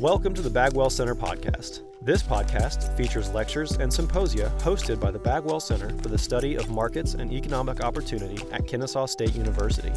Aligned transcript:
Welcome 0.00 0.34
to 0.34 0.42
the 0.42 0.50
Bagwell 0.50 0.90
Center 0.90 1.14
podcast. 1.14 1.80
This 2.02 2.22
podcast 2.22 2.94
features 2.98 3.30
lectures 3.30 3.72
and 3.78 3.90
symposia 3.90 4.52
hosted 4.58 5.00
by 5.00 5.10
the 5.10 5.18
Bagwell 5.18 5.58
Center 5.58 5.88
for 6.02 6.10
the 6.10 6.18
Study 6.18 6.54
of 6.56 6.68
Markets 6.68 7.14
and 7.14 7.32
Economic 7.32 7.82
Opportunity 7.82 8.44
at 8.52 8.66
Kennesaw 8.66 9.06
State 9.06 9.34
University. 9.34 9.88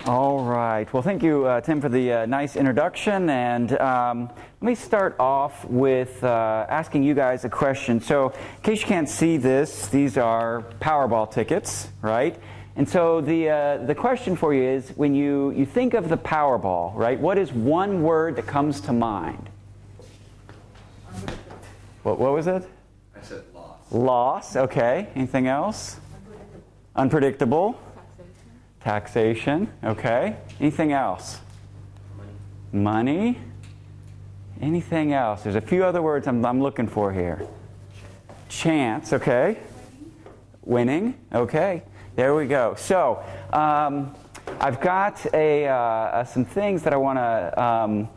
All 0.06 0.44
right. 0.44 0.90
Well, 0.94 1.02
thank 1.02 1.22
you, 1.22 1.44
uh, 1.44 1.60
Tim, 1.60 1.82
for 1.82 1.90
the 1.90 2.12
uh, 2.12 2.26
nice 2.26 2.56
introduction. 2.56 3.28
And 3.28 3.78
um, 3.78 4.30
let 4.62 4.62
me 4.62 4.74
start 4.74 5.14
off 5.20 5.62
with 5.66 6.24
uh, 6.24 6.64
asking 6.70 7.02
you 7.02 7.12
guys 7.12 7.44
a 7.44 7.50
question. 7.50 8.00
So, 8.00 8.30
in 8.30 8.62
case 8.62 8.80
you 8.80 8.86
can't 8.86 9.10
see 9.10 9.36
this, 9.36 9.88
these 9.88 10.16
are 10.16 10.64
Powerball 10.80 11.30
tickets, 11.30 11.88
right? 12.00 12.34
And 12.76 12.88
so 12.88 13.20
the, 13.20 13.50
uh, 13.50 13.76
the 13.84 13.94
question 13.94 14.36
for 14.36 14.54
you 14.54 14.62
is 14.62 14.88
when 14.96 15.14
you, 15.14 15.50
you 15.50 15.66
think 15.66 15.92
of 15.92 16.08
the 16.08 16.16
Powerball, 16.16 16.94
right, 16.94 17.20
what 17.20 17.36
is 17.36 17.52
one 17.52 18.02
word 18.02 18.36
that 18.36 18.46
comes 18.46 18.80
to 18.82 18.94
mind? 18.94 19.50
What, 22.04 22.18
what 22.18 22.32
was 22.32 22.46
it? 22.46 22.66
I 23.14 23.20
said 23.20 23.42
loss. 23.52 23.92
Loss, 23.92 24.56
okay. 24.56 25.08
Anything 25.14 25.46
else? 25.46 26.00
Unpredictable. 26.96 27.76
Unpredictable. 27.76 27.89
Taxation, 28.82 29.70
okay. 29.84 30.36
Anything 30.58 30.92
else? 30.92 31.40
Money. 32.72 33.32
Money. 33.32 33.38
Anything 34.62 35.12
else? 35.12 35.42
There's 35.42 35.56
a 35.56 35.60
few 35.60 35.84
other 35.84 36.02
words 36.02 36.26
I'm, 36.26 36.44
I'm 36.44 36.62
looking 36.62 36.88
for 36.88 37.12
here. 37.12 37.46
Chance, 38.48 39.12
okay. 39.14 39.58
Winning, 40.62 41.18
okay. 41.32 41.82
There 42.16 42.34
we 42.34 42.46
go. 42.46 42.74
So, 42.76 43.22
um, 43.52 44.14
I've 44.60 44.80
got 44.80 45.24
a, 45.32 45.66
uh, 45.66 46.24
some 46.24 46.44
things 46.44 46.82
that 46.82 46.92
I 46.92 46.96
want 46.96 47.18
to 47.18 47.62
um, 47.62 48.08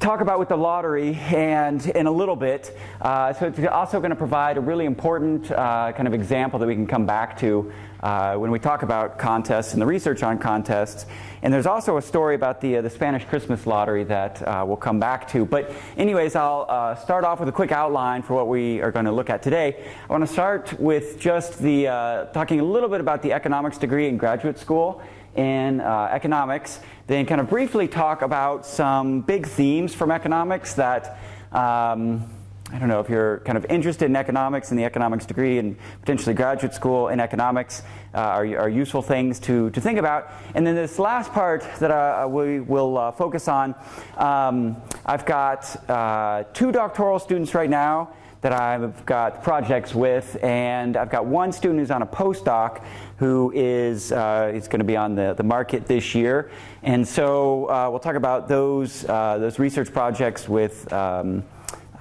talk 0.00 0.20
about 0.20 0.38
with 0.38 0.48
the 0.48 0.56
lottery 0.56 1.14
and 1.14 1.86
in 1.86 2.06
a 2.06 2.10
little 2.10 2.36
bit. 2.36 2.76
Uh, 3.00 3.32
so 3.32 3.46
it's 3.46 3.58
also 3.70 4.00
going 4.00 4.10
to 4.10 4.16
provide 4.16 4.56
a 4.56 4.60
really 4.60 4.84
important 4.84 5.50
uh, 5.50 5.92
kind 5.92 6.08
of 6.08 6.14
example 6.14 6.58
that 6.58 6.66
we 6.66 6.74
can 6.74 6.86
come 6.86 7.06
back 7.06 7.38
to 7.38 7.72
uh, 8.04 8.36
when 8.36 8.50
we 8.52 8.58
talk 8.60 8.82
about 8.82 9.18
contests 9.18 9.72
and 9.72 9.82
the 9.82 9.86
research 9.86 10.22
on 10.22 10.38
contests. 10.38 11.06
And 11.42 11.52
there's 11.52 11.66
also 11.66 11.96
a 11.96 12.02
story 12.02 12.34
about 12.34 12.60
the, 12.60 12.76
uh, 12.76 12.82
the 12.82 12.90
Spanish 12.90 13.24
Christmas 13.24 13.66
lottery 13.66 14.04
that 14.04 14.46
uh, 14.46 14.62
we'll 14.64 14.76
come 14.76 15.00
back 15.00 15.26
to. 15.28 15.44
But 15.44 15.72
anyways, 15.96 16.36
I'll 16.36 16.66
uh, 16.68 16.94
start 16.94 17.24
off 17.24 17.40
with 17.40 17.48
a 17.48 17.52
quick 17.52 17.72
outline 17.72 18.22
for 18.22 18.34
what 18.34 18.46
we 18.46 18.80
are 18.82 18.92
going 18.92 19.06
to 19.06 19.12
look 19.12 19.30
at 19.30 19.42
today. 19.42 19.90
I 20.08 20.12
want 20.12 20.24
to 20.24 20.32
start 20.32 20.78
with 20.78 21.18
just 21.18 21.58
the 21.58 21.84
talking 22.32 22.60
a 22.60 22.64
little 22.64 22.88
bit 22.88 23.00
about 23.00 23.22
the 23.22 23.32
economics 23.32 23.78
degree 23.78 24.06
in 24.06 24.18
graduate 24.18 24.58
school 24.58 25.02
in 25.34 25.80
uh, 25.80 26.08
economics, 26.12 26.80
then 27.06 27.26
kind 27.26 27.40
of 27.40 27.48
briefly 27.48 27.88
talk 27.88 28.22
about 28.22 28.64
some 28.64 29.20
big 29.20 29.46
themes 29.46 29.94
from 29.94 30.10
economics 30.10 30.74
that 30.74 31.18
um, 31.52 32.28
I 32.72 32.78
don't 32.78 32.88
know 32.88 33.00
if 33.00 33.10
you're 33.10 33.40
kind 33.40 33.58
of 33.58 33.66
interested 33.66 34.06
in 34.06 34.16
economics 34.16 34.70
and 34.70 34.78
the 34.78 34.84
economics 34.84 35.26
degree 35.26 35.58
and 35.58 35.76
potentially 36.00 36.34
graduate 36.34 36.72
school 36.72 37.08
in 37.08 37.20
economics 37.20 37.82
uh, 38.14 38.18
are, 38.18 38.58
are, 38.58 38.68
useful 38.70 39.02
things 39.02 39.38
to, 39.40 39.68
to 39.70 39.80
think 39.80 39.98
about. 39.98 40.30
And 40.54 40.66
then 40.66 40.74
this 40.74 40.98
last 40.98 41.30
part 41.32 41.62
that 41.78 41.90
uh, 41.90 42.26
we 42.26 42.60
will 42.60 42.96
uh, 42.96 43.12
focus 43.12 43.48
on, 43.48 43.74
um, 44.16 44.76
I've 45.04 45.26
got 45.26 45.90
uh, 45.90 46.44
two 46.54 46.72
doctoral 46.72 47.18
students 47.18 47.54
right 47.54 47.68
now 47.68 48.14
that 48.40 48.52
I've 48.52 49.06
got 49.06 49.42
projects 49.42 49.94
with, 49.94 50.42
and 50.42 50.96
I've 50.96 51.10
got 51.10 51.26
one 51.26 51.52
student 51.52 51.80
who's 51.80 51.90
on 51.90 52.02
a 52.02 52.06
postdoc 52.06 52.82
who 53.16 53.52
is 53.54 54.12
uh, 54.12 54.52
is 54.54 54.68
going 54.68 54.80
to 54.80 54.84
be 54.84 54.96
on 54.96 55.14
the, 55.14 55.32
the 55.34 55.42
market 55.42 55.86
this 55.86 56.14
year, 56.14 56.50
and 56.82 57.08
so 57.08 57.70
uh, 57.70 57.88
we'll 57.88 58.00
talk 58.00 58.16
about 58.16 58.48
those 58.48 59.06
uh, 59.08 59.38
those 59.38 59.58
research 59.58 59.92
projects 59.92 60.48
with. 60.48 60.92
Um, 60.92 61.44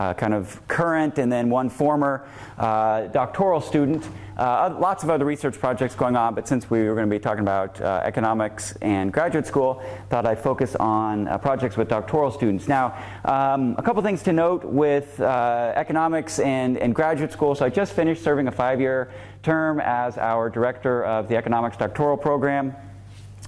uh, 0.04 0.14
kind 0.14 0.34
of 0.34 0.66
current 0.68 1.18
and 1.18 1.32
then 1.32 1.50
one 1.50 1.70
former 1.70 2.28
uh, 2.58 3.08
doctoral 3.08 3.62
student. 3.62 4.08
Uh, 4.38 4.76
lots 4.80 5.04
of 5.04 5.10
other 5.10 5.26
research 5.26 5.60
projects 5.60 5.96
going 5.96 6.16
on, 6.16 6.34
but 6.34 6.48
since 6.48 6.70
we 6.70 6.84
were 6.84 6.96
going 6.96 7.08
to 7.08 7.16
be 7.16 7.20
talking 7.20 7.42
about 7.42 7.80
uh, 7.80 8.02
economics 8.04 8.76
and 8.82 9.14
graduate 9.14 9.46
school, 9.46 9.82
thought 10.10 10.26
I'd 10.26 10.40
focus 10.40 10.76
on 10.76 11.28
uh, 11.28 11.38
projects 11.38 11.78
with 11.78 11.88
doctoral 11.88 12.32
students. 12.32 12.68
Now, 12.68 12.96
um, 13.26 13.76
a 13.78 13.84
couple 13.84 14.02
things 14.02 14.24
to 14.24 14.34
note 14.34 14.66
with 14.66 15.20
uh, 15.20 15.74
economics 15.76 16.40
and, 16.40 16.78
and 16.78 16.96
graduate 16.96 17.32
school. 17.32 17.54
So 17.54 17.66
I 17.66 17.70
just 17.70 17.94
finished 17.94 18.24
serving 18.24 18.48
a 18.48 18.52
five-year 18.52 19.12
term 19.44 19.80
as 19.80 20.18
our 20.18 20.50
director 20.50 21.06
of 21.06 21.28
the 21.30 21.38
economics 21.38 21.78
doctoral 21.78 22.18
program. 22.18 22.76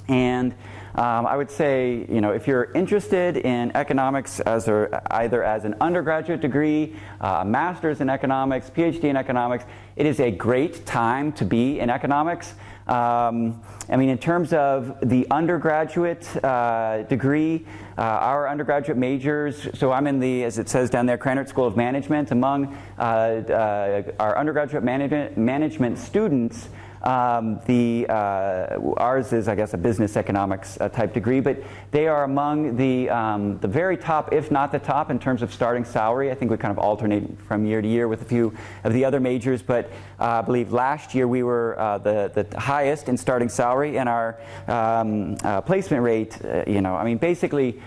And 0.07 0.53
um, 0.95 1.28
I 1.28 1.35
would 1.35 1.51
say, 1.51 2.06
you 2.09 2.22
know, 2.22 2.31
if 2.31 2.47
you're 2.47 2.72
interested 2.72 3.35
in 3.35 3.75
economics 3.75 4.39
as 4.39 4.69
a, 4.69 5.03
either 5.11 5.44
as 5.44 5.66
an 5.66 5.75
undergraduate 5.81 6.39
degree, 6.39 6.95
uh, 7.19 7.39
a 7.41 7.45
master's 7.45 8.00
in 8.00 8.09
economics, 8.09 8.69
PhD 8.69 9.03
in 9.03 9.17
economics, 9.17 9.66
it 9.97 10.06
is 10.06 10.22
a 10.22 10.31
great 10.31 10.85
time 10.85 11.33
to 11.33 11.44
be 11.44 11.81
in 11.81 11.89
economics. 11.89 12.53
Um, 12.88 13.61
I 13.89 13.97
mean, 13.97 14.07
in 14.07 14.17
terms 14.17 14.53
of 14.53 14.97
the 15.01 15.28
undergraduate 15.31 16.28
uh, 16.44 17.01
degree, 17.03 17.66
uh, 17.97 18.01
our 18.01 18.47
undergraduate 18.47 18.97
majors, 18.97 19.67
so 19.73 19.91
I'm 19.91 20.07
in 20.07 20.19
the, 20.19 20.45
as 20.45 20.59
it 20.59 20.69
says 20.69 20.89
down 20.89 21.07
there, 21.07 21.17
Krannert 21.17 21.50
School 21.50 21.66
of 21.66 21.75
Management. 21.75 22.31
Among 22.31 22.77
uh, 22.97 23.01
uh 23.01 24.03
our 24.19 24.38
undergraduate 24.38 24.83
management, 24.83 25.38
management 25.38 25.97
students, 25.97 26.69
um, 27.05 27.59
the 27.67 28.07
uh, 28.09 28.79
ours 28.97 29.31
is, 29.31 29.47
I 29.47 29.53
guess, 29.53 29.73
a 29.73 29.77
business 29.77 30.17
economics 30.17 30.79
uh, 30.81 30.89
type 30.89 31.13
degree, 31.13 31.39
but 31.39 31.57
they 31.91 32.07
are 32.07 32.23
among 32.23 32.77
the 32.77 33.09
um, 33.11 33.59
the 33.59 33.67
very 33.67 33.95
top, 33.95 34.33
if 34.33 34.49
not 34.49 34.71
the 34.71 34.79
top, 34.79 35.11
in 35.11 35.19
terms 35.19 35.44
of 35.44 35.53
starting 35.53 35.85
salary. 35.85 36.31
I 36.31 36.35
think 36.35 36.49
we 36.49 36.57
kind 36.57 36.71
of 36.71 36.79
alternate 36.79 37.39
from 37.44 37.65
year 37.65 37.81
to 37.81 37.88
year 37.88 38.07
with 38.07 38.23
a 38.23 38.25
few 38.25 38.53
of 38.83 38.94
the 38.94 39.05
other 39.05 39.19
majors, 39.19 39.61
but 39.61 39.91
uh, 40.19 40.39
I 40.39 40.41
believe 40.41 40.73
last 40.73 41.13
year 41.13 41.27
we 41.27 41.44
were 41.44 41.75
the 42.03 42.44
the 42.44 42.59
highest 42.59 43.07
in 43.07 43.17
starting 43.17 43.49
salary, 43.49 43.99
and 43.99 44.09
our 44.09 44.39
um, 44.67 45.38
placement 45.65 46.01
rate. 46.01 46.39
You 46.65 46.81
know, 46.81 46.95
I 46.95 47.03
mean, 47.03 47.17
basically, 47.17 47.81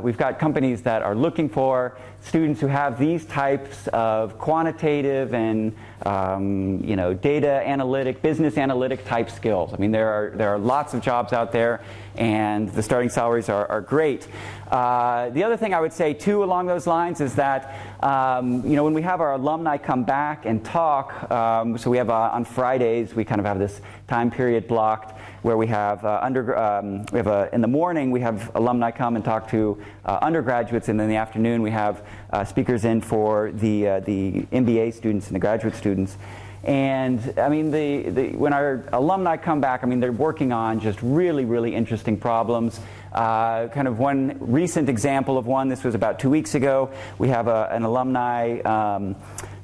we've 0.00 0.18
got 0.18 0.38
companies 0.38 0.82
that 0.82 1.02
are 1.02 1.16
looking 1.16 1.48
for 1.48 1.98
students 2.20 2.60
who 2.60 2.68
have 2.68 2.98
these 2.98 3.26
types 3.26 3.86
of 3.88 4.38
quantitative 4.38 5.34
and 5.34 5.74
um, 6.04 6.82
you 6.84 6.96
know 6.96 7.14
data 7.14 7.66
analytic, 7.66 8.22
business 8.22 8.58
analytic 8.58 9.04
type 9.04 9.30
skills. 9.30 9.72
I 9.72 9.76
mean, 9.76 9.90
there 9.90 10.08
are 10.08 10.32
there 10.36 10.50
are 10.50 10.58
lots 10.58 10.94
of 10.94 11.00
jobs 11.00 11.32
out 11.32 11.52
there, 11.52 11.80
and 12.16 12.68
the 12.68 12.82
starting 12.82 13.08
salaries 13.08 13.48
are, 13.48 13.66
are 13.70 13.80
great. 13.80 14.28
Uh, 14.70 15.30
the 15.30 15.44
other 15.44 15.56
thing 15.56 15.74
I 15.74 15.80
would 15.80 15.92
say 15.92 16.14
too 16.14 16.42
along 16.44 16.66
those 16.66 16.86
lines 16.86 17.20
is 17.20 17.34
that 17.36 17.78
um, 18.02 18.66
you 18.66 18.76
know 18.76 18.84
when 18.84 18.94
we 18.94 19.02
have 19.02 19.20
our 19.20 19.34
alumni 19.34 19.76
come 19.76 20.04
back 20.04 20.46
and 20.46 20.64
talk, 20.64 21.30
um, 21.30 21.78
so 21.78 21.90
we 21.90 21.96
have 21.96 22.10
uh, 22.10 22.30
on 22.32 22.44
Fridays 22.44 23.14
we 23.14 23.24
kind 23.24 23.40
of 23.40 23.46
have 23.46 23.58
this 23.58 23.80
time 24.08 24.30
period 24.30 24.66
blocked 24.68 25.14
where 25.44 25.58
we 25.58 25.66
have 25.66 26.02
uh, 26.06 26.18
under, 26.22 26.56
um, 26.56 27.04
we 27.12 27.18
have 27.18 27.26
a, 27.26 27.50
in 27.52 27.60
the 27.60 27.68
morning 27.68 28.10
we 28.10 28.20
have 28.20 28.50
alumni 28.54 28.90
come 28.90 29.14
and 29.14 29.22
talk 29.22 29.46
to 29.50 29.78
uh, 30.06 30.18
undergraduates, 30.22 30.88
and 30.88 30.98
in 30.98 31.06
the 31.06 31.16
afternoon 31.16 31.60
we 31.60 31.70
have 31.70 32.02
uh, 32.30 32.42
speakers 32.42 32.86
in 32.86 32.98
for 32.98 33.52
the 33.52 33.86
uh, 33.86 34.00
the 34.00 34.40
MBA 34.52 34.94
students 34.94 35.26
and 35.26 35.34
the 35.34 35.38
graduate 35.38 35.74
students. 35.74 36.16
And 36.64 37.38
I 37.38 37.50
mean, 37.50 37.70
the, 37.70 38.08
the, 38.08 38.36
when 38.36 38.54
our 38.54 38.84
alumni 38.94 39.36
come 39.36 39.60
back, 39.60 39.84
I 39.84 39.86
mean, 39.86 40.00
they're 40.00 40.12
working 40.12 40.50
on 40.50 40.80
just 40.80 40.98
really, 41.02 41.44
really 41.44 41.74
interesting 41.74 42.16
problems. 42.16 42.80
Uh, 43.12 43.68
kind 43.68 43.86
of 43.86 43.98
one 43.98 44.38
recent 44.40 44.88
example 44.88 45.36
of 45.36 45.46
one, 45.46 45.68
this 45.68 45.84
was 45.84 45.94
about 45.94 46.18
two 46.18 46.30
weeks 46.30 46.54
ago. 46.54 46.90
We 47.18 47.28
have 47.28 47.48
a, 47.48 47.68
an 47.70 47.82
alumni. 47.82 48.60
Um, 48.60 49.14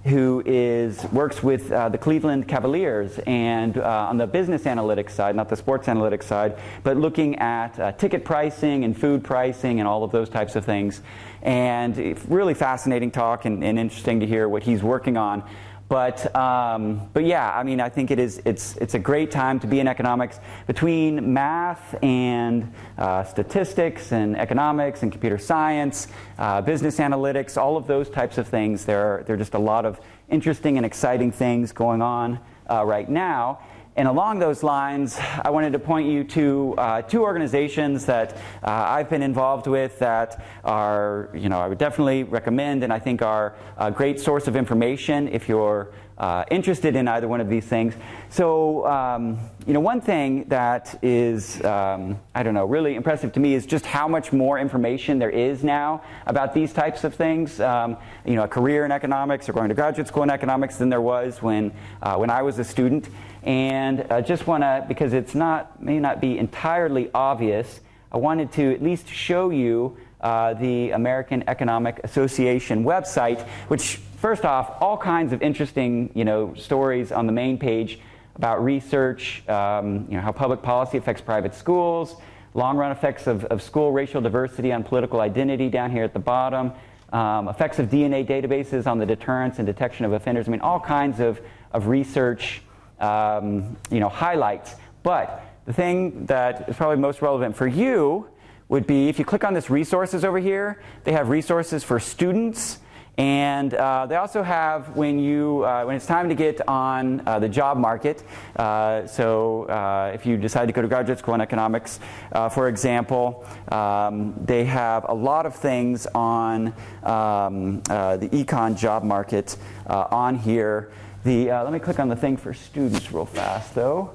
who 0.04 0.42
is 0.46 1.04
works 1.12 1.42
with 1.42 1.70
uh, 1.70 1.88
the 1.90 1.98
Cleveland 1.98 2.48
Cavaliers 2.48 3.18
and 3.26 3.76
uh, 3.76 4.06
on 4.08 4.16
the 4.16 4.26
business 4.26 4.62
analytics 4.62 5.10
side, 5.10 5.36
not 5.36 5.50
the 5.50 5.56
sports 5.56 5.88
analytics 5.88 6.22
side, 6.22 6.58
but 6.82 6.96
looking 6.96 7.38
at 7.38 7.78
uh, 7.78 7.92
ticket 7.92 8.24
pricing 8.24 8.84
and 8.84 8.98
food 8.98 9.22
pricing 9.22 9.78
and 9.78 9.86
all 9.86 10.02
of 10.02 10.10
those 10.10 10.30
types 10.30 10.56
of 10.56 10.64
things. 10.64 11.02
And 11.42 11.98
really 12.28 12.54
fascinating 12.54 13.10
talk 13.10 13.44
and, 13.44 13.62
and 13.62 13.78
interesting 13.78 14.20
to 14.20 14.26
hear 14.26 14.48
what 14.48 14.62
he's 14.62 14.82
working 14.82 15.16
on. 15.18 15.42
But, 15.90 16.34
um, 16.36 17.10
but 17.12 17.24
yeah, 17.24 17.50
I 17.50 17.64
mean, 17.64 17.80
I 17.80 17.88
think 17.88 18.12
it 18.12 18.20
is, 18.20 18.40
it's, 18.44 18.76
it's 18.76 18.94
a 18.94 18.98
great 19.00 19.32
time 19.32 19.58
to 19.58 19.66
be 19.66 19.80
in 19.80 19.88
economics. 19.88 20.38
Between 20.68 21.32
math 21.32 21.96
and 22.00 22.72
uh, 22.96 23.24
statistics 23.24 24.12
and 24.12 24.36
economics 24.36 25.02
and 25.02 25.10
computer 25.10 25.36
science, 25.36 26.06
uh, 26.38 26.60
business 26.60 26.98
analytics, 26.98 27.60
all 27.60 27.76
of 27.76 27.88
those 27.88 28.08
types 28.08 28.38
of 28.38 28.46
things, 28.46 28.84
there 28.84 29.00
are, 29.00 29.24
there 29.24 29.34
are 29.34 29.36
just 29.36 29.54
a 29.54 29.58
lot 29.58 29.84
of 29.84 30.00
interesting 30.28 30.76
and 30.76 30.86
exciting 30.86 31.32
things 31.32 31.72
going 31.72 32.02
on 32.02 32.38
uh, 32.70 32.84
right 32.86 33.08
now. 33.08 33.58
And 33.96 34.06
along 34.06 34.38
those 34.38 34.62
lines, 34.62 35.18
I 35.42 35.50
wanted 35.50 35.72
to 35.72 35.78
point 35.80 36.08
you 36.08 36.22
to 36.24 36.74
uh, 36.78 37.02
two 37.02 37.22
organizations 37.22 38.06
that 38.06 38.36
uh, 38.62 38.70
I've 38.70 39.10
been 39.10 39.22
involved 39.22 39.66
with 39.66 39.98
that 39.98 40.44
are, 40.64 41.28
you 41.34 41.48
know, 41.48 41.58
I 41.58 41.66
would 41.66 41.78
definitely 41.78 42.22
recommend 42.22 42.84
and 42.84 42.92
I 42.92 43.00
think 43.00 43.20
are 43.20 43.56
a 43.76 43.90
great 43.90 44.20
source 44.20 44.46
of 44.46 44.54
information 44.54 45.26
if 45.28 45.48
you're 45.48 45.92
uh, 46.18 46.44
interested 46.52 46.94
in 46.94 47.08
either 47.08 47.26
one 47.26 47.40
of 47.40 47.48
these 47.48 47.64
things. 47.64 47.94
So, 48.28 48.86
um, 48.86 49.49
you 49.66 49.74
know, 49.74 49.80
one 49.80 50.00
thing 50.00 50.44
that 50.44 50.98
is, 51.02 51.62
um, 51.64 52.18
I 52.34 52.42
don't 52.42 52.54
know, 52.54 52.64
really 52.64 52.94
impressive 52.94 53.32
to 53.34 53.40
me 53.40 53.54
is 53.54 53.66
just 53.66 53.84
how 53.84 54.08
much 54.08 54.32
more 54.32 54.58
information 54.58 55.18
there 55.18 55.30
is 55.30 55.62
now 55.62 56.02
about 56.26 56.54
these 56.54 56.72
types 56.72 57.04
of 57.04 57.14
things. 57.14 57.60
Um, 57.60 57.96
you 58.24 58.36
know, 58.36 58.44
a 58.44 58.48
career 58.48 58.84
in 58.84 58.92
economics 58.92 59.48
or 59.48 59.52
going 59.52 59.68
to 59.68 59.74
graduate 59.74 60.08
school 60.08 60.22
in 60.22 60.30
economics 60.30 60.76
than 60.76 60.88
there 60.88 61.00
was 61.00 61.42
when, 61.42 61.72
uh, 62.00 62.16
when 62.16 62.30
I 62.30 62.42
was 62.42 62.58
a 62.58 62.64
student. 62.64 63.08
And 63.42 64.06
I 64.10 64.22
just 64.22 64.46
want 64.46 64.62
to, 64.62 64.84
because 64.88 65.12
it's 65.12 65.34
not, 65.34 65.82
may 65.82 65.98
not 65.98 66.20
be 66.20 66.38
entirely 66.38 67.10
obvious, 67.12 67.80
I 68.12 68.16
wanted 68.16 68.52
to 68.52 68.72
at 68.72 68.82
least 68.82 69.08
show 69.08 69.50
you 69.50 69.96
uh, 70.20 70.54
the 70.54 70.90
American 70.90 71.44
Economic 71.48 72.00
Association 72.02 72.84
website, 72.84 73.46
which, 73.68 73.96
first 74.18 74.44
off, 74.44 74.80
all 74.80 74.96
kinds 74.96 75.32
of 75.32 75.42
interesting, 75.42 76.10
you 76.14 76.24
know, 76.24 76.54
stories 76.54 77.12
on 77.12 77.26
the 77.26 77.32
main 77.32 77.58
page 77.58 78.00
about 78.40 78.64
research, 78.64 79.46
um, 79.50 80.06
you 80.08 80.16
know, 80.16 80.22
how 80.22 80.32
public 80.32 80.62
policy 80.62 80.96
affects 80.96 81.20
private 81.20 81.54
schools, 81.54 82.16
long-run 82.54 82.90
effects 82.90 83.26
of, 83.26 83.44
of 83.44 83.60
school 83.60 83.92
racial 83.92 84.22
diversity 84.22 84.72
on 84.72 84.82
political 84.82 85.20
identity 85.20 85.68
down 85.68 85.90
here 85.90 86.04
at 86.04 86.14
the 86.14 86.18
bottom, 86.18 86.72
um, 87.12 87.48
effects 87.48 87.78
of 87.78 87.90
DNA 87.90 88.26
databases 88.26 88.86
on 88.86 88.96
the 88.96 89.04
deterrence 89.04 89.58
and 89.58 89.66
detection 89.66 90.06
of 90.06 90.14
offenders. 90.14 90.48
I 90.48 90.52
mean, 90.52 90.62
all 90.62 90.80
kinds 90.80 91.20
of, 91.20 91.38
of 91.72 91.88
research 91.88 92.62
um, 92.98 93.76
you 93.90 94.00
know, 94.00 94.08
highlights. 94.08 94.74
But 95.02 95.44
the 95.66 95.74
thing 95.74 96.24
that 96.24 96.66
is 96.66 96.76
probably 96.76 96.96
most 96.96 97.20
relevant 97.20 97.54
for 97.54 97.66
you 97.66 98.26
would 98.70 98.86
be 98.86 99.10
if 99.10 99.18
you 99.18 99.26
click 99.26 99.44
on 99.44 99.52
this 99.52 99.68
resources 99.68 100.24
over 100.24 100.38
here, 100.38 100.80
they 101.04 101.12
have 101.12 101.28
resources 101.28 101.84
for 101.84 102.00
students. 102.00 102.78
And 103.20 103.74
uh, 103.74 104.06
they 104.06 104.16
also 104.16 104.42
have 104.42 104.96
when 104.96 105.18
you 105.18 105.62
uh, 105.66 105.84
when 105.84 105.94
it's 105.94 106.06
time 106.06 106.30
to 106.30 106.34
get 106.34 106.66
on 106.66 107.22
uh, 107.26 107.38
the 107.38 107.50
job 107.50 107.76
market. 107.76 108.24
Uh, 108.56 109.06
so 109.06 109.64
uh, 109.64 110.10
if 110.14 110.24
you 110.24 110.38
decide 110.38 110.64
to 110.68 110.72
go 110.72 110.80
to 110.80 110.88
graduate 110.88 111.18
school 111.18 111.34
in 111.34 111.42
economics, 111.42 112.00
uh, 112.32 112.48
for 112.48 112.68
example, 112.68 113.44
um, 113.68 114.34
they 114.42 114.64
have 114.64 115.04
a 115.06 115.12
lot 115.12 115.44
of 115.44 115.54
things 115.54 116.06
on 116.14 116.72
um, 117.02 117.82
the 117.82 118.30
econ 118.32 118.74
job 118.74 119.02
market 119.04 119.54
on 119.86 120.36
here. 120.38 120.90
The, 121.24 121.48
let 121.48 121.74
me 121.74 121.78
click 121.78 121.98
on 121.98 122.08
the 122.08 122.16
thing 122.16 122.38
for 122.38 122.54
students 122.54 123.12
real 123.12 123.26
fast, 123.26 123.74
though, 123.74 124.14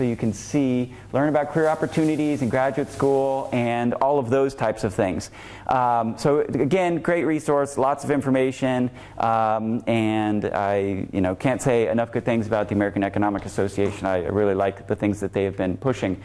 so 0.00 0.04
you 0.04 0.16
can 0.16 0.32
see, 0.32 0.94
learn 1.12 1.28
about 1.28 1.52
career 1.52 1.68
opportunities 1.68 2.40
in 2.40 2.48
graduate 2.48 2.90
school 2.90 3.50
and 3.52 3.92
all 3.92 4.18
of 4.18 4.30
those 4.30 4.54
types 4.54 4.82
of 4.82 4.94
things. 4.94 5.30
Um, 5.66 6.16
so 6.16 6.40
again, 6.40 7.02
great 7.02 7.24
resource, 7.24 7.76
lots 7.76 8.02
of 8.02 8.10
information, 8.10 8.90
um, 9.18 9.84
and 9.86 10.46
I 10.46 11.06
you 11.12 11.20
know, 11.20 11.34
can't 11.34 11.60
say 11.60 11.88
enough 11.88 12.12
good 12.12 12.24
things 12.24 12.46
about 12.46 12.70
the 12.70 12.74
American 12.74 13.04
Economic 13.04 13.44
Association. 13.44 14.06
I 14.06 14.20
really 14.24 14.54
like 14.54 14.86
the 14.86 14.96
things 14.96 15.20
that 15.20 15.34
they 15.34 15.44
have 15.44 15.58
been 15.58 15.76
pushing. 15.76 16.22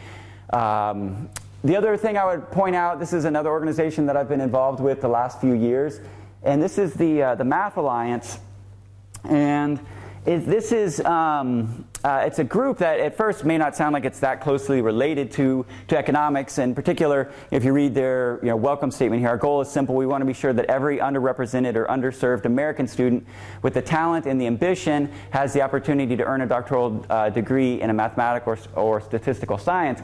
Um, 0.54 1.28
the 1.62 1.76
other 1.76 1.98
thing 1.98 2.16
I 2.16 2.24
would 2.24 2.50
point 2.50 2.76
out, 2.76 2.98
this 2.98 3.12
is 3.12 3.26
another 3.26 3.50
organization 3.50 4.06
that 4.06 4.16
I've 4.16 4.30
been 4.30 4.40
involved 4.40 4.80
with 4.80 5.02
the 5.02 5.08
last 5.08 5.38
few 5.38 5.52
years, 5.52 6.00
and 6.42 6.62
this 6.62 6.78
is 6.78 6.94
the, 6.94 7.22
uh, 7.22 7.34
the 7.34 7.44
Math 7.44 7.76
Alliance. 7.76 8.38
And 9.24 9.78
it, 10.26 10.44
this 10.44 10.72
is 10.72 11.00
um, 11.02 11.86
uh, 12.02 12.24
it's 12.26 12.40
a 12.40 12.44
group 12.44 12.78
that 12.78 12.98
at 12.98 13.16
first 13.16 13.44
may 13.44 13.56
not 13.56 13.76
sound 13.76 13.92
like 13.92 14.04
it's 14.04 14.18
that 14.20 14.40
closely 14.40 14.80
related 14.80 15.30
to, 15.32 15.64
to 15.86 15.96
economics. 15.96 16.58
In 16.58 16.74
particular, 16.74 17.30
if 17.52 17.64
you 17.64 17.72
read 17.72 17.94
their 17.94 18.40
you 18.42 18.48
know, 18.48 18.56
welcome 18.56 18.90
statement 18.90 19.20
here, 19.20 19.28
our 19.28 19.36
goal 19.36 19.60
is 19.60 19.68
simple. 19.68 19.94
We 19.94 20.06
want 20.06 20.22
to 20.22 20.26
be 20.26 20.32
sure 20.32 20.52
that 20.52 20.66
every 20.66 20.98
underrepresented 20.98 21.76
or 21.76 21.86
underserved 21.86 22.44
American 22.44 22.88
student 22.88 23.24
with 23.62 23.74
the 23.74 23.82
talent 23.82 24.26
and 24.26 24.40
the 24.40 24.46
ambition 24.46 25.12
has 25.30 25.52
the 25.52 25.62
opportunity 25.62 26.16
to 26.16 26.24
earn 26.24 26.40
a 26.40 26.46
doctoral 26.46 27.06
uh, 27.08 27.30
degree 27.30 27.80
in 27.80 27.90
a 27.90 27.94
mathematical 27.94 28.52
or, 28.52 28.58
or 28.74 29.00
statistical 29.00 29.58
science. 29.58 30.00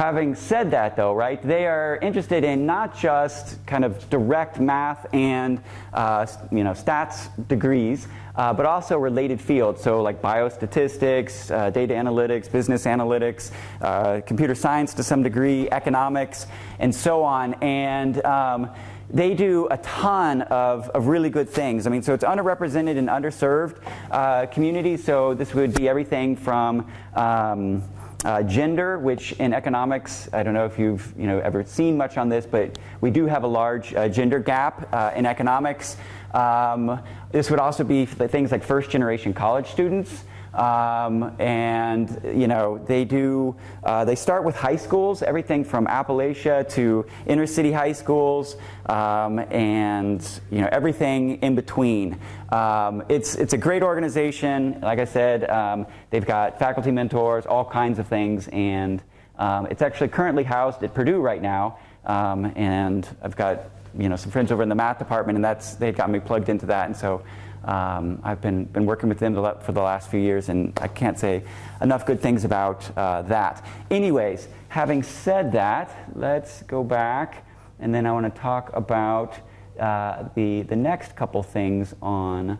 Having 0.00 0.34
said 0.36 0.70
that, 0.70 0.96
though, 0.96 1.12
right, 1.12 1.42
they 1.42 1.66
are 1.66 1.98
interested 2.00 2.42
in 2.42 2.64
not 2.64 2.96
just 2.96 3.58
kind 3.66 3.84
of 3.84 4.08
direct 4.08 4.58
math 4.58 5.06
and 5.12 5.60
uh, 5.92 6.26
you 6.50 6.64
know 6.64 6.70
stats 6.70 7.28
degrees, 7.48 8.08
uh, 8.34 8.54
but 8.54 8.64
also 8.64 8.96
related 8.96 9.42
fields. 9.42 9.82
So, 9.82 10.00
like 10.00 10.22
biostatistics, 10.22 11.50
uh, 11.50 11.68
data 11.68 11.92
analytics, 11.92 12.50
business 12.50 12.86
analytics, 12.86 13.50
uh, 13.82 14.22
computer 14.22 14.54
science 14.54 14.94
to 14.94 15.02
some 15.02 15.22
degree, 15.22 15.68
economics, 15.70 16.46
and 16.78 16.94
so 16.94 17.22
on. 17.22 17.52
And 17.62 18.24
um, 18.24 18.70
they 19.10 19.34
do 19.34 19.68
a 19.70 19.76
ton 19.76 20.40
of, 20.40 20.88
of 20.90 21.08
really 21.08 21.28
good 21.28 21.50
things. 21.50 21.86
I 21.86 21.90
mean, 21.90 22.02
so 22.02 22.14
it's 22.14 22.24
underrepresented 22.24 22.96
and 22.96 23.10
underserved 23.10 23.84
uh, 24.10 24.46
communities. 24.46 25.04
So 25.04 25.34
this 25.34 25.52
would 25.52 25.74
be 25.74 25.90
everything 25.90 26.36
from 26.36 26.90
um, 27.14 27.82
uh, 28.24 28.42
gender, 28.42 28.98
which 28.98 29.32
in 29.32 29.54
economics, 29.54 30.28
I 30.32 30.42
don't 30.42 30.54
know 30.54 30.66
if 30.66 30.78
you've 30.78 31.12
you 31.16 31.26
know 31.26 31.38
ever 31.40 31.64
seen 31.64 31.96
much 31.96 32.18
on 32.18 32.28
this, 32.28 32.46
but 32.46 32.78
we 33.00 33.10
do 33.10 33.26
have 33.26 33.44
a 33.44 33.46
large 33.46 33.94
uh, 33.94 34.08
gender 34.08 34.38
gap 34.38 34.88
uh, 34.92 35.12
in 35.16 35.26
economics. 35.26 35.96
Um, 36.32 37.02
this 37.32 37.50
would 37.50 37.60
also 37.60 37.84
be 37.84 38.06
things 38.06 38.52
like 38.52 38.62
first 38.62 38.90
generation 38.90 39.32
college 39.32 39.68
students. 39.68 40.24
Um, 40.54 41.34
and 41.38 42.20
you 42.24 42.48
know 42.48 42.78
they 42.78 43.04
do 43.04 43.54
uh, 43.84 44.04
they 44.04 44.16
start 44.16 44.42
with 44.42 44.56
high 44.56 44.76
schools 44.76 45.22
everything 45.22 45.64
from 45.64 45.86
appalachia 45.86 46.68
to 46.70 47.06
inner 47.26 47.46
city 47.46 47.70
high 47.70 47.92
schools 47.92 48.56
um, 48.86 49.38
and 49.38 50.40
you 50.50 50.60
know 50.60 50.68
everything 50.72 51.40
in 51.42 51.54
between. 51.54 52.18
Um, 52.50 53.04
it's 53.08 53.36
it's 53.36 53.52
a 53.52 53.58
great 53.58 53.82
organization. 53.82 54.80
Like 54.80 54.98
i 54.98 55.04
said 55.04 55.48
um, 55.48 55.86
they've 56.10 56.26
got 56.26 56.58
faculty 56.58 56.90
mentors 56.90 57.46
all 57.46 57.64
kinds 57.64 57.98
of 57.98 58.08
things 58.08 58.48
and 58.48 59.02
um, 59.38 59.66
it's 59.66 59.82
actually 59.82 60.08
currently 60.08 60.42
housed 60.42 60.82
at 60.82 60.94
purdue 60.94 61.20
right 61.20 61.40
now. 61.40 61.78
Um, 62.04 62.52
and 62.56 63.06
i've 63.22 63.36
got 63.36 63.70
you 63.98 64.08
know 64.08 64.16
some 64.16 64.30
friends 64.30 64.50
over 64.52 64.62
in 64.62 64.68
the 64.68 64.74
math 64.74 64.98
department 64.98 65.36
and 65.36 65.44
that's 65.44 65.74
they 65.74 65.92
got 65.92 66.10
me 66.10 66.18
plugged 66.18 66.48
into 66.48 66.66
that. 66.66 66.86
And 66.86 66.96
so 66.96 67.22
um, 67.64 68.20
I've 68.24 68.40
been, 68.40 68.64
been 68.64 68.86
working 68.86 69.08
with 69.08 69.18
them 69.18 69.34
for 69.34 69.72
the 69.72 69.82
last 69.82 70.10
few 70.10 70.20
years, 70.20 70.48
and 70.48 70.72
I 70.80 70.88
can't 70.88 71.18
say 71.18 71.42
enough 71.82 72.06
good 72.06 72.20
things 72.20 72.44
about 72.44 72.96
uh, 72.96 73.22
that. 73.22 73.64
Anyways, 73.90 74.48
having 74.68 75.02
said 75.02 75.52
that, 75.52 76.10
let's 76.14 76.62
go 76.62 76.82
back, 76.82 77.46
and 77.78 77.94
then 77.94 78.06
I 78.06 78.12
want 78.12 78.32
to 78.34 78.40
talk 78.40 78.70
about 78.74 79.36
uh, 79.78 80.28
the, 80.34 80.62
the 80.62 80.76
next 80.76 81.16
couple 81.16 81.42
things 81.42 81.94
on 82.00 82.58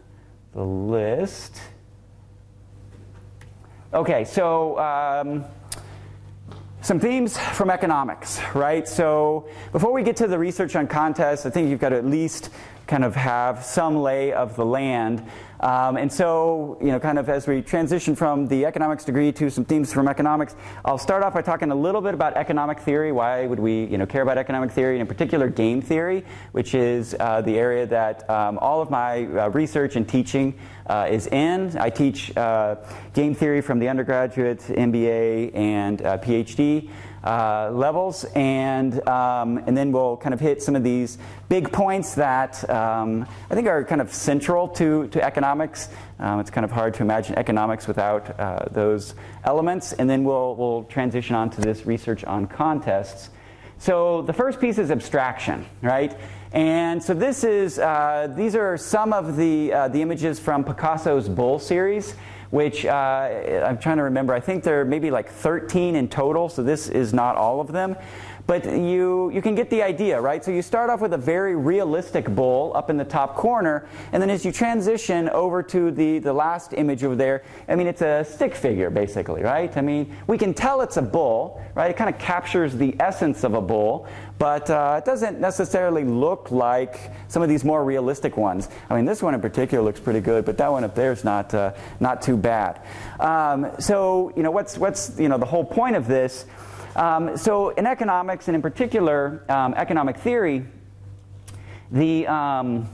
the 0.52 0.64
list. 0.64 1.60
Okay, 3.92 4.24
so 4.24 4.78
um, 4.78 5.44
some 6.82 7.00
themes 7.00 7.36
from 7.38 7.70
economics, 7.70 8.40
right? 8.54 8.88
So 8.88 9.48
before 9.72 9.92
we 9.92 10.02
get 10.02 10.16
to 10.16 10.26
the 10.26 10.38
research 10.38 10.76
on 10.76 10.86
contests, 10.86 11.44
I 11.44 11.50
think 11.50 11.68
you've 11.68 11.80
got 11.80 11.90
to 11.90 11.96
at 11.96 12.06
least 12.06 12.50
kind 12.90 13.04
of 13.04 13.14
have 13.14 13.64
some 13.64 13.96
lay 14.02 14.32
of 14.32 14.56
the 14.56 14.66
land. 14.66 15.24
Um, 15.60 15.96
and 15.96 16.12
so, 16.12 16.76
you 16.80 16.88
know, 16.88 16.98
kind 16.98 17.20
of 17.20 17.28
as 17.28 17.46
we 17.46 17.62
transition 17.62 18.16
from 18.16 18.48
the 18.48 18.64
economics 18.64 19.04
degree 19.04 19.30
to 19.32 19.48
some 19.48 19.64
themes 19.64 19.92
from 19.92 20.08
economics, 20.08 20.56
I'll 20.84 20.98
start 20.98 21.22
off 21.22 21.34
by 21.34 21.42
talking 21.42 21.70
a 21.70 21.74
little 21.74 22.00
bit 22.00 22.14
about 22.14 22.36
economic 22.36 22.80
theory. 22.80 23.12
Why 23.12 23.46
would 23.46 23.60
we, 23.60 23.84
you 23.84 23.96
know, 23.96 24.06
care 24.06 24.22
about 24.22 24.38
economic 24.38 24.72
theory, 24.72 24.94
and 24.94 25.02
in 25.02 25.06
particular 25.06 25.48
game 25.48 25.80
theory, 25.80 26.24
which 26.50 26.74
is 26.74 27.14
uh, 27.20 27.42
the 27.42 27.56
area 27.58 27.86
that 27.86 28.28
um, 28.28 28.58
all 28.58 28.82
of 28.82 28.90
my 28.90 29.24
uh, 29.26 29.50
research 29.50 29.94
and 29.94 30.08
teaching 30.08 30.58
uh, 30.86 31.06
is 31.08 31.28
in. 31.28 31.78
I 31.78 31.90
teach 31.90 32.36
uh, 32.36 32.76
game 33.14 33.36
theory 33.36 33.60
from 33.60 33.78
the 33.78 33.88
undergraduate, 33.88 34.60
MBA, 34.60 35.54
and 35.54 36.02
uh, 36.02 36.18
PhD 36.18 36.90
uh, 37.24 37.70
levels, 37.72 38.24
and 38.34 39.06
um, 39.08 39.58
and 39.66 39.76
then 39.76 39.92
we'll 39.92 40.16
kind 40.16 40.32
of 40.32 40.40
hit 40.40 40.62
some 40.62 40.76
of 40.76 40.82
these 40.82 41.18
big 41.48 41.70
points 41.72 42.14
that 42.14 42.68
um, 42.70 43.26
I 43.50 43.54
think 43.54 43.68
are 43.68 43.84
kind 43.84 44.00
of 44.00 44.12
central 44.12 44.68
to 44.68 45.08
to 45.08 45.22
economics. 45.22 45.88
Um, 46.18 46.40
it's 46.40 46.50
kind 46.50 46.64
of 46.64 46.70
hard 46.70 46.94
to 46.94 47.02
imagine 47.02 47.38
economics 47.38 47.86
without 47.86 48.38
uh, 48.38 48.66
those 48.70 49.14
elements, 49.44 49.92
and 49.92 50.08
then 50.08 50.24
we'll 50.24 50.54
we'll 50.56 50.84
transition 50.84 51.36
on 51.36 51.50
to 51.50 51.60
this 51.60 51.86
research 51.86 52.24
on 52.24 52.46
contests. 52.46 53.30
So 53.78 54.20
the 54.20 54.34
first 54.34 54.60
piece 54.60 54.76
is 54.76 54.90
abstraction, 54.90 55.64
right? 55.80 56.14
And 56.52 57.02
so 57.02 57.14
this 57.14 57.44
is, 57.44 57.78
uh, 57.78 58.28
these 58.36 58.54
are 58.54 58.76
some 58.76 59.14
of 59.14 59.36
the, 59.36 59.72
uh, 59.72 59.88
the 59.88 60.02
images 60.02 60.38
from 60.38 60.64
Picasso's 60.64 61.30
Bull 61.30 61.58
series, 61.58 62.14
which 62.50 62.84
uh, 62.84 62.90
I'm 63.64 63.78
trying 63.78 63.98
to 63.98 64.02
remember. 64.04 64.34
I 64.34 64.40
think 64.40 64.64
there 64.64 64.80
are 64.80 64.84
maybe 64.84 65.10
like 65.10 65.30
13 65.30 65.96
in 65.96 66.08
total, 66.08 66.48
so 66.48 66.62
this 66.62 66.88
is 66.88 67.14
not 67.14 67.36
all 67.36 67.60
of 67.60 67.68
them. 67.72 67.96
But 68.50 68.64
you, 68.64 69.30
you 69.30 69.42
can 69.42 69.54
get 69.54 69.70
the 69.70 69.80
idea, 69.80 70.20
right? 70.20 70.44
So 70.44 70.50
you 70.50 70.60
start 70.60 70.90
off 70.90 71.00
with 71.00 71.12
a 71.12 71.16
very 71.16 71.54
realistic 71.54 72.28
bull 72.28 72.72
up 72.74 72.90
in 72.90 72.96
the 72.96 73.04
top 73.04 73.36
corner, 73.36 73.86
and 74.10 74.20
then 74.20 74.28
as 74.28 74.44
you 74.44 74.50
transition 74.50 75.28
over 75.28 75.62
to 75.62 75.92
the, 75.92 76.18
the 76.18 76.32
last 76.32 76.72
image 76.72 77.04
over 77.04 77.14
there, 77.14 77.44
I 77.68 77.76
mean, 77.76 77.86
it's 77.86 78.02
a 78.02 78.24
stick 78.24 78.56
figure, 78.56 78.90
basically, 78.90 79.44
right? 79.44 79.76
I 79.76 79.82
mean, 79.82 80.16
we 80.26 80.36
can 80.36 80.52
tell 80.52 80.80
it's 80.80 80.96
a 80.96 81.02
bull, 81.02 81.62
right? 81.76 81.92
It 81.92 81.96
kind 81.96 82.12
of 82.12 82.20
captures 82.20 82.76
the 82.76 82.96
essence 82.98 83.44
of 83.44 83.54
a 83.54 83.60
bull, 83.60 84.08
but 84.40 84.68
uh, 84.68 84.96
it 84.98 85.04
doesn't 85.04 85.38
necessarily 85.38 86.02
look 86.02 86.50
like 86.50 87.12
some 87.28 87.42
of 87.42 87.48
these 87.48 87.64
more 87.64 87.84
realistic 87.84 88.36
ones. 88.36 88.68
I 88.88 88.96
mean, 88.96 89.04
this 89.04 89.22
one 89.22 89.32
in 89.32 89.40
particular 89.40 89.84
looks 89.84 90.00
pretty 90.00 90.20
good, 90.20 90.44
but 90.44 90.58
that 90.58 90.72
one 90.72 90.82
up 90.82 90.96
there 90.96 91.12
is 91.12 91.22
not, 91.22 91.54
uh, 91.54 91.74
not 92.00 92.20
too 92.20 92.36
bad. 92.36 92.80
Um, 93.20 93.70
so, 93.78 94.32
you 94.34 94.42
know, 94.42 94.50
what's, 94.50 94.76
what's, 94.76 95.16
you 95.20 95.28
know, 95.28 95.38
the 95.38 95.46
whole 95.46 95.64
point 95.64 95.94
of 95.94 96.08
this 96.08 96.46
um, 96.96 97.36
so 97.36 97.70
in 97.70 97.86
economics, 97.86 98.48
and 98.48 98.54
in 98.54 98.62
particular 98.62 99.44
um, 99.48 99.74
economic 99.74 100.16
theory, 100.16 100.66
the 101.90 102.26
um, 102.26 102.88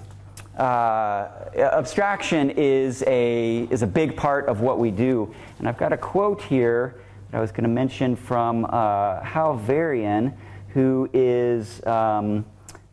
uh, 0.58 1.28
abstraction 1.54 2.50
is 2.50 3.04
a, 3.06 3.68
is 3.70 3.82
a 3.82 3.86
big 3.86 4.16
part 4.16 4.46
of 4.46 4.60
what 4.60 4.78
we 4.78 4.90
do. 4.90 5.34
And 5.58 5.68
I've 5.68 5.78
got 5.78 5.92
a 5.92 5.96
quote 5.96 6.42
here 6.42 7.00
that 7.30 7.38
I 7.38 7.40
was 7.40 7.52
going 7.52 7.64
to 7.64 7.68
mention 7.70 8.16
from 8.16 8.64
uh, 8.66 9.20
Hal 9.20 9.56
Varian, 9.56 10.32
who 10.68 11.08
is 11.12 11.84
um, 11.86 12.44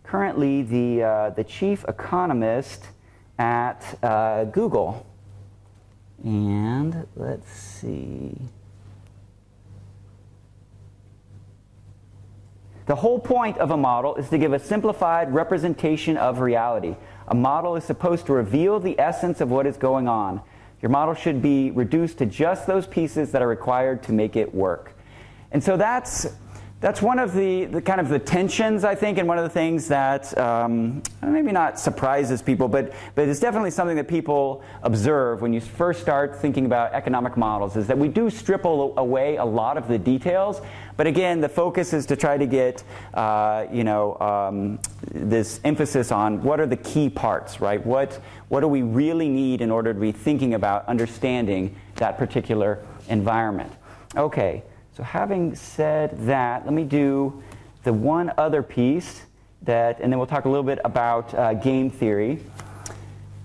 currently 0.03 0.63
the, 0.63 1.03
uh, 1.03 1.29
the 1.31 1.43
chief 1.43 1.85
economist 1.87 2.85
at 3.39 3.97
uh, 4.03 4.45
Google. 4.45 5.05
And 6.23 7.07
let's 7.15 7.51
see. 7.51 8.37
The 12.85 12.95
whole 12.95 13.19
point 13.19 13.57
of 13.59 13.71
a 13.71 13.77
model 13.77 14.15
is 14.15 14.29
to 14.29 14.37
give 14.37 14.51
a 14.51 14.59
simplified 14.59 15.33
representation 15.33 16.17
of 16.17 16.39
reality. 16.39 16.95
A 17.27 17.35
model 17.35 17.77
is 17.77 17.85
supposed 17.85 18.25
to 18.25 18.33
reveal 18.33 18.79
the 18.79 18.99
essence 18.99 19.39
of 19.39 19.49
what 19.49 19.65
is 19.65 19.77
going 19.77 20.07
on. 20.09 20.41
Your 20.81 20.89
model 20.89 21.13
should 21.13 21.41
be 21.41 21.71
reduced 21.71 22.17
to 22.17 22.25
just 22.25 22.67
those 22.67 22.85
pieces 22.85 23.31
that 23.31 23.41
are 23.41 23.47
required 23.47 24.03
to 24.03 24.11
make 24.11 24.35
it 24.35 24.53
work. 24.53 24.97
And 25.51 25.63
so 25.63 25.77
that's 25.77 26.27
that's 26.83 27.01
one 27.01 27.17
of 27.17 27.33
the, 27.33 27.63
the, 27.63 27.81
kind 27.81 28.01
of 28.01 28.09
the 28.09 28.19
tensions, 28.19 28.83
I 28.83 28.93
think, 28.93 29.17
and 29.17 29.25
one 29.25 29.37
of 29.37 29.45
the 29.45 29.49
things 29.49 29.87
that 29.87 30.37
um, 30.37 31.01
maybe 31.21 31.53
not 31.53 31.79
surprises 31.79 32.41
people, 32.41 32.67
but, 32.67 32.91
but 33.15 33.29
it's 33.29 33.39
definitely 33.39 33.71
something 33.71 33.95
that 33.95 34.09
people 34.09 34.61
observe 34.81 35.41
when 35.41 35.53
you 35.53 35.61
first 35.61 36.01
start 36.01 36.35
thinking 36.35 36.65
about 36.65 36.91
economic 36.91 37.37
models, 37.37 37.77
is 37.77 37.87
that 37.87 37.97
we 37.97 38.09
do 38.09 38.29
strip 38.29 38.65
away 38.65 39.37
a 39.37 39.45
lot 39.45 39.77
of 39.77 39.87
the 39.87 39.97
details, 39.97 40.59
but 40.97 41.07
again, 41.07 41.39
the 41.39 41.47
focus 41.47 41.93
is 41.93 42.05
to 42.07 42.17
try 42.17 42.37
to 42.37 42.45
get, 42.45 42.83
uh, 43.13 43.65
you 43.71 43.85
know, 43.85 44.19
um, 44.19 44.77
this 45.09 45.61
emphasis 45.63 46.11
on 46.11 46.43
what 46.43 46.59
are 46.59 46.67
the 46.67 46.75
key 46.75 47.09
parts, 47.09 47.61
right? 47.61 47.83
What, 47.85 48.19
what 48.49 48.59
do 48.59 48.67
we 48.67 48.81
really 48.81 49.29
need 49.29 49.61
in 49.61 49.71
order 49.71 49.93
to 49.93 49.99
be 50.01 50.11
thinking 50.11 50.53
about 50.53 50.85
understanding 50.89 51.77
that 51.95 52.17
particular 52.17 52.83
environment? 53.07 53.71
Okay. 54.17 54.63
So, 54.95 55.01
having 55.01 55.55
said 55.55 56.15
that, 56.27 56.65
let 56.65 56.73
me 56.73 56.83
do 56.83 57.41
the 57.81 57.91
one 57.91 58.31
other 58.37 58.61
piece 58.61 59.23
that, 59.63 59.99
and 59.99 60.11
then 60.11 60.19
we'll 60.19 60.27
talk 60.27 60.45
a 60.45 60.49
little 60.49 60.63
bit 60.63 60.77
about 60.85 61.33
uh, 61.33 61.55
game 61.55 61.89
theory. 61.89 62.43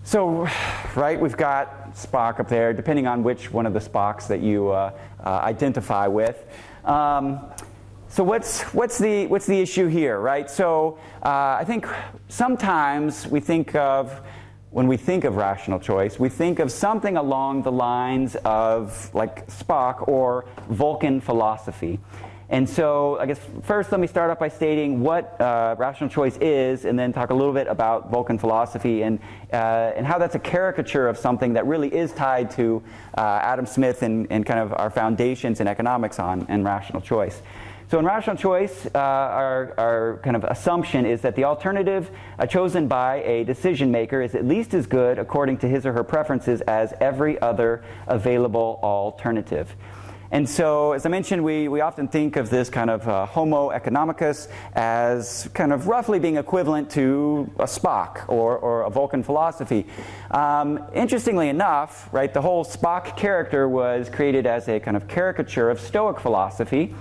So, 0.05 0.47
right, 0.95 1.19
we've 1.19 1.39
got 1.39 1.95
Spock 1.95 2.39
up 2.39 2.51
there, 2.51 2.75
depending 2.75 3.07
on 3.07 3.23
which 3.23 3.51
one 3.51 3.65
of 3.65 3.73
the 3.73 3.81
Spocks 3.81 4.27
that 4.27 4.41
you 4.41 4.69
uh, 4.69 4.93
uh, 5.25 5.29
identify 5.43 6.07
with. 6.07 6.47
Um, 6.85 7.41
so 8.11 8.23
what's, 8.23 8.63
what's, 8.75 8.99
the, 8.99 9.27
what's 9.29 9.47
the 9.47 9.59
issue 9.59 9.87
here, 9.87 10.19
right? 10.21 10.51
So 10.51 10.99
uh, 11.23 11.57
I 11.59 11.65
think 11.67 11.87
sometimes 12.29 13.27
we 13.27 13.41
think 13.41 13.75
of 13.75 14.21
when 14.71 14.87
we 14.87 14.97
think 14.97 15.25
of 15.25 15.37
rational 15.37 15.79
choice, 15.79 16.19
we 16.19 16.29
think 16.29 16.59
of 16.59 16.71
something 16.71 17.17
along 17.17 17.63
the 17.63 17.73
lines 17.73 18.37
of 18.45 19.13
like 19.15 19.47
Spock 19.49 20.07
or 20.07 20.45
Vulcan 20.69 21.21
philosophy. 21.21 21.99
And 22.51 22.67
so, 22.67 23.19
I 23.19 23.27
guess 23.27 23.39
first 23.63 23.93
let 23.93 24.01
me 24.01 24.07
start 24.07 24.31
off 24.31 24.39
by 24.39 24.49
stating 24.49 25.01
what 25.01 25.39
uh, 25.39 25.77
rational 25.79 26.09
choice 26.09 26.39
is, 26.39 26.87
and 26.87 26.99
then 26.99 27.13
talk 27.13 27.29
a 27.29 27.35
little 27.35 27.53
bit 27.53 27.67
about 27.67 28.11
Vulcan 28.11 28.39
philosophy 28.39 29.03
and, 29.03 29.19
uh, 29.53 29.93
and 29.95 30.07
how 30.07 30.17
that's 30.17 30.35
a 30.35 30.39
caricature 30.39 31.09
of 31.09 31.19
something 31.19 31.53
that 31.53 31.67
really 31.67 31.95
is 31.95 32.11
tied 32.13 32.51
to 32.53 32.83
uh, 33.19 33.21
Adam 33.43 33.67
Smith 33.67 34.03
and, 34.03 34.27
and 34.31 34.47
kind 34.47 34.61
of 34.61 34.73
our 34.79 34.89
foundations 34.89 35.61
in 35.61 35.69
economics 35.69 36.19
on 36.19 36.47
and 36.49 36.65
rational 36.65 37.03
choice. 37.03 37.43
So 37.91 37.99
in 37.99 38.05
rational 38.05 38.37
choice, 38.37 38.85
uh, 38.85 38.99
our, 38.99 39.73
our, 39.79 40.21
kind 40.23 40.37
of 40.37 40.45
assumption 40.45 41.07
is 41.07 41.23
that 41.23 41.35
the 41.37 41.45
alternative 41.45 42.11
uh, 42.39 42.45
chosen 42.45 42.87
by 42.87 43.23
a 43.23 43.45
decision 43.45 43.91
maker 43.91 44.21
is 44.21 44.35
at 44.35 44.45
least 44.45 44.75
as 44.75 44.87
good 44.87 45.19
according 45.19 45.57
to 45.59 45.69
his 45.69 45.87
or 45.87 45.95
her 45.95 46.05
preferences 46.05 46.61
as 46.63 46.93
every 47.01 47.41
other 47.41 47.83
available 48.07 48.79
alternative. 48.83 49.75
And 50.31 50.47
so, 50.47 50.93
as 50.93 51.07
I 51.07 51.09
mentioned, 51.09 51.43
we, 51.43 51.69
we 51.69 51.81
often 51.81 52.09
think 52.09 52.37
of 52.37 52.51
this 52.51 52.69
kind 52.69 52.91
of 52.91 53.09
uh, 53.09 53.25
Homo 53.25 53.71
economicus 53.71 54.49
as 54.75 55.49
kind 55.55 55.73
of 55.73 55.87
roughly 55.87 56.19
being 56.19 56.37
equivalent 56.37 56.91
to 56.91 57.51
a 57.59 57.65
Spock 57.65 58.29
or, 58.29 58.59
or 58.59 58.83
a 58.83 58.91
Vulcan 58.91 59.23
philosophy. 59.23 59.87
Um, 60.31 60.85
interestingly 60.93 61.49
enough, 61.49 62.11
right, 62.13 62.35
the 62.35 62.43
whole 62.43 62.67
Spock 62.67 63.17
character 63.17 63.67
was 63.67 64.11
created 64.11 64.45
as 64.45 64.69
a 64.69 64.79
kind 64.79 64.99
of 64.99 65.09
caricature 65.09 65.71
of 65.71 65.81
Stoic 65.81 66.21
philosophy. 66.21 66.95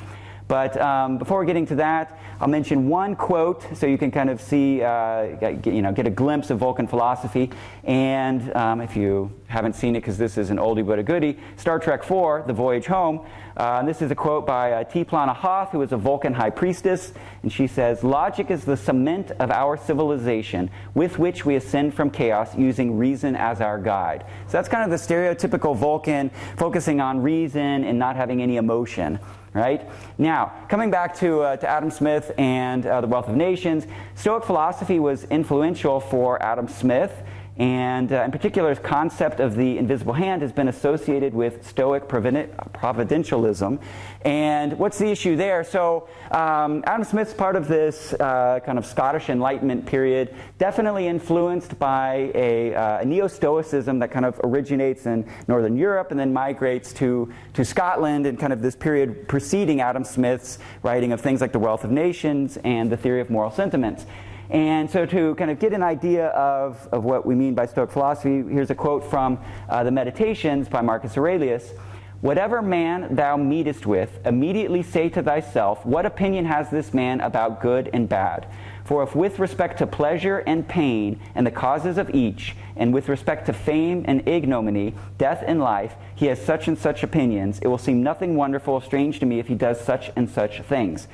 But 0.48 0.80
um, 0.80 1.18
before 1.18 1.44
getting 1.44 1.66
to 1.68 1.76
that, 1.76 2.18
I'll 2.40 2.48
mention 2.48 2.88
one 2.88 3.16
quote 3.16 3.66
so 3.76 3.86
you 3.86 3.98
can 3.98 4.12
kind 4.12 4.30
of 4.30 4.40
see, 4.40 4.82
uh, 4.82 5.24
you 5.66 5.82
know, 5.82 5.92
get 5.92 6.08
a 6.08 6.12
glimpse 6.12 6.50
of 6.50 6.60
Vulcan 6.60 6.88
philosophy. 6.88 7.50
And 7.84 8.56
um, 8.56 8.80
if 8.80 8.96
you 8.96 9.32
haven't 9.48 9.74
seen 9.74 9.96
it, 9.96 10.02
because 10.02 10.18
this 10.18 10.38
is 10.38 10.50
an 10.50 10.58
oldie 10.58 10.86
but 10.86 11.00
a 11.00 11.04
goodie, 11.04 11.38
Star 11.58 11.80
Trek 11.80 12.02
IV, 12.02 12.48
The 12.48 12.54
Voyage 12.54 12.86
Home. 12.86 13.26
Uh, 13.58 13.84
this 13.84 14.02
is 14.02 14.12
a 14.12 14.16
quote 14.16 14.46
by 14.46 14.72
uh, 14.72 14.84
T'Plana 14.84 15.36
Hath, 15.36 15.72
who 15.72 15.82
is 15.82 15.92
a 15.92 15.98
Vulcan 15.98 16.34
high 16.34 16.52
priestess. 16.52 17.12
And 17.42 17.52
she 17.52 17.66
says, 17.66 18.04
Logic 18.04 18.50
is 18.52 18.64
the 18.64 18.78
cement 18.78 19.32
of 19.32 19.52
our 19.52 19.76
civilization 19.76 20.70
with 20.94 21.18
which 21.18 21.44
we 21.44 21.56
ascend 21.56 21.94
from 21.94 22.12
chaos 22.12 22.56
using 22.56 22.98
reason 22.98 23.36
as 23.36 23.60
our 23.60 23.80
guide. 23.80 24.26
So 24.46 24.54
that's 24.54 24.70
kind 24.70 24.84
of 24.84 24.92
the 24.92 25.14
stereotypical 25.14 25.76
Vulcan, 25.76 26.30
focusing 26.56 27.02
on 27.02 27.22
reason 27.22 27.84
and 27.84 27.98
not 27.98 28.16
having 28.16 28.42
any 28.42 28.58
emotion 28.58 29.20
right? 29.58 29.90
Now, 30.18 30.54
coming 30.70 30.92
back 30.92 31.16
to, 31.18 31.42
uh, 31.42 31.58
to 31.58 31.68
Adam 31.68 31.90
Smith 31.90 32.32
and 32.38 32.86
uh, 32.86 33.02
The 33.02 33.08
Wealth 33.08 33.28
of 33.28 33.36
Nations, 33.36 33.88
Stoic 34.16 34.44
philosophy 34.44 35.00
was 35.00 35.24
influential 35.26 36.00
for 36.00 36.42
Adam 36.42 36.68
Smith. 36.68 37.12
And 37.60 38.14
uh, 38.14 38.22
in 38.22 38.32
particular, 38.32 38.70
his 38.70 38.78
concept 38.80 39.40
of 39.40 39.56
the 39.56 39.80
invisible 39.80 40.14
hand 40.14 40.44
has 40.44 40.52
been 40.52 40.68
associated 40.68 41.34
with 41.34 41.66
Stoic 41.66 42.08
providentialism. 42.08 43.80
And 44.22 44.78
what's 44.78 45.00
the 45.00 45.10
issue 45.10 45.36
there? 45.36 45.64
So, 45.64 46.08
um, 46.30 46.84
Adam 46.86 47.04
Smith's 47.04 47.34
part 47.34 47.56
of 47.56 47.68
this 47.68 48.14
uh, 48.14 48.60
kind 48.64 48.78
of 48.78 48.86
Scottish 48.86 49.30
Enlightenment 49.30 49.88
period, 49.88 50.36
definitely 50.60 51.08
influenced 51.08 51.80
by 51.80 52.32
a, 52.36 52.76
uh, 52.76 53.00
a 53.00 53.06
neo 53.06 53.28
Stoicism 53.28 54.00
that 54.00 54.12
kind 54.12 54.26
of 54.26 54.40
originates 54.44 55.08
in 55.08 55.28
Northern 55.48 55.78
Europe 55.78 56.12
and 56.12 56.20
then 56.20 56.32
migrates 56.32 56.94
to, 56.94 57.34
to 57.54 57.66
Scotland 57.66 58.28
in 58.28 58.38
kind 58.38 58.54
of 58.54 58.62
this 58.62 58.76
period 58.76 59.28
preceding 59.28 59.82
Adam 59.82 60.04
Smith's 60.04 60.60
writing 60.84 61.12
of 61.12 61.22
things 61.22 61.42
like 61.42 61.54
The 61.54 61.60
Wealth 61.60 61.84
of 61.84 61.90
Nations 61.90 62.58
and 62.64 62.92
the 62.92 62.98
Theory 62.98 63.22
of 63.22 63.32
Moral 63.32 63.50
Sentiments. 63.50 64.06
And 64.50 64.90
so, 64.90 65.06
to 65.06 65.36
kind 65.36 65.52
of 65.52 65.60
get 65.60 65.74
an 65.74 65.84
idea 65.84 66.28
of, 66.28 66.88
of 66.92 67.04
what 67.04 67.26
we 67.26 67.36
mean 67.36 67.54
by 67.54 67.66
Stoic 67.66 67.92
philosophy, 67.92 68.44
here's 68.50 68.70
a 68.70 68.76
quote 68.76 69.04
from 69.04 69.40
uh, 69.68 69.84
the 69.84 69.92
Meditations 69.92 70.70
by 70.70 70.82
Marcus 70.82 71.18
Aurelius. 71.18 71.74
Whatever 72.22 72.64
man 72.64 73.14
thou 73.14 73.38
meetest 73.38 73.86
with, 73.86 74.26
immediately 74.26 74.82
say 74.82 75.08
to 75.10 75.22
thyself, 75.22 75.86
What 75.86 76.06
opinion 76.06 76.46
has 76.46 76.70
this 76.72 76.92
man 76.92 77.22
about 77.22 77.62
good 77.62 77.92
and 77.94 78.10
bad? 78.10 78.48
For 78.86 79.04
if 79.04 79.16
with 79.16 79.38
respect 79.38 79.78
to 79.80 79.88
pleasure 79.88 80.40
and 80.48 80.68
pain 80.68 81.20
and 81.36 81.46
the 81.46 81.52
causes 81.52 81.98
of 82.00 82.10
each, 82.16 82.56
and 82.76 82.94
with 82.94 83.10
respect 83.10 83.46
to 83.48 83.54
fame 83.54 84.04
and 84.08 84.28
ignominy, 84.28 84.96
death 85.18 85.44
and 85.46 85.60
life, 85.60 85.96
he 86.16 86.28
has 86.28 86.44
such 86.44 86.68
and 86.68 86.78
such 86.78 87.04
opinions, 87.04 87.60
it 87.60 87.68
will 87.68 87.78
seem 87.78 88.02
nothing 88.02 88.36
wonderful 88.36 88.76
or 88.76 88.82
strange 88.82 89.20
to 89.20 89.26
me 89.26 89.40
if 89.40 89.48
he 89.48 89.56
does 89.56 89.80
such 89.80 90.10
and 90.16 90.28
such 90.28 90.62
things. 90.62 91.08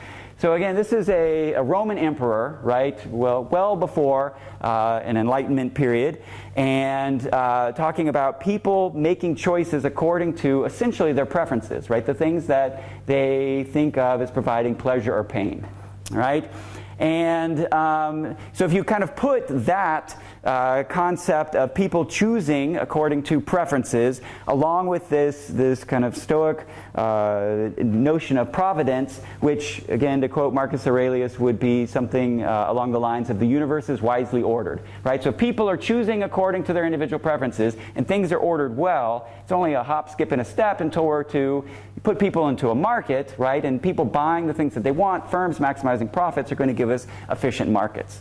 So 0.43 0.55
again, 0.55 0.75
this 0.75 0.91
is 0.91 1.07
a, 1.07 1.53
a 1.53 1.63
Roman 1.63 1.97
emperor, 1.97 2.59
right? 2.63 2.99
Well, 3.07 3.45
well 3.45 3.77
before 3.77 4.35
uh, 4.59 4.99
an 5.01 5.15
Enlightenment 5.15 5.73
period, 5.73 6.21
and 6.57 7.33
uh, 7.33 7.71
talking 7.71 8.09
about 8.09 8.41
people 8.41 8.91
making 8.93 9.37
choices 9.37 9.85
according 9.85 10.35
to 10.39 10.65
essentially 10.65 11.13
their 11.13 11.25
preferences, 11.25 11.89
right? 11.89 12.05
The 12.05 12.13
things 12.13 12.45
that 12.47 12.83
they 13.05 13.67
think 13.71 13.97
of 13.97 14.21
as 14.21 14.31
providing 14.31 14.75
pleasure 14.75 15.15
or 15.15 15.23
pain. 15.23 15.65
right? 16.11 16.51
And 16.99 17.73
um, 17.73 18.35
so 18.51 18.65
if 18.65 18.73
you 18.73 18.83
kind 18.83 19.03
of 19.03 19.15
put 19.15 19.45
that 19.65 20.21
uh, 20.43 20.83
concept 20.83 21.55
of 21.55 21.73
people 21.73 22.05
choosing 22.05 22.77
according 22.77 23.23
to 23.23 23.39
preferences, 23.39 24.21
along 24.47 24.87
with 24.87 25.07
this, 25.09 25.47
this 25.47 25.83
kind 25.83 26.03
of 26.03 26.17
Stoic 26.17 26.67
uh, 26.95 27.69
notion 27.77 28.37
of 28.37 28.51
providence, 28.51 29.19
which, 29.39 29.83
again, 29.87 30.21
to 30.21 30.27
quote 30.27 30.53
Marcus 30.53 30.85
Aurelius, 30.85 31.39
would 31.39 31.59
be 31.59 31.85
something 31.85 32.43
uh, 32.43 32.65
along 32.67 32.91
the 32.91 32.99
lines 32.99 33.29
of 33.29 33.39
the 33.39 33.47
universe 33.47 33.89
is 33.89 34.01
wisely 34.01 34.41
ordered, 34.41 34.81
right? 35.03 35.23
So 35.23 35.31
people 35.31 35.69
are 35.69 35.77
choosing 35.77 36.23
according 36.23 36.65
to 36.65 36.73
their 36.73 36.85
individual 36.85 37.19
preferences, 37.19 37.77
and 37.95 38.07
things 38.07 38.31
are 38.31 38.37
ordered 38.37 38.75
well. 38.75 39.29
It's 39.43 39.51
only 39.51 39.73
a 39.73 39.83
hop, 39.83 40.09
skip, 40.09 40.31
and 40.31 40.41
a 40.41 40.45
step 40.45 40.81
until 40.81 41.05
we're 41.05 41.23
to 41.25 41.65
put 42.03 42.19
people 42.19 42.49
into 42.49 42.69
a 42.69 42.75
market, 42.75 43.33
right? 43.37 43.63
And 43.63 43.81
people 43.81 44.03
buying 44.03 44.47
the 44.47 44.53
things 44.53 44.73
that 44.73 44.83
they 44.83 44.91
want, 44.91 45.31
firms 45.31 45.59
maximizing 45.59 46.11
profits 46.11 46.51
are 46.51 46.55
going 46.55 46.67
to 46.67 46.73
give 46.73 46.89
us 46.89 47.07
efficient 47.29 47.71
markets. 47.71 48.19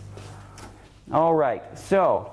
All 1.12 1.34
right, 1.34 1.62
so 1.78 2.32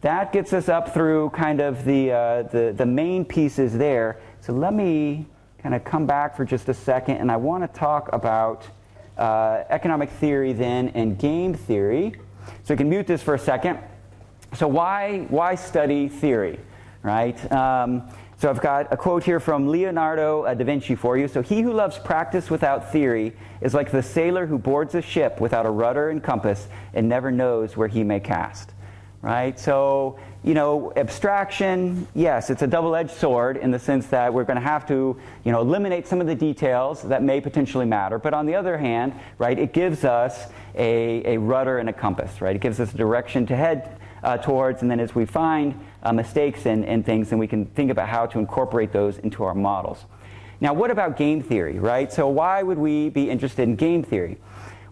that 0.00 0.32
gets 0.32 0.54
us 0.54 0.70
up 0.70 0.94
through 0.94 1.28
kind 1.34 1.60
of 1.60 1.84
the, 1.84 2.10
uh, 2.10 2.42
the, 2.44 2.72
the 2.74 2.86
main 2.86 3.22
pieces 3.22 3.76
there. 3.76 4.18
So 4.40 4.54
let 4.54 4.72
me 4.72 5.26
kind 5.58 5.74
of 5.74 5.84
come 5.84 6.06
back 6.06 6.34
for 6.34 6.46
just 6.46 6.70
a 6.70 6.74
second, 6.74 7.18
and 7.18 7.30
I 7.30 7.36
want 7.36 7.70
to 7.70 7.78
talk 7.78 8.08
about 8.14 8.64
uh, 9.18 9.64
economic 9.68 10.08
theory 10.08 10.54
then 10.54 10.88
and 10.94 11.18
game 11.18 11.52
theory. 11.52 12.14
So 12.62 12.72
we 12.72 12.78
can 12.78 12.88
mute 12.88 13.06
this 13.06 13.22
for 13.22 13.34
a 13.34 13.38
second. 13.38 13.78
So 14.54 14.68
why, 14.68 15.26
why 15.28 15.54
study 15.54 16.08
theory, 16.08 16.60
right? 17.02 17.52
Um, 17.52 18.08
so 18.44 18.50
I've 18.50 18.60
got 18.60 18.92
a 18.92 18.96
quote 18.98 19.24
here 19.24 19.40
from 19.40 19.68
Leonardo 19.68 20.42
uh, 20.42 20.52
da 20.52 20.66
Vinci 20.66 20.94
for 20.94 21.16
you. 21.16 21.28
So 21.28 21.40
he 21.40 21.62
who 21.62 21.72
loves 21.72 21.98
practice 21.98 22.50
without 22.50 22.92
theory 22.92 23.32
is 23.62 23.72
like 23.72 23.90
the 23.90 24.02
sailor 24.02 24.44
who 24.44 24.58
boards 24.58 24.94
a 24.94 25.00
ship 25.00 25.40
without 25.40 25.64
a 25.64 25.70
rudder 25.70 26.10
and 26.10 26.22
compass 26.22 26.68
and 26.92 27.08
never 27.08 27.30
knows 27.30 27.74
where 27.74 27.88
he 27.88 28.04
may 28.04 28.20
cast. 28.20 28.72
Right? 29.22 29.58
So, 29.58 30.18
you 30.42 30.52
know, 30.52 30.92
abstraction, 30.94 32.06
yes, 32.14 32.50
it's 32.50 32.60
a 32.60 32.66
double-edged 32.66 33.12
sword 33.12 33.56
in 33.56 33.70
the 33.70 33.78
sense 33.78 34.08
that 34.08 34.34
we're 34.34 34.44
going 34.44 34.60
to 34.60 34.68
have 34.68 34.86
to, 34.88 35.18
you 35.44 35.50
know, 35.50 35.62
eliminate 35.62 36.06
some 36.06 36.20
of 36.20 36.26
the 36.26 36.34
details 36.34 37.00
that 37.04 37.22
may 37.22 37.40
potentially 37.40 37.86
matter. 37.86 38.18
But 38.18 38.34
on 38.34 38.44
the 38.44 38.56
other 38.56 38.76
hand, 38.76 39.14
right, 39.38 39.58
it 39.58 39.72
gives 39.72 40.04
us 40.04 40.52
a, 40.74 41.36
a 41.36 41.38
rudder 41.38 41.78
and 41.78 41.88
a 41.88 41.94
compass, 41.94 42.42
right? 42.42 42.54
It 42.54 42.60
gives 42.60 42.78
us 42.78 42.92
a 42.92 42.96
direction 42.98 43.46
to 43.46 43.56
head 43.56 43.98
uh, 44.22 44.38
towards, 44.38 44.82
and 44.82 44.90
then 44.90 45.00
as 45.00 45.14
we 45.14 45.24
find 45.26 45.78
uh, 46.04 46.12
mistakes 46.12 46.66
and, 46.66 46.84
and 46.84 47.04
things, 47.04 47.30
and 47.30 47.40
we 47.40 47.46
can 47.46 47.66
think 47.66 47.90
about 47.90 48.08
how 48.08 48.26
to 48.26 48.38
incorporate 48.38 48.92
those 48.92 49.18
into 49.18 49.44
our 49.44 49.54
models. 49.54 50.04
Now, 50.60 50.72
what 50.72 50.90
about 50.90 51.16
game 51.16 51.42
theory, 51.42 51.78
right? 51.78 52.12
So, 52.12 52.28
why 52.28 52.62
would 52.62 52.78
we 52.78 53.10
be 53.10 53.28
interested 53.28 53.62
in 53.64 53.76
game 53.76 54.02
theory? 54.02 54.38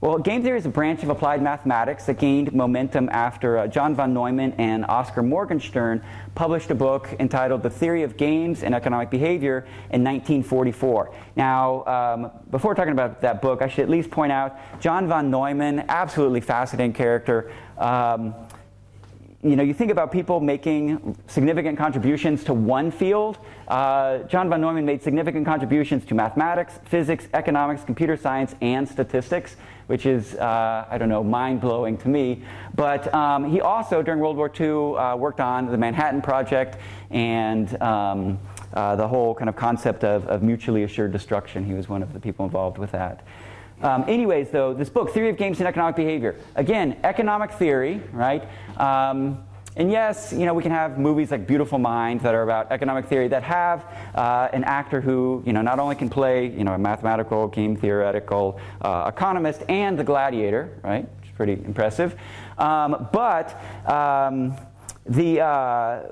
Well, 0.02 0.19
game 0.19 0.42
theory 0.42 0.59
is 0.59 0.66
a 0.66 0.69
branch 0.69 1.04
of 1.04 1.11
applied 1.11 1.42
mathematics 1.42 2.07
that 2.07 2.19
gained 2.19 2.52
momentum 2.52 3.09
after 3.12 3.59
uh, 3.59 3.69
John 3.69 3.95
von 3.95 4.12
Neumann 4.12 4.52
and 4.59 4.85
Oscar 4.87 5.23
Morgenstern 5.23 6.02
published 6.35 6.73
a 6.73 6.75
book 6.75 7.14
entitled 7.21 7.62
The 7.62 7.71
Theory 7.71 8.02
of 8.02 8.16
Games 8.16 8.64
and 8.64 8.75
Economic 8.75 9.11
Behavior 9.11 9.59
in 9.90 10.02
1944. 10.02 11.14
Now, 11.37 11.85
um, 11.85 12.33
before 12.50 12.75
talking 12.75 12.95
about 12.95 13.21
that 13.21 13.40
book, 13.40 13.62
I 13.62 13.69
should 13.69 13.85
at 13.85 13.90
least 13.90 14.11
point 14.11 14.33
out 14.33 14.59
John 14.81 15.07
von 15.07 15.31
Neumann, 15.31 15.85
absolutely 15.88 16.40
fascinating 16.40 16.95
character. 16.95 17.52
Um, 17.78 18.35
you 19.42 19.56
know, 19.56 19.64
you 19.64 19.75
think 19.75 19.90
about 19.90 20.12
people 20.12 20.38
making 20.38 21.16
significant 21.26 21.76
contributions 21.76 22.44
to 22.44 22.54
one 22.54 22.92
field. 22.92 23.38
Uh, 23.66 24.18
John 24.18 24.49
von 24.49 24.61
Neumann 24.61 24.84
made 24.84 25.02
significant 25.02 25.44
contributions 25.44 26.04
to 26.06 26.14
mathematics, 26.14 26.78
physics, 26.84 27.26
economics, 27.34 27.82
computer 27.82 28.16
science, 28.16 28.54
and 28.61 28.88
statistics, 28.88 29.56
which 29.88 30.06
is, 30.06 30.37
uh, 30.37 30.87
I 30.88 30.96
don't 30.96 31.08
know, 31.08 31.25
mind 31.25 31.61
blowing 31.61 31.96
to 31.99 32.08
me. 32.08 32.44
But 32.76 33.12
um, 33.12 33.50
he 33.50 33.61
also, 33.61 34.00
during 34.00 34.20
World 34.20 34.37
War 34.37 34.49
II, 34.49 34.96
uh, 34.96 35.16
worked 35.16 35.40
on 35.40 35.66
the 35.66 35.76
Manhattan 35.76 36.22
Project 36.22 36.78
and 37.11 37.82
um, 37.82 38.38
uh, 38.74 38.94
the 38.94 39.09
whole 39.09 39.35
kind 39.35 39.48
of 39.48 39.57
concept 39.57 40.05
of, 40.05 40.24
of 40.28 40.44
mutually 40.44 40.85
assured 40.85 41.11
destruction. 41.11 41.64
He 41.64 41.74
was 41.74 41.88
one 41.88 42.05
of 42.05 42.12
the 42.12 42.20
people 42.20 42.44
involved 42.44 42.78
with 42.78 42.92
that. 42.92 43.24
Um, 43.83 44.05
anyways, 44.07 44.51
though, 44.51 44.73
this 44.73 44.88
book, 44.88 45.11
Theory 45.11 45.29
of 45.29 45.37
Games 45.37 45.59
and 45.59 45.66
Economic 45.66 45.97
Behavior, 45.97 46.37
again, 46.55 46.97
economic 47.03 47.51
theory, 47.53 48.01
right? 48.12 48.47
Um, 48.79 49.42
and 49.75 49.90
yes, 49.90 50.33
you 50.33 50.45
know, 50.45 50.55
we 50.55 50.62
can 50.62 50.71
have 50.71 50.99
movies 50.99 51.31
like 51.31 51.47
Beautiful 51.47 51.79
Mind 51.79 52.21
that 52.21 52.35
are 52.35 52.42
about 52.42 52.71
economic 52.71 53.07
theory 53.07 53.27
that 53.29 53.42
have 53.42 53.85
uh, 54.14 54.49
an 54.53 54.64
actor 54.64 55.01
who, 55.01 55.42
you 55.47 55.53
know, 55.53 55.62
not 55.62 55.79
only 55.79 55.97
can 55.97 56.11
play, 56.11 56.47
you 56.47 56.62
know, 56.62 56.75
a 56.75 56.79
mathematical, 56.79 57.49
game 57.49 57.75
theoretical 57.75 58.61
uh, 58.83 59.11
economist 59.12 59.62
and 59.68 59.99
the 59.99 60.05
gladiator, 60.05 60.79
right? 60.85 61.09
Which 61.18 61.31
is 61.31 61.35
pretty 61.35 61.55
impressive. 61.55 62.14
Um, 62.59 63.09
but 63.12 63.59
um, 63.87 64.55
the, 65.07 65.40
uh, 65.40 66.03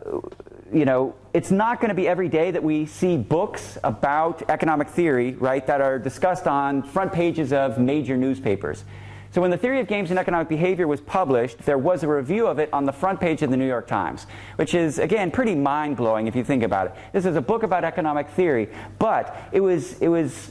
you 0.73 0.85
know, 0.85 1.15
it's 1.33 1.51
not 1.51 1.81
going 1.81 1.89
to 1.89 1.95
be 1.95 2.07
every 2.09 2.29
day 2.29 2.51
that 2.51 2.63
we 2.63 2.87
see 2.87 3.17
books 3.17 3.79
about 3.85 4.49
economic 4.49 4.89
theory, 4.89 5.35
right, 5.35 5.67
that 5.67 5.81
are 5.81 5.99
discussed 5.99 6.47
on 6.47 6.83
front 6.83 7.13
pages 7.13 7.53
of 7.53 7.79
major 7.79 8.17
newspapers. 8.17 8.85
So 9.33 9.41
when 9.41 9.53
the 9.53 9.57
theory 9.57 9.79
of 9.79 9.87
games 9.87 10.11
and 10.11 10.19
economic 10.19 10.49
behavior 10.49 10.89
was 10.89 11.01
published, 11.01 11.59
there 11.59 11.79
was 11.79 12.03
a 12.03 12.09
review 12.09 12.49
of 12.49 12.59
it 12.59 12.69
on 12.73 12.85
the 12.85 12.93
front 12.93 13.21
page 13.21 13.43
of 13.43 13.51
the 13.51 13.57
New 13.57 13.67
York 13.67 13.87
Times, 13.87 14.27
which 14.57 14.75
is, 14.75 14.99
again, 14.99 15.31
pretty 15.31 15.55
mind-blowing 15.55 16.27
if 16.27 16.35
you 16.35 16.43
think 16.43 16.65
about 16.65 16.89
it. 16.89 16.95
This 17.13 17.27
is 17.27 17.37
a 17.37 17.41
book 17.41 17.63
about 17.63 17.85
economic 17.85 18.29
theory, 18.31 18.69
but 18.99 19.37
it 19.53 19.61
was, 19.61 20.01
it 20.01 20.09
was 20.09 20.51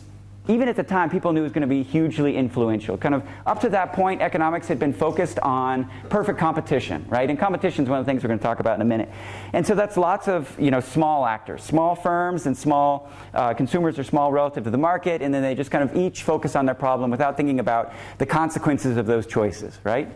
even 0.49 0.67
at 0.67 0.75
the 0.75 0.83
time, 0.83 1.11
people 1.11 1.31
knew 1.31 1.41
it 1.41 1.43
was 1.43 1.51
going 1.51 1.61
to 1.61 1.67
be 1.67 1.83
hugely 1.83 2.35
influential. 2.35 2.97
Kind 2.97 3.13
of 3.13 3.23
up 3.45 3.61
to 3.61 3.69
that 3.69 3.93
point, 3.93 4.19
economics 4.19 4.67
had 4.67 4.79
been 4.79 4.91
focused 4.91 5.37
on 5.39 5.89
perfect 6.09 6.39
competition, 6.39 7.05
right? 7.07 7.29
And 7.29 7.37
competition 7.37 7.83
is 7.83 7.89
one 7.89 7.99
of 7.99 8.05
the 8.05 8.11
things 8.11 8.23
we're 8.23 8.29
going 8.29 8.39
to 8.39 8.43
talk 8.43 8.59
about 8.59 8.75
in 8.75 8.81
a 8.81 8.85
minute. 8.85 9.09
And 9.53 9.65
so 9.65 9.75
that's 9.75 9.95
lots 9.95 10.27
of 10.27 10.59
you 10.59 10.71
know 10.71 10.79
small 10.79 11.25
actors, 11.25 11.63
small 11.63 11.93
firms, 11.93 12.47
and 12.47 12.57
small 12.57 13.11
uh, 13.35 13.53
consumers 13.53 13.99
are 13.99 14.03
small 14.03 14.31
relative 14.31 14.63
to 14.63 14.71
the 14.71 14.77
market, 14.77 15.21
and 15.21 15.31
then 15.31 15.43
they 15.43 15.53
just 15.53 15.69
kind 15.69 15.87
of 15.87 15.95
each 15.95 16.23
focus 16.23 16.55
on 16.55 16.65
their 16.65 16.75
problem 16.75 17.11
without 17.11 17.37
thinking 17.37 17.59
about 17.59 17.93
the 18.17 18.25
consequences 18.25 18.97
of 18.97 19.05
those 19.05 19.27
choices, 19.27 19.79
right? 19.83 20.09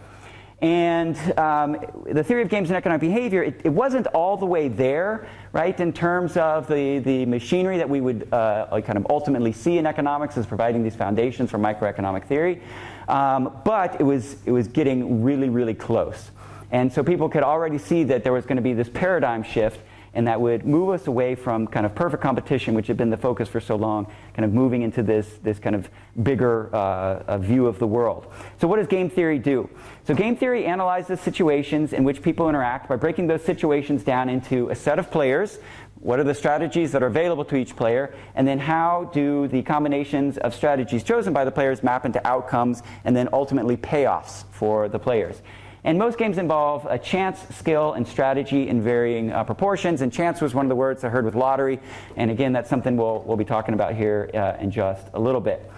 And 0.64 1.18
um, 1.38 1.78
the 2.10 2.24
theory 2.24 2.42
of 2.42 2.48
games 2.48 2.70
and 2.70 2.78
economic 2.78 3.02
behavior, 3.02 3.44
it, 3.44 3.60
it, 3.66 3.70
wasn't 3.70 4.08
all 4.08 4.38
the 4.38 4.46
way 4.46 4.70
there, 4.70 5.28
right, 5.54 5.80
in 5.80 5.94
terms 5.94 6.36
of 6.36 6.68
the, 6.68 6.98
the 7.00 7.26
machinery 7.28 7.78
that 7.78 7.88
we 7.88 8.02
would 8.02 8.28
uh, 8.34 8.82
kind 8.82 8.98
of 8.98 9.06
ultimately 9.10 9.54
see 9.54 9.78
in 9.78 9.86
economics 9.86 10.36
as 10.36 10.48
providing 10.48 10.84
these 10.84 10.96
foundations 10.96 11.52
for 11.52 11.60
microeconomic 11.60 12.26
theory. 12.26 12.62
Um, 13.08 13.62
but 13.64 14.02
it 14.02 14.04
was, 14.04 14.36
it 14.46 14.52
was 14.52 14.68
getting 14.68 15.24
really, 15.24 15.50
really 15.50 15.76
close. 15.76 16.32
And 16.72 16.92
so 16.92 17.04
people 17.04 17.30
could 17.30 17.44
already 17.44 17.78
see 17.78 18.04
that 18.06 18.24
there 18.24 18.34
was 18.34 18.46
going 18.46 18.56
to 18.56 18.64
be 18.64 18.74
this 18.74 18.90
paradigm 18.90 19.44
shift 19.44 19.80
and 20.14 20.28
that 20.28 20.40
would 20.40 20.66
move 20.66 20.90
us 20.90 21.08
away 21.08 21.36
from 21.36 21.68
kind 21.68 21.86
of 21.86 21.96
perfect 21.96 22.22
competition, 22.22 22.74
which 22.74 22.88
had 22.88 22.98
been 22.98 23.10
the 23.10 23.18
focus 23.18 23.50
for 23.50 23.60
so 23.60 23.76
long, 23.76 24.06
kind 24.34 24.46
of 24.46 24.54
moving 24.54 24.84
into 24.84 25.02
this, 25.02 25.28
this 25.42 25.60
kind 25.60 25.76
of 25.76 25.90
bigger 26.22 26.70
uh, 26.74 27.38
view 27.40 27.66
of 27.66 27.80
the 27.80 27.88
world. 27.88 28.32
So, 28.62 28.68
what 28.68 28.78
does 28.78 28.88
game 28.88 29.10
theory 29.10 29.40
do? 29.40 29.70
So, 30.06 30.14
game 30.14 30.36
theory 30.36 30.66
analyzes 30.66 31.20
situations 31.20 31.94
in 31.94 32.04
which 32.04 32.22
people 32.22 32.48
interact 32.48 32.88
by 32.88 32.96
breaking 32.96 33.28
those 33.28 33.44
situations 33.44 34.04
down 34.04 34.30
into 34.30 34.70
a 34.70 34.76
set 34.76 35.00
of 35.00 35.10
players. 35.10 35.60
What 36.00 36.20
are 36.20 36.26
the 36.26 36.36
strategies 36.36 36.92
that 36.92 37.02
are 37.02 37.08
available 37.08 37.46
to 37.46 37.56
each 37.56 37.76
player? 37.76 38.14
And 38.36 38.48
then, 38.48 38.60
how 38.60 39.10
do 39.14 39.48
the 39.48 39.64
combinations 39.64 40.38
of 40.38 40.54
strategies 40.54 41.04
chosen 41.04 41.34
by 41.34 41.44
the 41.46 41.52
players 41.52 41.82
map 41.82 42.06
into 42.06 42.26
outcomes 42.28 42.84
and 43.04 43.16
then 43.16 43.30
ultimately 43.34 43.78
payoffs 43.78 44.44
for 44.52 44.90
the 44.90 45.00
players? 45.00 45.42
And 45.86 45.98
most 45.98 46.18
games 46.18 46.38
involve 46.38 46.86
a 46.86 46.98
chance, 46.98 47.40
skill, 47.56 47.94
and 47.94 48.08
strategy 48.08 48.70
in 48.70 48.82
varying 48.82 49.32
uh, 49.32 49.44
proportions. 49.44 50.02
And 50.02 50.14
chance 50.14 50.40
was 50.40 50.54
one 50.54 50.66
of 50.66 50.70
the 50.70 50.76
words 50.76 51.04
I 51.04 51.10
heard 51.10 51.26
with 51.26 51.36
lottery. 51.36 51.80
And 52.16 52.32
again, 52.32 52.54
that's 52.54 52.70
something 52.70 52.96
we'll, 52.96 53.22
we'll 53.24 53.38
be 53.38 53.46
talking 53.46 53.74
about 53.74 53.94
here 53.94 54.30
uh, 54.34 54.62
in 54.62 54.72
just 54.72 55.06
a 55.14 55.20
little 55.20 55.42
bit. 55.42 55.70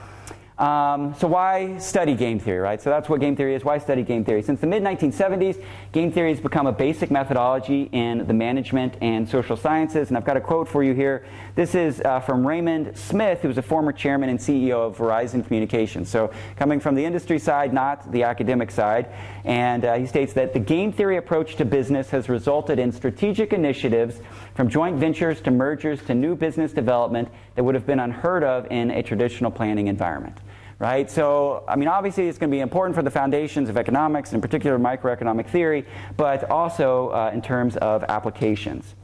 Um, 0.57 1.13
so 1.15 1.27
why 1.27 1.77
study 1.79 2.15
game 2.15 2.39
theory, 2.39 2.59
right? 2.59 2.81
So 2.81 2.89
that's 2.89 3.09
what 3.09 3.19
game 3.19 3.35
theory 3.35 3.55
is. 3.55 3.65
Why 3.65 3.77
study 3.77 4.03
game 4.03 4.23
theory? 4.23 4.41
Since 4.41 4.61
the 4.61 4.67
mid-1970s, 4.67 5.61
game 5.91 6.13
theory 6.13 6.29
has 6.29 6.39
become 6.39 6.65
a 6.65 6.71
basic 6.71 7.11
methodology 7.11 7.89
in 7.91 8.25
the 8.25 8.33
management 8.33 8.95
and 9.01 9.27
social 9.27 9.57
sciences. 9.57 10.07
And 10.07 10.17
I've 10.17 10.23
got 10.23 10.37
a 10.37 10.41
quote 10.41 10.69
for 10.69 10.81
you 10.81 10.93
here. 10.93 11.25
This 11.55 11.75
is 11.75 11.99
uh, 12.01 12.21
from 12.21 12.47
Raymond 12.47 12.97
Smith, 12.97 13.41
who 13.41 13.49
was 13.49 13.57
a 13.57 13.61
former 13.61 13.91
chairman 13.91 14.29
and 14.29 14.39
CEO 14.39 14.75
of 14.75 14.97
Verizon 14.97 15.45
Communications. 15.45 16.09
So 16.09 16.31
coming 16.55 16.79
from 16.79 16.95
the 16.95 17.03
industry 17.03 17.37
side, 17.37 17.73
not 17.73 18.09
the 18.13 18.23
academic 18.23 18.71
side. 18.71 19.09
And 19.43 19.83
uh, 19.83 19.95
he 19.95 20.05
states 20.05 20.31
that 20.33 20.53
the 20.53 20.59
game 20.59 20.93
theory 20.93 21.17
approach 21.17 21.57
to 21.57 21.65
business 21.65 22.09
has 22.11 22.29
resulted 22.29 22.79
in 22.79 22.93
strategic 22.93 23.51
initiatives 23.51 24.21
from 24.55 24.69
joint 24.69 24.97
ventures 24.97 25.41
to 25.41 25.51
mergers 25.51 26.01
to 26.03 26.15
new 26.15 26.35
business 26.35 26.71
development 26.73 27.29
that 27.55 27.63
would 27.63 27.75
have 27.75 27.85
been 27.85 27.99
unheard 27.99 28.43
of 28.43 28.65
in 28.71 28.89
a 28.91 29.03
traditional 29.03 29.51
planning 29.51 29.87
environment 29.87 30.39
right? 30.79 31.09
So, 31.09 31.63
I 31.67 31.75
mean, 31.75 31.87
obviously 31.87 32.27
it's 32.27 32.37
going 32.37 32.49
to 32.49 32.55
be 32.55 32.59
important 32.59 32.95
for 32.95 33.01
the 33.01 33.11
foundations 33.11 33.69
of 33.69 33.77
economics, 33.77 34.33
in 34.33 34.41
particular 34.41 34.77
microeconomic 34.77 35.47
theory, 35.47 35.85
but 36.17 36.49
also 36.49 37.09
uh, 37.09 37.31
in 37.33 37.41
terms 37.41 37.77
of 37.77 38.03
applications. 38.03 38.95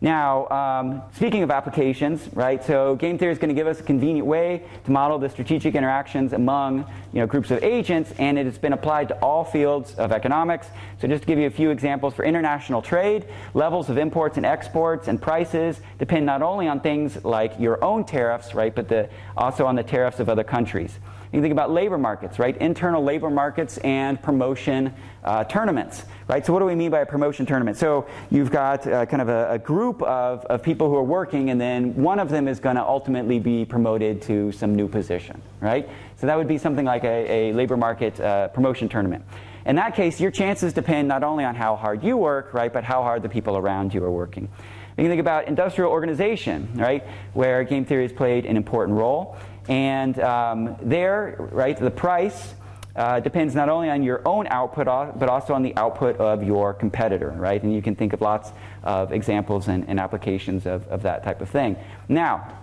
Now, 0.00 0.46
um, 0.48 1.02
speaking 1.14 1.42
of 1.42 1.50
applications, 1.50 2.28
right? 2.34 2.62
So 2.62 2.96
game 2.96 3.16
theory 3.16 3.32
is 3.32 3.38
going 3.38 3.48
to 3.48 3.54
give 3.54 3.66
us 3.66 3.80
a 3.80 3.82
convenient 3.82 4.26
way 4.26 4.62
to 4.84 4.90
model 4.90 5.18
the 5.18 5.30
strategic 5.30 5.74
interactions 5.74 6.34
among 6.34 6.80
you 7.12 7.20
know, 7.20 7.26
groups 7.26 7.50
of 7.50 7.64
agents, 7.64 8.12
and 8.18 8.38
it 8.38 8.44
has 8.44 8.58
been 8.58 8.74
applied 8.74 9.08
to 9.08 9.14
all 9.20 9.42
fields 9.42 9.94
of 9.94 10.12
economics. 10.12 10.68
So 11.00 11.08
just 11.08 11.22
to 11.22 11.26
give 11.26 11.38
you 11.38 11.46
a 11.46 11.50
few 11.50 11.70
examples 11.70 12.12
for 12.12 12.26
international 12.26 12.82
trade, 12.82 13.26
levels 13.54 13.88
of 13.88 13.96
imports 13.96 14.36
and 14.36 14.44
exports 14.44 15.08
and 15.08 15.20
prices 15.20 15.80
depend 15.98 16.26
not 16.26 16.42
only 16.42 16.68
on 16.68 16.80
things 16.80 17.24
like 17.24 17.58
your 17.58 17.82
own 17.82 18.04
tariffs, 18.04 18.54
right, 18.54 18.74
but 18.74 18.88
the, 18.88 19.08
also 19.34 19.64
on 19.64 19.76
the 19.76 19.82
tariffs 19.82 20.20
of 20.20 20.28
other 20.28 20.44
countries. 20.44 20.98
You 21.36 21.42
think 21.42 21.52
about 21.52 21.70
labor 21.70 21.98
markets, 21.98 22.38
right? 22.38 22.56
Internal 22.56 23.04
labor 23.04 23.28
markets 23.28 23.76
and 23.84 24.20
promotion 24.22 24.94
uh, 25.22 25.44
tournaments, 25.44 26.06
right? 26.28 26.46
So, 26.46 26.50
what 26.54 26.60
do 26.60 26.64
we 26.64 26.74
mean 26.74 26.90
by 26.90 27.00
a 27.00 27.06
promotion 27.06 27.44
tournament? 27.44 27.76
So, 27.76 28.06
you've 28.30 28.50
got 28.50 28.86
uh, 28.86 29.04
kind 29.04 29.20
of 29.20 29.28
a, 29.28 29.52
a 29.52 29.58
group 29.58 30.00
of, 30.00 30.46
of 30.46 30.62
people 30.62 30.88
who 30.88 30.96
are 30.96 31.04
working, 31.04 31.50
and 31.50 31.60
then 31.60 31.94
one 31.94 32.20
of 32.20 32.30
them 32.30 32.48
is 32.48 32.58
going 32.58 32.76
to 32.76 32.82
ultimately 32.82 33.38
be 33.38 33.66
promoted 33.66 34.22
to 34.22 34.50
some 34.52 34.74
new 34.74 34.88
position, 34.88 35.42
right? 35.60 35.86
So, 36.16 36.26
that 36.26 36.38
would 36.38 36.48
be 36.48 36.56
something 36.56 36.86
like 36.86 37.04
a, 37.04 37.50
a 37.50 37.52
labor 37.52 37.76
market 37.76 38.18
uh, 38.18 38.48
promotion 38.48 38.88
tournament. 38.88 39.22
In 39.66 39.76
that 39.76 39.94
case, 39.94 40.18
your 40.18 40.30
chances 40.30 40.72
depend 40.72 41.06
not 41.06 41.22
only 41.22 41.44
on 41.44 41.54
how 41.54 41.76
hard 41.76 42.02
you 42.02 42.16
work, 42.16 42.54
right, 42.54 42.72
but 42.72 42.82
how 42.82 43.02
hard 43.02 43.20
the 43.20 43.28
people 43.28 43.58
around 43.58 43.92
you 43.92 44.02
are 44.02 44.10
working. 44.10 44.48
You 44.96 45.02
can 45.02 45.10
think 45.10 45.20
about 45.20 45.46
industrial 45.46 45.90
organization, 45.90 46.70
right, 46.74 47.06
where 47.34 47.62
game 47.64 47.84
theory 47.84 48.04
has 48.04 48.12
played 48.12 48.46
an 48.46 48.56
important 48.56 48.96
role. 48.96 49.36
And 49.68 50.18
um, 50.20 50.76
there, 50.80 51.36
right, 51.38 51.76
the 51.76 51.90
price 51.90 52.54
uh, 52.94 53.20
depends 53.20 53.54
not 53.54 53.68
only 53.68 53.90
on 53.90 54.02
your 54.02 54.22
own 54.26 54.46
output, 54.46 54.86
but 55.18 55.28
also 55.28 55.52
on 55.52 55.62
the 55.62 55.76
output 55.76 56.16
of 56.16 56.42
your 56.42 56.72
competitor, 56.72 57.30
right? 57.36 57.62
And 57.62 57.74
you 57.74 57.82
can 57.82 57.94
think 57.94 58.12
of 58.12 58.20
lots 58.20 58.52
of 58.84 59.12
examples 59.12 59.68
and, 59.68 59.86
and 59.88 60.00
applications 60.00 60.66
of, 60.66 60.86
of 60.88 61.02
that 61.02 61.22
type 61.22 61.42
of 61.42 61.50
thing. 61.50 61.76
Now, 62.08 62.56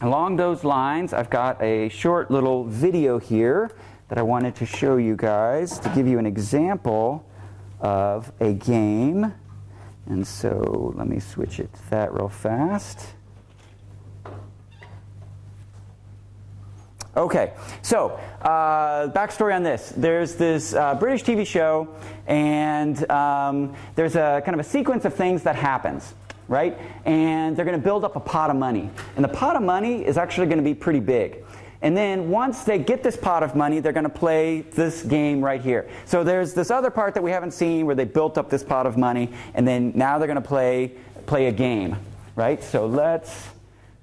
along 0.00 0.36
those 0.36 0.64
lines, 0.64 1.12
I've 1.12 1.28
got 1.28 1.60
a 1.62 1.88
short 1.90 2.30
little 2.30 2.64
video 2.64 3.18
here 3.18 3.70
that 4.08 4.16
I 4.16 4.22
wanted 4.22 4.54
to 4.56 4.66
show 4.66 4.96
you 4.96 5.16
guys 5.16 5.78
to 5.80 5.88
give 5.90 6.06
you 6.06 6.18
an 6.18 6.24
example 6.26 7.28
of 7.80 8.32
a 8.40 8.54
game. 8.54 9.34
And 10.06 10.26
so 10.26 10.94
let 10.96 11.06
me 11.06 11.20
switch 11.20 11.60
it 11.60 11.74
to 11.74 11.90
that 11.90 12.14
real 12.14 12.30
fast. 12.30 13.17
Okay, 17.18 17.52
so 17.82 18.10
uh, 18.42 19.08
backstory 19.08 19.52
on 19.52 19.64
this. 19.64 19.92
There's 19.96 20.36
this 20.36 20.72
uh, 20.72 20.94
British 20.94 21.24
TV 21.24 21.44
show, 21.44 21.88
and 22.28 23.10
um, 23.10 23.74
there's 23.96 24.14
a 24.14 24.40
kind 24.44 24.54
of 24.54 24.64
a 24.64 24.68
sequence 24.68 25.04
of 25.04 25.14
things 25.14 25.42
that 25.42 25.56
happens, 25.56 26.14
right? 26.46 26.78
And 27.04 27.56
they're 27.56 27.64
going 27.64 27.76
to 27.76 27.82
build 27.84 28.04
up 28.04 28.14
a 28.14 28.20
pot 28.20 28.50
of 28.50 28.56
money, 28.56 28.88
and 29.16 29.24
the 29.24 29.28
pot 29.28 29.56
of 29.56 29.62
money 29.62 30.06
is 30.06 30.16
actually 30.16 30.46
going 30.46 30.58
to 30.58 30.64
be 30.64 30.74
pretty 30.74 31.00
big. 31.00 31.44
And 31.82 31.96
then 31.96 32.30
once 32.30 32.62
they 32.62 32.78
get 32.78 33.02
this 33.02 33.16
pot 33.16 33.42
of 33.42 33.56
money, 33.56 33.80
they're 33.80 33.92
going 33.92 34.04
to 34.04 34.10
play 34.10 34.60
this 34.60 35.02
game 35.02 35.44
right 35.44 35.60
here. 35.60 35.88
So 36.04 36.22
there's 36.22 36.54
this 36.54 36.70
other 36.70 36.90
part 36.90 37.14
that 37.14 37.22
we 37.24 37.32
haven't 37.32 37.50
seen 37.50 37.84
where 37.84 37.96
they 37.96 38.04
built 38.04 38.38
up 38.38 38.48
this 38.48 38.62
pot 38.62 38.86
of 38.86 38.96
money, 38.96 39.32
and 39.54 39.66
then 39.66 39.90
now 39.96 40.18
they're 40.18 40.28
going 40.28 40.40
to 40.40 40.48
play 40.48 40.92
play 41.26 41.48
a 41.48 41.52
game, 41.52 41.96
right? 42.36 42.62
So 42.62 42.86
let's 42.86 43.48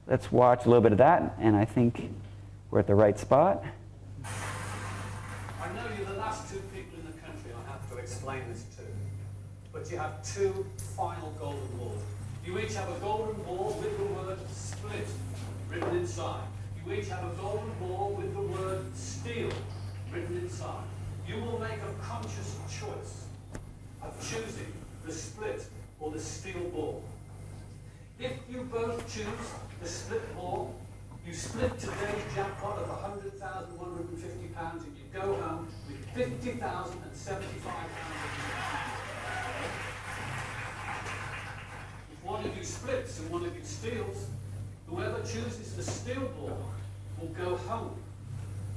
let's 0.06 0.34
watch 0.34 0.65
a 0.65 0.67
little 0.67 0.84
bit 0.84 0.91
of 0.91 0.97
that, 0.97 1.38
and 1.39 1.56
I 1.56 1.63
think 1.63 2.10
we're 2.76 2.82
at 2.82 2.88
the 2.88 2.94
right 2.94 3.18
spot. 3.18 3.64
I 4.26 5.74
know 5.74 5.86
you're 5.96 6.08
the 6.08 6.20
last 6.20 6.52
two 6.52 6.60
people 6.76 7.00
in 7.00 7.06
the 7.06 7.18
country 7.22 7.52
I 7.56 7.72
have 7.72 7.90
to 7.90 7.96
explain 7.96 8.42
this 8.52 8.66
to, 8.76 8.82
but 9.72 9.90
you 9.90 9.98
have 9.98 10.22
two 10.22 10.66
final 10.98 11.32
golden 11.40 11.66
balls. 11.78 12.02
You 12.46 12.60
each 12.60 12.76
have 12.76 12.90
a 12.90 13.00
golden 13.00 13.42
ball 13.44 13.80
with 13.82 13.98
the 13.98 14.04
word 14.04 14.40
split 14.52 15.08
written 15.70 15.96
inside. 15.96 16.44
You 16.86 16.92
each 16.92 17.08
have 17.08 17.24
a 17.24 17.34
golden 17.42 17.72
ball 17.80 18.14
with 18.18 18.34
the 18.34 18.42
word 18.42 18.84
steal 18.94 19.52
written 20.12 20.36
inside. 20.36 20.84
You 21.26 21.36
will 21.38 21.60
make 21.60 21.80
a 21.80 22.04
conscious 22.04 22.58
choice 22.70 23.24
of 24.02 24.20
choosing 24.20 24.74
the 25.06 25.14
split 25.14 25.66
or 26.02 26.12
the 26.12 26.20
steal 26.20 26.60
ball. 26.74 27.02
If 28.20 28.34
you 28.50 28.64
both 28.64 29.02
choose 29.08 29.26
the 29.82 29.88
split 29.88 30.36
ball, 30.36 30.76
you 31.26 31.34
split 31.34 31.78
today's 31.80 32.22
jackpot 32.36 32.78
of 32.78 32.88
£100,150 32.88 33.42
and 34.58 34.86
you 34.86 35.04
go 35.12 35.34
home 35.42 35.68
with 35.88 35.98
£50,075. 36.16 36.56
If 42.12 42.24
one 42.24 42.46
of 42.46 42.56
you 42.56 42.64
splits 42.64 43.20
and 43.20 43.32
one 43.32 43.44
of 43.44 43.56
you 43.56 43.64
steals, 43.64 44.28
whoever 44.88 45.20
chooses 45.22 45.76
the 45.76 45.82
steal 45.82 46.28
ball 46.40 46.64
will 47.20 47.30
go 47.30 47.56
home 47.56 47.98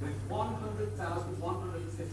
with 0.01 0.29
£100,150. 0.29 2.07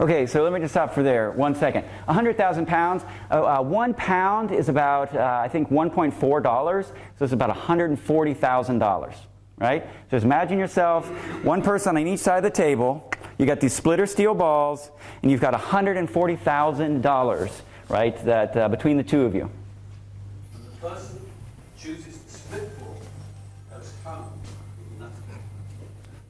Okay, 0.00 0.26
so 0.26 0.42
let 0.44 0.52
me 0.52 0.60
just 0.60 0.72
stop 0.72 0.94
for 0.94 1.02
there. 1.02 1.32
One 1.32 1.54
second. 1.54 1.84
100,000 2.04 2.66
pounds. 2.66 3.04
Uh, 3.30 3.58
uh, 3.58 3.62
one 3.62 3.92
pound 3.94 4.52
is 4.52 4.68
about, 4.68 5.14
uh, 5.14 5.40
I 5.42 5.48
think, 5.48 5.68
$1.4. 5.70 6.86
So 7.18 7.24
it's 7.24 7.32
about 7.32 7.54
$140,000 7.56 9.14
right? 9.58 9.84
So 10.10 10.16
just 10.16 10.24
imagine 10.24 10.58
yourself, 10.58 11.06
one 11.44 11.62
person 11.62 11.96
on 11.96 12.06
each 12.06 12.20
side 12.20 12.38
of 12.38 12.44
the 12.44 12.50
table. 12.50 13.08
You 13.38 13.46
got 13.46 13.60
these 13.60 13.72
splitter 13.72 14.06
steal 14.06 14.34
balls, 14.34 14.90
and 15.22 15.30
you've 15.30 15.40
got 15.40 15.54
$140,000, 15.54 17.60
right, 17.88 18.24
that 18.24 18.56
uh, 18.56 18.68
between 18.68 18.96
the 18.96 19.02
two 19.02 19.22
of 19.22 19.34
you. 19.34 19.50
The 20.52 20.88
person 20.88 21.18
chooses 21.78 22.18
the 22.18 22.30
split 22.30 22.78
ball 22.78 22.96
with 24.04 25.00
nothing. 25.00 25.42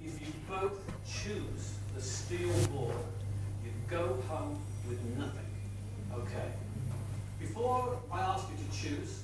If 0.05 0.21
you 0.21 0.33
both 0.49 0.79
choose 1.07 1.75
the 1.95 2.01
steal 2.01 2.53
ball, 2.69 2.95
you 3.65 3.71
go 3.91 4.19
home 4.29 4.59
with 4.89 5.01
nothing. 5.19 5.41
Okay? 6.15 6.53
Before 7.41 7.99
I 8.13 8.21
ask 8.21 8.47
you 8.49 8.57
to 8.65 8.71
choose, 8.77 9.22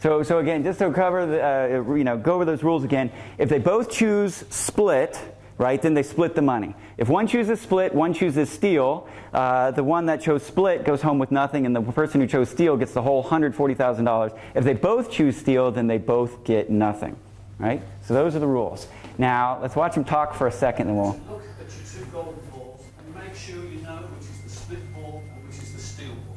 so, 0.00 0.22
so 0.22 0.38
again, 0.38 0.62
just 0.62 0.78
to 0.78 0.90
cover, 0.92 1.26
the, 1.26 1.44
uh, 1.44 1.94
you 1.94 2.04
know, 2.04 2.16
go 2.16 2.34
over 2.34 2.46
those 2.46 2.62
rules 2.62 2.84
again. 2.84 3.12
If 3.36 3.50
they 3.50 3.58
both 3.58 3.90
choose 3.90 4.44
split, 4.48 5.20
right, 5.58 5.80
then 5.80 5.92
they 5.92 6.02
split 6.02 6.34
the 6.34 6.40
money. 6.40 6.74
If 6.96 7.10
one 7.10 7.26
chooses 7.26 7.60
split, 7.60 7.94
one 7.94 8.14
chooses 8.14 8.48
steal, 8.48 9.06
uh, 9.34 9.72
the 9.72 9.84
one 9.84 10.06
that 10.06 10.22
chose 10.22 10.42
split 10.42 10.84
goes 10.84 11.02
home 11.02 11.18
with 11.18 11.30
nothing, 11.30 11.66
and 11.66 11.76
the 11.76 11.82
person 11.82 12.22
who 12.22 12.26
chose 12.26 12.48
steal 12.48 12.78
gets 12.78 12.94
the 12.94 13.02
whole 13.02 13.22
$140,000. 13.22 14.38
If 14.54 14.64
they 14.64 14.72
both 14.72 15.10
choose 15.10 15.36
steal, 15.36 15.70
then 15.70 15.86
they 15.86 15.98
both 15.98 16.44
get 16.44 16.70
nothing, 16.70 17.14
right? 17.58 17.82
So 18.06 18.14
those 18.14 18.34
are 18.34 18.38
the 18.40 18.46
rules. 18.46 18.88
Now, 19.18 19.58
let's 19.60 19.76
watch 19.76 19.96
them 19.96 20.04
talk 20.04 20.34
for 20.34 20.46
a 20.46 20.52
second, 20.52 20.88
and 20.88 20.96
we'll. 20.96 21.20
Look 21.28 21.42
at 21.60 21.66
your 21.76 22.04
two 22.04 22.10
golden 22.10 22.40
balls 22.50 22.82
and 23.04 23.14
make 23.22 23.34
sure 23.34 23.62
you 23.66 23.82
know 23.82 23.96
which 24.16 24.30
is 24.30 24.40
the 24.44 24.48
split 24.48 24.94
ball 24.94 25.22
and 25.34 25.46
which 25.46 25.58
is 25.58 25.74
the 25.74 25.80
steal 25.80 26.14
ball. 26.14 26.36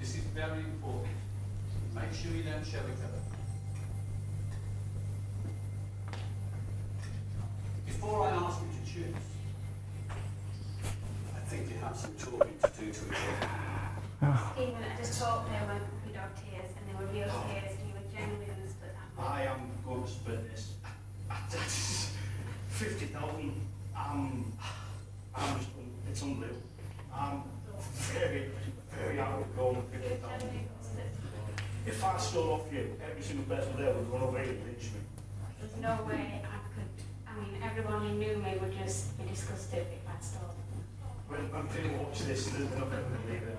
This 0.00 0.14
is 0.14 0.22
very 0.34 0.60
important. 0.60 1.12
Make 2.12 2.20
sure 2.20 2.32
you 2.32 2.42
don't 2.42 2.62
show 2.62 2.76
each 2.76 3.04
other. 3.08 3.22
Before 7.86 8.26
I 8.26 8.30
ask 8.32 8.60
you 8.60 8.68
to 8.68 8.92
choose, 8.92 9.16
I 11.34 11.38
think 11.48 11.70
you 11.70 11.78
have 11.78 11.96
some 11.96 12.12
talking 12.18 12.52
to 12.62 12.68
do 12.78 12.84
to 12.84 12.90
each 12.90 13.00
other. 13.00 14.38
Stephen, 14.52 14.74
I 14.84 14.96
just 14.98 15.18
thought 15.18 15.48
there 15.48 15.62
were 15.62 15.80
puppy 15.80 16.12
dog 16.12 16.36
tears 16.36 16.68
and 16.76 16.84
they 16.86 17.02
were 17.02 17.10
real 17.14 17.32
tears 17.48 17.78
and 17.80 17.88
you 17.88 17.94
were 17.94 18.04
genuinely 18.14 18.44
going 18.44 18.60
to 18.60 18.68
split 18.68 18.92
that. 18.92 19.24
I 19.24 19.44
am 19.44 19.70
going 19.82 20.04
to 20.04 20.10
split 20.10 20.50
this. 20.50 20.74
That's 21.50 22.12
50,000. 22.68 23.58
Um, 23.96 24.52
I'm 25.34 25.56
just, 25.56 25.70
it's 26.10 26.20
unreal. 26.20 26.50
I'm 27.14 27.42
very, 28.12 28.50
very 28.90 29.16
happy 29.16 29.38
with 29.38 29.56
going 29.56 29.76
with 29.76 29.90
50,000. 29.92 30.71
If 31.84 32.04
I 32.04 32.16
stole 32.18 32.52
off 32.52 32.72
you, 32.72 32.96
every 33.02 33.22
single 33.22 33.44
person 33.44 33.76
there 33.76 33.92
would 33.92 34.08
run 34.12 34.22
away 34.22 34.48
and 34.48 34.64
lynch 34.64 34.84
me. 34.94 35.00
There's 35.60 35.76
no 35.82 35.98
way 36.06 36.40
I 36.44 36.58
could, 36.74 36.92
I 37.26 37.34
mean, 37.40 37.62
everyone 37.62 38.02
who 38.06 38.14
knew 38.14 38.36
me 38.36 38.56
would 38.60 38.76
just 38.78 39.18
be 39.18 39.28
disgusted 39.28 39.86
if 39.90 40.08
I 40.08 40.20
stole. 40.20 40.54
When, 41.28 41.40
when 41.50 41.66
people 41.68 42.04
watch 42.04 42.20
this, 42.20 42.46
they're 42.50 42.60
not 42.78 42.90
going 42.90 43.02
to 43.02 43.10
believe 43.26 43.42
it. 43.42 43.58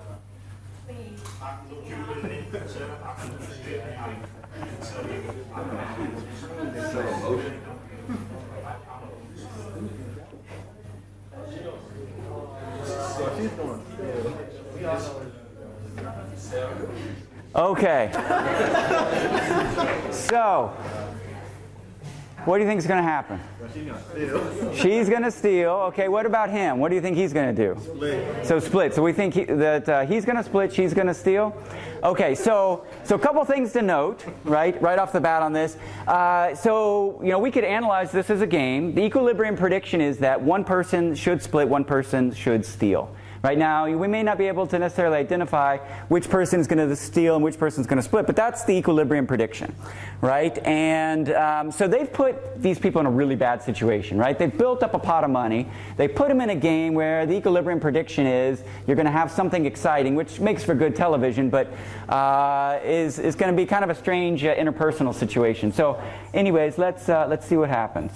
Please. 0.86 1.20
I 1.42 1.56
can 1.56 1.76
look 1.76 1.88
you 1.88 1.94
in 1.94 2.50
the 2.52 2.60
eye, 2.60 2.66
sir. 2.66 2.88
I 3.04 3.14
can 3.20 3.32
look 3.32 3.42
you 3.66 3.74
in 3.74 3.86
the 3.88 3.98
eye. 3.98 4.16
and 4.54 4.82
tell 4.82 5.06
you, 5.06 5.20
I'm 5.54 5.68
so 6.92 7.00
emotional. 7.00 8.43
Okay. 17.54 18.10
so, 20.10 20.72
What 22.44 22.58
do 22.58 22.62
you 22.62 22.68
think 22.68 22.78
is 22.80 22.86
going 22.86 23.02
to 23.02 23.08
happen? 23.08 23.40
She's 24.74 25.08
going 25.08 25.22
to 25.22 25.30
steal. 25.30 25.70
Okay, 25.88 26.08
what 26.08 26.26
about 26.26 26.50
him? 26.50 26.78
What 26.78 26.90
do 26.90 26.94
you 26.94 27.00
think 27.00 27.16
he's 27.16 27.32
going 27.32 27.54
to 27.54 27.74
do? 27.74 27.80
Split. 27.80 28.46
So 28.46 28.58
split. 28.58 28.92
So 28.94 29.02
we 29.02 29.12
think 29.14 29.34
he, 29.34 29.44
that 29.44 29.88
uh, 29.88 30.04
he's 30.04 30.24
going 30.26 30.36
to 30.36 30.42
split, 30.44 30.70
she's 30.72 30.92
going 30.92 31.06
to 31.06 31.14
steal. 31.14 31.56
Okay, 32.02 32.34
so 32.34 32.84
so 33.02 33.14
a 33.14 33.18
couple 33.18 33.42
things 33.46 33.72
to 33.72 33.80
note, 33.80 34.26
right, 34.44 34.80
right 34.82 34.98
off 34.98 35.12
the 35.12 35.20
bat 35.20 35.40
on 35.40 35.54
this. 35.54 35.78
Uh, 36.06 36.54
so 36.54 37.18
you 37.22 37.30
know 37.30 37.38
we 37.38 37.50
could 37.50 37.64
analyze 37.64 38.12
this 38.12 38.28
as 38.28 38.42
a 38.42 38.46
game. 38.46 38.94
The 38.94 39.02
equilibrium 39.02 39.56
prediction 39.56 40.02
is 40.02 40.18
that 40.18 40.38
one 40.42 40.64
person 40.64 41.14
should 41.14 41.40
split, 41.40 41.66
one 41.66 41.84
person 41.84 42.34
should 42.34 42.66
steal. 42.66 43.14
Right 43.44 43.58
now, 43.58 43.86
we 43.86 44.08
may 44.08 44.22
not 44.22 44.38
be 44.38 44.48
able 44.48 44.66
to 44.68 44.78
necessarily 44.78 45.18
identify 45.18 45.76
which 46.08 46.30
person 46.30 46.60
is 46.60 46.66
going 46.66 46.88
to 46.88 46.96
steal 46.96 47.34
and 47.34 47.44
which 47.44 47.58
person 47.58 47.82
is 47.82 47.86
going 47.86 47.98
to 47.98 48.02
split, 48.02 48.26
but 48.26 48.36
that's 48.36 48.64
the 48.64 48.72
equilibrium 48.72 49.26
prediction, 49.26 49.74
right? 50.22 50.56
And 50.66 51.30
um, 51.30 51.70
so 51.70 51.86
they've 51.86 52.10
put 52.10 52.62
these 52.62 52.78
people 52.78 53.00
in 53.00 53.06
a 53.06 53.10
really 53.10 53.36
bad 53.36 53.62
situation, 53.62 54.16
right? 54.16 54.38
They've 54.38 54.56
built 54.56 54.82
up 54.82 54.94
a 54.94 54.98
pot 54.98 55.24
of 55.24 55.30
money. 55.30 55.68
They 55.98 56.08
put 56.08 56.28
them 56.28 56.40
in 56.40 56.48
a 56.48 56.54
game 56.54 56.94
where 56.94 57.26
the 57.26 57.34
equilibrium 57.36 57.80
prediction 57.80 58.26
is 58.26 58.62
you're 58.86 58.96
going 58.96 59.04
to 59.04 59.12
have 59.12 59.30
something 59.30 59.66
exciting, 59.66 60.14
which 60.14 60.40
makes 60.40 60.64
for 60.64 60.74
good 60.74 60.96
television, 60.96 61.50
but 61.50 61.70
uh, 62.08 62.80
is, 62.82 63.18
is 63.18 63.34
going 63.34 63.54
to 63.54 63.56
be 63.56 63.66
kind 63.66 63.84
of 63.84 63.90
a 63.90 63.94
strange 63.94 64.42
uh, 64.42 64.54
interpersonal 64.54 65.12
situation. 65.14 65.70
So, 65.70 66.02
anyways, 66.32 66.78
let's, 66.78 67.10
uh, 67.10 67.26
let's 67.28 67.46
see 67.46 67.58
what 67.58 67.68
happens. 67.68 68.10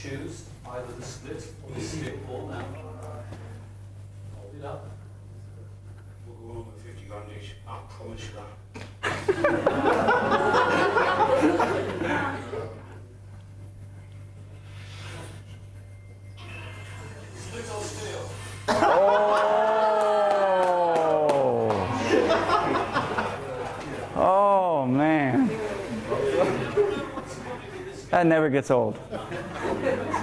Choose 0.00 0.44
either 0.70 0.92
the 0.92 1.02
split 1.02 1.44
or 1.64 1.74
the 1.74 1.80
stick 1.80 2.24
ball 2.28 2.46
now. 2.46 2.64
Hold 4.36 4.54
it 4.58 4.64
up. 4.64 4.90
We'll 6.26 6.54
go 6.54 6.60
on 6.60 6.66
with 6.66 6.82
50 6.84 7.04
grand 7.08 7.24
each. 7.40 7.52
I 7.66 7.78
promise 7.88 8.22
you 8.22 8.30
that. 8.36 8.46
Split 8.64 9.04
or 9.04 9.04
steal? 9.04 9.15
Oh. 9.28 9.32
Oh, 24.14 24.86
man. 24.86 25.50
That 28.10 28.26
never 28.26 28.48
gets 28.48 28.70
old. 28.70 28.98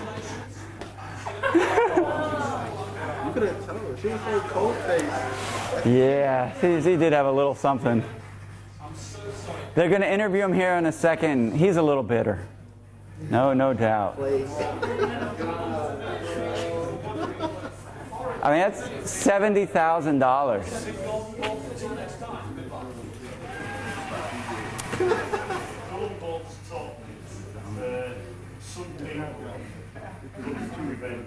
You 3.25 3.31
couldn't 3.33 3.65
tell. 3.65 3.97
She 3.99 4.07
was 4.09 4.21
so 4.21 4.39
cold 4.41 4.75
faced. 4.75 5.85
Yeah, 5.85 6.53
he, 6.59 6.81
he 6.81 6.97
did 6.97 7.13
have 7.13 7.25
a 7.25 7.31
little 7.31 7.55
something. 7.55 8.03
They're 9.75 9.89
going 9.89 10.01
to 10.01 10.11
interview 10.11 10.43
him 10.43 10.53
here 10.53 10.73
in 10.73 10.85
a 10.85 10.91
second. 10.91 11.53
He's 11.57 11.77
a 11.77 11.81
little 11.81 12.03
bitter. 12.03 12.45
No, 13.29 13.53
no 13.53 13.73
doubt. 13.73 14.19
I 18.43 18.51
mean, 18.51 18.59
that's 18.59 18.81
$70,000. 18.81 20.19
Golden 25.89 26.19
balls 26.19 26.55
top. 26.69 26.99
Uh, 27.79 28.09
some 28.61 28.83
people 28.83 29.25
look 30.45 30.55
too 30.75 30.91
event 30.91 31.25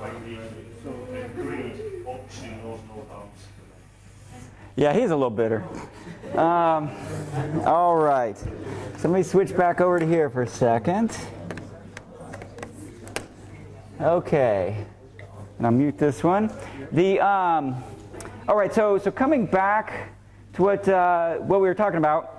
like 0.00 0.24
the 0.24 1.24
agreed 1.24 2.04
boxing 2.04 2.62
knows 2.62 2.80
no 2.88 2.96
bounds. 3.08 3.42
Yeah, 4.76 4.92
he's 4.92 5.10
a 5.10 5.16
little 5.16 5.30
bitter. 5.30 5.64
Um, 6.34 6.90
all 7.66 7.96
right. 7.96 8.36
So 8.38 9.08
let 9.08 9.10
me 9.10 9.22
switch 9.22 9.56
back 9.56 9.80
over 9.80 9.98
to 9.98 10.06
here 10.06 10.30
for 10.30 10.42
a 10.42 10.48
second. 10.48 11.16
Okay. 14.00 14.84
And 15.58 15.66
I'll 15.66 15.72
mute 15.72 15.98
this 15.98 16.22
one. 16.22 16.52
The 16.92 17.20
um, 17.20 17.82
all 18.48 18.56
right. 18.56 18.72
So 18.72 18.98
so 18.98 19.10
coming 19.10 19.46
back 19.46 20.10
to 20.54 20.62
what 20.62 20.88
uh, 20.88 21.36
what 21.36 21.60
we 21.60 21.68
were 21.68 21.74
talking 21.74 21.98
about. 21.98 22.35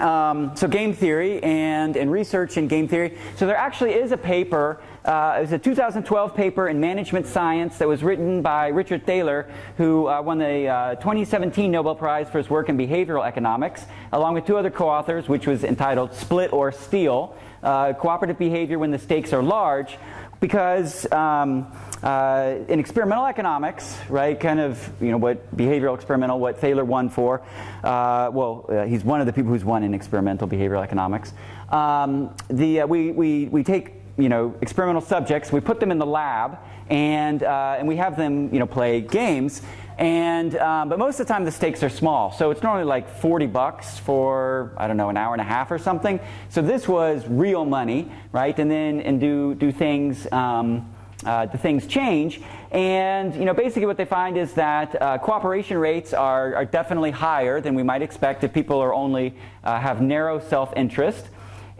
Um, 0.00 0.54
so 0.54 0.68
game 0.68 0.92
theory 0.92 1.42
and, 1.42 1.96
and 1.96 2.10
research 2.10 2.56
in 2.56 2.68
game 2.68 2.86
theory. 2.86 3.18
So 3.36 3.46
there 3.46 3.56
actually 3.56 3.94
is 3.94 4.12
a 4.12 4.16
paper. 4.16 4.80
Uh, 5.04 5.36
it 5.38 5.40
was 5.42 5.52
a 5.52 5.58
2012 5.58 6.34
paper 6.34 6.68
in 6.68 6.78
management 6.78 7.26
science 7.26 7.78
that 7.78 7.88
was 7.88 8.02
written 8.02 8.42
by 8.42 8.68
Richard 8.68 9.06
Thaler, 9.06 9.50
who 9.76 10.06
uh, 10.06 10.22
won 10.22 10.38
the 10.38 10.68
uh, 10.68 10.94
2017 10.96 11.70
Nobel 11.70 11.94
Prize 11.94 12.28
for 12.30 12.38
his 12.38 12.48
work 12.48 12.68
in 12.68 12.76
behavioral 12.76 13.26
economics, 13.26 13.86
along 14.12 14.34
with 14.34 14.46
two 14.46 14.56
other 14.56 14.70
co-authors, 14.70 15.28
which 15.28 15.46
was 15.46 15.64
entitled 15.64 16.14
"Split 16.14 16.52
or 16.52 16.70
Steal: 16.70 17.36
uh, 17.62 17.92
Cooperative 17.94 18.38
Behavior 18.38 18.78
When 18.78 18.90
the 18.90 18.98
Stakes 18.98 19.32
Are 19.32 19.42
Large." 19.42 19.98
Because 20.40 21.10
um, 21.10 21.66
uh, 22.02 22.54
in 22.68 22.78
experimental 22.78 23.26
economics, 23.26 23.98
right, 24.08 24.38
kind 24.38 24.60
of, 24.60 24.88
you 25.00 25.10
know, 25.10 25.16
what 25.16 25.56
behavioral 25.56 25.94
experimental, 25.94 26.38
what 26.38 26.60
Thaler 26.60 26.84
won 26.84 27.08
for, 27.08 27.42
uh, 27.82 28.30
well, 28.32 28.66
uh, 28.68 28.84
he's 28.84 29.04
one 29.04 29.20
of 29.20 29.26
the 29.26 29.32
people 29.32 29.50
who's 29.50 29.64
won 29.64 29.82
in 29.82 29.94
experimental 29.94 30.46
behavioral 30.46 30.82
economics. 30.82 31.32
Um, 31.70 32.34
the, 32.48 32.82
uh, 32.82 32.86
we, 32.86 33.10
we, 33.10 33.46
we 33.46 33.64
take, 33.64 33.94
you 34.16 34.28
know, 34.28 34.54
experimental 34.62 35.02
subjects, 35.02 35.50
we 35.50 35.60
put 35.60 35.80
them 35.80 35.90
in 35.90 35.98
the 35.98 36.06
lab, 36.06 36.58
and, 36.88 37.42
uh, 37.42 37.76
and 37.78 37.88
we 37.88 37.96
have 37.96 38.16
them, 38.16 38.52
you 38.52 38.60
know, 38.60 38.66
play 38.66 39.00
games. 39.00 39.62
And, 39.98 40.56
um, 40.58 40.88
but 40.88 40.98
most 41.00 41.18
of 41.18 41.26
the 41.26 41.32
time 41.32 41.44
the 41.44 41.50
stakes 41.50 41.82
are 41.82 41.88
small. 41.88 42.30
So 42.30 42.52
it's 42.52 42.62
normally 42.62 42.84
like 42.84 43.08
40 43.08 43.46
bucks 43.46 43.98
for, 43.98 44.72
I 44.76 44.86
don't 44.86 44.96
know, 44.96 45.08
an 45.08 45.16
hour 45.16 45.34
and 45.34 45.40
a 45.40 45.44
half 45.44 45.72
or 45.72 45.78
something. 45.78 46.20
So 46.50 46.62
this 46.62 46.86
was 46.86 47.26
real 47.26 47.64
money, 47.64 48.08
right? 48.30 48.56
And 48.56 48.70
then, 48.70 49.00
and 49.00 49.20
do, 49.20 49.56
do 49.56 49.72
things, 49.72 50.30
um, 50.30 50.88
uh, 51.26 51.46
the 51.46 51.58
things 51.58 51.84
change. 51.88 52.40
And 52.70 53.34
you 53.34 53.44
know, 53.44 53.54
basically, 53.54 53.86
what 53.86 53.96
they 53.96 54.04
find 54.04 54.36
is 54.36 54.52
that 54.52 55.00
uh, 55.02 55.18
cooperation 55.18 55.78
rates 55.78 56.14
are, 56.14 56.54
are 56.54 56.64
definitely 56.64 57.10
higher 57.10 57.60
than 57.60 57.74
we 57.74 57.82
might 57.82 58.02
expect 58.02 58.44
if 58.44 58.52
people 58.52 58.78
are 58.78 58.94
only 58.94 59.34
uh, 59.64 59.80
have 59.80 60.00
narrow 60.00 60.38
self-interest. 60.38 61.26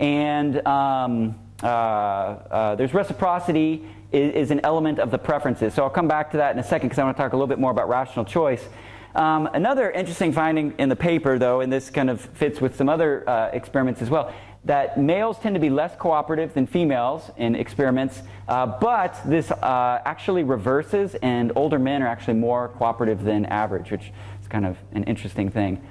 And 0.00 0.66
um, 0.66 1.38
uh, 1.62 1.66
uh, 1.66 2.74
there's 2.74 2.94
reciprocity 2.94 3.86
is, 4.12 4.34
is, 4.34 4.50
an 4.50 4.60
element 4.64 4.98
of 4.98 5.10
the 5.10 5.18
preferences. 5.18 5.74
So 5.74 5.82
I'll 5.82 5.90
come 5.90 6.08
back 6.08 6.30
to 6.32 6.36
that 6.38 6.54
in 6.54 6.58
a 6.58 6.64
second 6.64 6.88
because 6.88 6.98
I 6.98 7.04
want 7.04 7.16
to 7.16 7.22
talk 7.22 7.32
a 7.32 7.36
little 7.36 7.46
bit 7.46 7.58
more 7.58 7.70
about 7.70 7.88
rational 7.88 8.24
choice. 8.24 8.66
Um, 9.14 9.48
another 9.52 9.90
interesting 9.90 10.32
finding 10.32 10.74
in 10.78 10.88
the 10.88 10.96
paper, 10.96 11.38
though, 11.38 11.60
and 11.60 11.72
this 11.72 11.90
kind 11.90 12.10
of 12.10 12.20
fits 12.20 12.60
with 12.60 12.76
some 12.76 12.88
other 12.88 13.28
uh, 13.28 13.50
experiments 13.52 14.02
as 14.02 14.10
well, 14.10 14.32
that 14.64 14.98
males 14.98 15.38
tend 15.38 15.54
to 15.54 15.60
be 15.60 15.70
less 15.70 15.96
cooperative 15.96 16.52
than 16.54 16.66
females 16.66 17.30
in 17.36 17.54
experiments, 17.54 18.22
uh, 18.48 18.66
but 18.66 19.18
this 19.24 19.50
uh, 19.50 20.02
actually 20.04 20.44
reverses, 20.44 21.14
and 21.16 21.52
older 21.56 21.78
men 21.78 22.02
are 22.02 22.06
actually 22.06 22.34
more 22.34 22.68
cooperative 22.68 23.24
than 23.24 23.46
average, 23.46 23.90
which 23.90 24.12
is 24.40 24.48
kind 24.48 24.66
of 24.66 24.76
an 24.92 25.04
interesting 25.04 25.50
thing. 25.50 25.82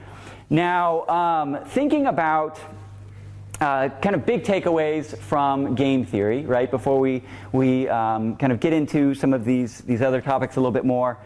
Now, 0.49 1.05
um, 1.07 1.65
thinking 1.65 2.05
about 2.05 2.59
uh, 3.59 3.89
kind 4.01 4.15
of 4.15 4.25
big 4.25 4.43
takeaways 4.43 5.17
from 5.17 5.75
game 5.75 6.05
theory, 6.05 6.45
right? 6.45 6.69
Before 6.69 6.99
we 6.99 7.23
we 7.51 7.87
um, 7.89 8.35
kind 8.37 8.51
of 8.53 8.59
get 8.59 8.73
into 8.73 9.13
some 9.15 9.33
of 9.33 9.45
these 9.45 9.81
these 9.81 10.01
other 10.01 10.21
topics 10.21 10.55
a 10.55 10.59
little 10.59 10.71
bit 10.71 10.85
more. 10.85 11.17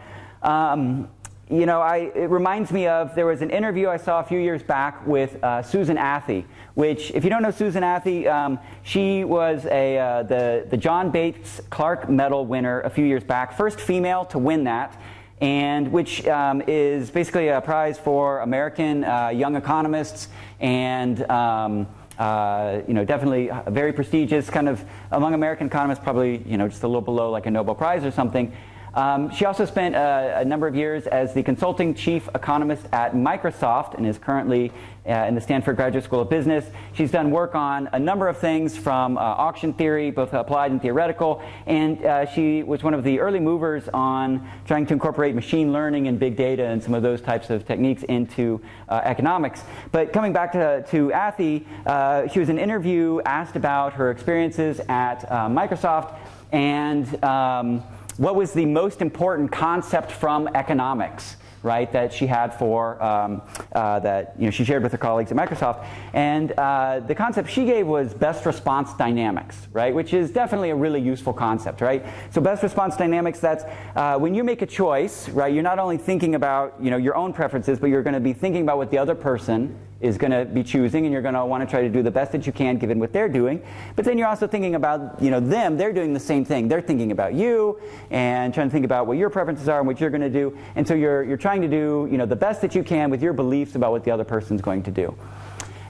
Um, 0.42 1.08
you 1.50 1.66
know, 1.66 1.82
I, 1.82 2.10
it 2.14 2.30
reminds 2.30 2.72
me 2.72 2.86
of 2.86 3.14
there 3.14 3.26
was 3.26 3.42
an 3.42 3.50
interview 3.50 3.90
I 3.90 3.98
saw 3.98 4.20
a 4.20 4.24
few 4.24 4.38
years 4.38 4.62
back 4.62 5.06
with 5.06 5.42
uh, 5.44 5.60
Susan 5.60 5.98
Athey, 5.98 6.46
which, 6.72 7.10
if 7.10 7.24
you 7.24 7.30
don't 7.30 7.42
know 7.42 7.50
Susan 7.50 7.82
Athey, 7.82 8.26
um, 8.26 8.58
she 8.84 9.22
was 9.22 9.66
a, 9.66 9.98
uh, 9.98 10.22
the, 10.22 10.66
the 10.70 10.78
John 10.78 11.10
Bates 11.10 11.60
Clark 11.68 12.08
Medal 12.08 12.46
winner 12.46 12.80
a 12.80 12.88
few 12.88 13.04
years 13.04 13.22
back, 13.22 13.54
first 13.54 13.80
female 13.80 14.24
to 14.26 14.38
win 14.38 14.64
that, 14.64 14.98
and 15.42 15.92
which 15.92 16.26
um, 16.26 16.62
is 16.66 17.10
basically 17.10 17.48
a 17.48 17.60
prize 17.60 17.98
for 17.98 18.40
American 18.40 19.04
uh, 19.04 19.28
young 19.28 19.54
economists 19.54 20.28
and. 20.58 21.30
Um, 21.30 21.86
uh, 22.18 22.82
you 22.86 22.94
know, 22.94 23.04
definitely 23.04 23.50
very 23.68 23.92
prestigious, 23.92 24.50
kind 24.50 24.68
of 24.68 24.84
among 25.10 25.34
American 25.34 25.66
economists, 25.66 26.02
probably 26.02 26.38
you 26.46 26.56
know 26.56 26.68
just 26.68 26.82
a 26.82 26.86
little 26.86 27.00
below 27.00 27.30
like 27.30 27.46
a 27.46 27.50
Nobel 27.50 27.74
Prize 27.74 28.04
or 28.04 28.10
something. 28.10 28.52
Um, 28.94 29.30
she 29.30 29.46
also 29.46 29.64
spent 29.64 29.94
a, 29.94 30.40
a, 30.40 30.44
number 30.44 30.66
of 30.66 30.74
years 30.74 31.06
as 31.06 31.32
the 31.32 31.42
consulting 31.42 31.94
chief 31.94 32.28
economist 32.34 32.86
at 32.92 33.14
Microsoft 33.14 33.94
and 33.94 34.06
is 34.06 34.18
currently 34.18 34.70
uh, 35.06 35.12
in 35.12 35.34
the 35.34 35.40
Stanford 35.40 35.76
Graduate 35.76 36.04
School 36.04 36.20
of 36.20 36.28
Business. 36.28 36.66
She's 36.92 37.10
done 37.10 37.30
work 37.30 37.54
on 37.54 37.88
a 37.92 37.98
number 37.98 38.28
of 38.28 38.36
things 38.36 38.76
from 38.76 39.16
uh, 39.16 39.20
auction 39.20 39.72
theory, 39.72 40.10
both 40.10 40.34
applied 40.34 40.72
and 40.72 40.82
theoretical, 40.82 41.42
and 41.66 42.04
uh, 42.04 42.26
she 42.26 42.62
was 42.62 42.82
one 42.82 42.92
of 42.92 43.02
the 43.02 43.18
early 43.18 43.40
movers 43.40 43.88
on 43.94 44.46
trying 44.66 44.84
to 44.86 44.92
incorporate 44.92 45.34
machine 45.34 45.72
learning 45.72 46.06
and 46.06 46.18
big 46.18 46.36
data 46.36 46.64
and 46.66 46.82
some 46.82 46.92
of 46.92 47.02
those 47.02 47.22
types 47.22 47.48
of 47.48 47.66
techniques 47.66 48.02
into 48.04 48.60
uh, 48.90 49.00
economics. 49.04 49.62
But 49.90 50.12
coming 50.12 50.34
back 50.34 50.52
to, 50.52 50.84
to 50.90 51.08
Athey, 51.08 51.64
uh, 51.86 52.28
she 52.28 52.40
was 52.40 52.50
in 52.50 52.58
an 52.58 52.62
interview 52.62 53.22
asked 53.24 53.56
about 53.56 53.94
her 53.94 54.10
experiences 54.10 54.80
at 54.88 55.24
uh, 55.30 55.48
Microsoft 55.48 56.14
and 56.52 57.24
um, 57.24 57.82
what 58.16 58.34
was 58.34 58.52
the 58.52 58.66
most 58.66 59.00
important 59.00 59.50
concept 59.50 60.12
from 60.12 60.48
economics? 60.54 61.36
right, 61.62 61.92
that 61.92 62.12
she 62.12 62.26
had 62.26 62.52
for 62.54 63.02
um, 63.02 63.42
uh, 63.72 64.00
that 64.00 64.34
you 64.38 64.44
know 64.44 64.50
she 64.50 64.64
shared 64.64 64.82
with 64.82 64.92
her 64.92 64.98
colleagues 64.98 65.30
at 65.30 65.36
Microsoft, 65.36 65.86
and 66.12 66.52
uh, 66.52 67.00
the 67.00 67.14
concept 67.14 67.50
she 67.50 67.64
gave 67.64 67.86
was 67.86 68.14
best 68.14 68.44
response 68.46 68.92
dynamics, 68.94 69.68
right, 69.72 69.94
which 69.94 70.12
is 70.12 70.30
definitely 70.30 70.70
a 70.70 70.74
really 70.74 71.00
useful 71.00 71.32
concept, 71.32 71.80
right. 71.80 72.04
So 72.30 72.40
best 72.40 72.62
response 72.62 72.96
dynamics, 72.96 73.38
that's 73.38 73.64
uh, 73.96 74.18
when 74.18 74.34
you 74.34 74.44
make 74.44 74.62
a 74.62 74.66
choice, 74.66 75.28
right, 75.28 75.52
you're 75.52 75.62
not 75.62 75.78
only 75.78 75.98
thinking 75.98 76.34
about 76.34 76.74
you 76.80 76.90
know 76.90 76.96
your 76.96 77.14
own 77.14 77.32
preferences, 77.32 77.78
but 77.78 77.90
you're 77.90 78.02
going 78.02 78.14
to 78.14 78.20
be 78.20 78.32
thinking 78.32 78.62
about 78.62 78.78
what 78.78 78.90
the 78.90 78.98
other 78.98 79.14
person 79.14 79.78
is 80.02 80.18
going 80.18 80.32
to 80.32 80.44
be 80.44 80.62
choosing 80.62 81.04
and 81.04 81.12
you're 81.12 81.22
going 81.22 81.34
to 81.34 81.44
want 81.46 81.62
to 81.62 81.70
try 81.70 81.80
to 81.80 81.88
do 81.88 82.02
the 82.02 82.10
best 82.10 82.32
that 82.32 82.46
you 82.46 82.52
can 82.52 82.76
given 82.76 82.98
what 82.98 83.12
they're 83.12 83.28
doing. 83.28 83.62
But 83.96 84.04
then 84.04 84.18
you're 84.18 84.28
also 84.28 84.46
thinking 84.46 84.74
about 84.74 85.22
you 85.22 85.30
know 85.30 85.40
them. 85.40 85.76
They're 85.76 85.92
doing 85.92 86.12
the 86.12 86.20
same 86.20 86.44
thing. 86.44 86.68
They're 86.68 86.82
thinking 86.82 87.12
about 87.12 87.34
you 87.34 87.80
and 88.10 88.52
trying 88.52 88.68
to 88.68 88.72
think 88.72 88.84
about 88.84 89.06
what 89.06 89.16
your 89.16 89.30
preferences 89.30 89.68
are 89.68 89.78
and 89.78 89.86
what 89.86 90.00
you're 90.00 90.10
going 90.10 90.22
to 90.22 90.30
do. 90.30 90.56
And 90.74 90.86
so 90.86 90.94
you're, 90.94 91.22
you're 91.22 91.36
trying 91.36 91.62
to 91.62 91.68
do 91.68 92.08
you 92.10 92.18
know 92.18 92.26
the 92.26 92.36
best 92.36 92.60
that 92.62 92.74
you 92.74 92.82
can 92.82 93.10
with 93.10 93.22
your 93.22 93.32
beliefs 93.32 93.74
about 93.74 93.92
what 93.92 94.04
the 94.04 94.10
other 94.10 94.24
person's 94.24 94.60
going 94.60 94.82
to 94.82 94.90
do. 94.90 95.16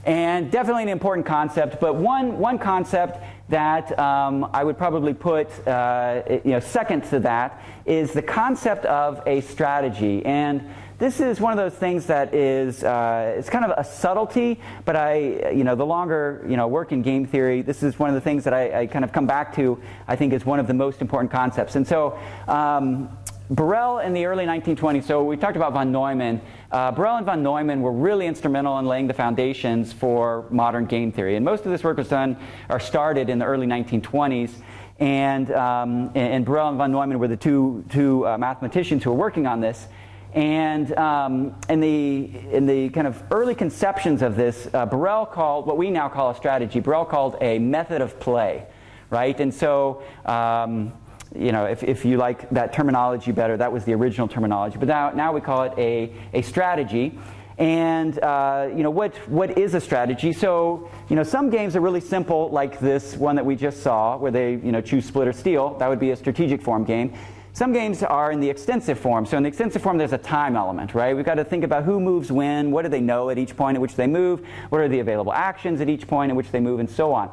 And 0.05 0.51
definitely 0.51 0.83
an 0.83 0.89
important 0.89 1.25
concept 1.25 1.79
but 1.79 1.95
one, 1.95 2.37
one 2.37 2.59
concept 2.59 3.19
that 3.49 3.97
um, 3.99 4.49
I 4.53 4.63
would 4.63 4.77
probably 4.77 5.13
put 5.13 5.47
uh, 5.67 6.23
you 6.43 6.51
know, 6.51 6.59
second 6.59 7.03
to 7.05 7.19
that 7.19 7.61
is 7.85 8.11
the 8.11 8.21
concept 8.21 8.85
of 8.85 9.21
a 9.25 9.41
strategy. 9.41 10.25
And 10.25 10.69
this 10.99 11.19
is 11.19 11.39
one 11.39 11.51
of 11.51 11.57
those 11.57 11.77
things 11.77 12.05
that 12.07 12.33
is 12.33 12.83
uh, 12.83 13.35
it's 13.37 13.49
kind 13.49 13.65
of 13.65 13.71
a 13.77 13.83
subtlety, 13.83 14.59
but 14.85 14.95
I 14.95 15.51
you 15.51 15.63
know 15.63 15.75
the 15.75 15.85
longer 15.85 16.45
you 16.47 16.57
know 16.57 16.67
work 16.67 16.91
in 16.91 17.01
game 17.01 17.25
theory, 17.25 17.61
this 17.61 17.83
is 17.83 17.97
one 17.99 18.09
of 18.09 18.15
the 18.15 18.21
things 18.21 18.43
that 18.43 18.53
I, 18.53 18.81
I 18.81 18.87
kind 18.87 19.03
of 19.03 19.11
come 19.11 19.25
back 19.25 19.55
to. 19.55 19.81
I 20.07 20.15
think 20.15 20.33
is 20.33 20.45
one 20.45 20.59
of 20.59 20.67
the 20.67 20.73
most 20.73 21.01
important 21.01 21.31
concepts. 21.31 21.75
And 21.75 21.87
so. 21.87 22.19
Um, 22.47 23.09
Borel 23.49 23.99
in 23.99 24.13
the 24.13 24.25
early 24.25 24.45
1920s, 24.45 25.03
so 25.03 25.23
we 25.23 25.35
talked 25.35 25.57
about 25.57 25.73
von 25.73 25.91
Neumann. 25.91 26.41
Uh, 26.71 26.91
Borel 26.91 27.17
and 27.17 27.25
von 27.25 27.43
Neumann 27.43 27.81
were 27.81 27.91
really 27.91 28.25
instrumental 28.25 28.79
in 28.79 28.85
laying 28.85 29.05
the 29.05 29.13
foundations 29.13 29.91
for 29.91 30.45
modern 30.49 30.85
game 30.85 31.11
theory. 31.11 31.35
And 31.35 31.43
most 31.43 31.65
of 31.65 31.71
this 31.71 31.83
work 31.83 31.97
was 31.97 32.07
done 32.07 32.37
or 32.69 32.79
started 32.79 33.29
in 33.29 33.39
the 33.39 33.45
early 33.45 33.67
1920s. 33.67 34.51
And, 34.99 35.51
um, 35.51 36.11
and 36.15 36.45
Borel 36.45 36.69
and 36.69 36.77
von 36.77 36.91
Neumann 36.93 37.19
were 37.19 37.27
the 37.27 37.37
two, 37.37 37.83
two 37.89 38.25
uh, 38.25 38.37
mathematicians 38.37 39.03
who 39.03 39.11
were 39.11 39.17
working 39.17 39.45
on 39.45 39.59
this. 39.59 39.87
And 40.33 40.91
um, 40.97 41.55
in, 41.69 41.79
the, 41.79 42.31
in 42.51 42.65
the 42.65 42.89
kind 42.89 43.05
of 43.05 43.21
early 43.29 43.53
conceptions 43.53 44.23
of 44.23 44.35
this, 44.35 44.67
uh, 44.73 44.85
Borel 44.85 45.25
called 45.27 45.67
what 45.67 45.77
we 45.77 45.91
now 45.91 46.09
call 46.09 46.31
a 46.31 46.35
strategy, 46.35 46.79
Borel 46.79 47.05
called 47.05 47.37
a 47.39 47.59
method 47.59 48.01
of 48.01 48.19
play, 48.19 48.65
right? 49.11 49.39
And 49.39 49.53
so, 49.53 50.01
um, 50.25 50.91
you 51.35 51.51
know, 51.51 51.65
if, 51.65 51.83
if 51.83 52.03
you 52.03 52.17
like 52.17 52.49
that 52.49 52.73
terminology 52.73 53.31
better, 53.31 53.57
that 53.57 53.71
was 53.71 53.85
the 53.85 53.93
original 53.93 54.27
terminology. 54.27 54.77
But 54.79 54.87
now, 54.87 55.11
now 55.11 55.33
we 55.33 55.41
call 55.41 55.63
it 55.63 55.73
a, 55.77 56.11
a 56.33 56.41
strategy. 56.41 57.17
And 57.59 58.17
uh, 58.23 58.69
you 58.75 58.81
know 58.81 58.89
what, 58.89 59.15
what 59.29 59.59
is 59.59 59.75
a 59.75 59.79
strategy? 59.79 60.33
So 60.33 60.89
you 61.07 61.15
know 61.15 61.21
some 61.21 61.51
games 61.51 61.75
are 61.75 61.81
really 61.81 62.01
simple, 62.01 62.49
like 62.49 62.79
this 62.79 63.15
one 63.15 63.35
that 63.35 63.45
we 63.45 63.55
just 63.55 63.83
saw, 63.83 64.17
where 64.17 64.31
they 64.31 64.53
you 64.53 64.71
know 64.71 64.81
choose 64.81 65.05
split 65.05 65.27
or 65.27 65.33
steal. 65.33 65.77
That 65.77 65.87
would 65.87 65.99
be 65.99 66.09
a 66.09 66.15
strategic 66.15 66.63
form 66.63 66.83
game. 66.83 67.13
Some 67.55 67.71
games 67.71 68.01
are 68.01 68.31
in 68.31 68.39
the 68.39 68.49
extensive 68.49 68.97
form. 68.97 69.27
So 69.27 69.37
in 69.37 69.43
the 69.43 69.47
extensive 69.47 69.83
form, 69.83 69.99
there's 69.99 70.11
a 70.11 70.17
time 70.17 70.55
element, 70.55 70.95
right? 70.95 71.15
We've 71.15 71.23
got 71.23 71.35
to 71.35 71.43
think 71.43 71.63
about 71.63 71.83
who 71.83 71.99
moves 71.99 72.31
when, 72.31 72.71
what 72.71 72.81
do 72.81 72.89
they 72.89 72.99
know 72.99 73.29
at 73.29 73.37
each 73.37 73.55
point 73.55 73.75
at 73.75 73.81
which 73.81 73.95
they 73.95 74.07
move, 74.07 74.43
what 74.69 74.81
are 74.81 74.87
the 74.87 74.99
available 74.99 75.31
actions 75.31 75.79
at 75.79 75.87
each 75.87 76.07
point 76.07 76.31
at 76.31 76.35
which 76.35 76.49
they 76.49 76.59
move, 76.59 76.79
and 76.79 76.89
so 76.89 77.13
on. 77.13 77.29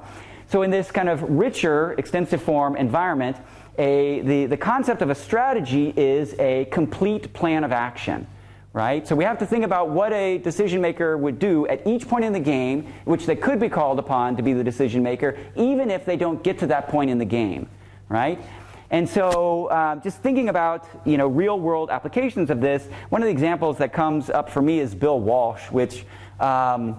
So 0.47 0.61
in 0.61 0.71
this 0.71 0.91
kind 0.91 1.09
of 1.09 1.23
richer 1.23 1.95
extensive 1.95 2.43
form 2.43 2.77
environment, 2.77 3.39
a, 3.79 4.21
the, 4.21 4.45
the 4.45 4.59
concept 4.59 5.01
of 5.01 5.09
a 5.09 5.15
strategy 5.15 5.95
is 5.97 6.35
a 6.39 6.67
complete 6.67 7.33
plan 7.33 7.65
of 7.65 7.73
action 7.73 8.27
right? 8.73 9.09
So 9.09 9.17
we 9.17 9.25
have 9.25 9.39
to 9.39 9.47
think 9.47 9.65
about 9.65 9.89
what 9.89 10.13
a 10.13 10.39
decision 10.39 10.81
maker 10.81 11.19
would 11.19 11.41
do 11.41 11.67
at 11.67 11.85
each 11.89 12.07
point 12.07 12.25
in 12.25 12.33
the 12.33 12.39
game, 12.39 12.87
which 13.05 13.27
they 13.27 13.35
could 13.35 13.59
be 13.59 13.69
called 13.69 13.99
upon 13.99 14.37
to 14.37 14.45
be 14.45 14.53
the 14.53 14.63
decision 14.63 15.03
maker, 15.03 15.37
even 15.57 15.91
if 15.91 16.05
they 16.05 16.17
don't 16.17 16.41
get 16.45 16.61
to 16.61 16.69
that 16.69 16.89
point 16.89 17.11
in 17.11 17.19
the 17.19 17.25
game, 17.25 17.69
right? 18.09 18.41
And 18.91 19.09
so, 19.09 19.67
uh, 19.67 19.97
just 19.97 20.19
thinking 20.19 20.49
about 20.49 20.87
you 21.05 21.17
know 21.17 21.29
real 21.29 21.59
world 21.61 21.91
applications 21.91 22.51
of 22.51 22.61
this, 22.61 22.89
one 23.11 23.23
of 23.23 23.27
the 23.27 23.33
examples 23.33 23.79
that 23.79 23.93
comes 23.93 24.31
up 24.31 24.51
for 24.51 24.61
me 24.61 24.81
is 24.81 24.95
Bill 24.95 25.21
Walsh, 25.21 25.71
which 25.71 26.05
um, 26.41 26.97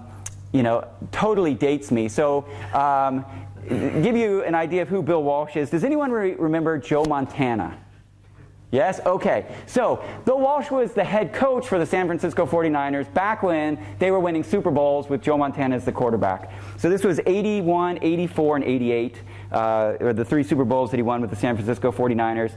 you 0.52 0.62
know 0.62 0.88
totally 1.10 1.52
dates 1.52 1.90
me. 1.90 2.08
So, 2.08 2.46
um, 2.72 3.26
give 3.68 4.16
you 4.16 4.42
an 4.44 4.54
idea 4.54 4.82
of 4.82 4.88
who 4.88 5.02
Bill 5.02 5.22
Walsh 5.22 5.56
is. 5.56 5.68
Does 5.68 5.84
anyone 5.84 6.10
re- 6.10 6.34
remember 6.34 6.78
Joe 6.78 7.04
Montana? 7.04 7.78
Yes? 8.70 9.00
Okay. 9.04 9.44
So, 9.66 10.02
Bill 10.24 10.40
Walsh 10.40 10.70
was 10.70 10.94
the 10.94 11.04
head 11.04 11.34
coach 11.34 11.68
for 11.68 11.78
the 11.78 11.84
San 11.84 12.06
Francisco 12.06 12.46
49ers 12.46 13.12
back 13.12 13.42
when 13.42 13.78
they 13.98 14.10
were 14.10 14.18
winning 14.18 14.42
Super 14.42 14.70
Bowls 14.70 15.10
with 15.10 15.20
Joe 15.20 15.36
Montana 15.36 15.76
as 15.76 15.84
the 15.84 15.92
quarterback. 15.92 16.50
So, 16.78 16.88
this 16.88 17.04
was 17.04 17.20
81, 17.26 17.98
84, 18.00 18.56
and 18.56 18.64
88 18.64 19.14
uh, 19.14 19.18
or 19.52 20.12
the 20.12 20.24
three 20.24 20.42
Super 20.42 20.64
Bowls 20.64 20.90
that 20.90 20.96
he 20.96 21.02
won 21.02 21.20
with 21.20 21.30
the 21.30 21.36
San 21.36 21.54
Francisco 21.56 21.92
49ers. 21.92 22.52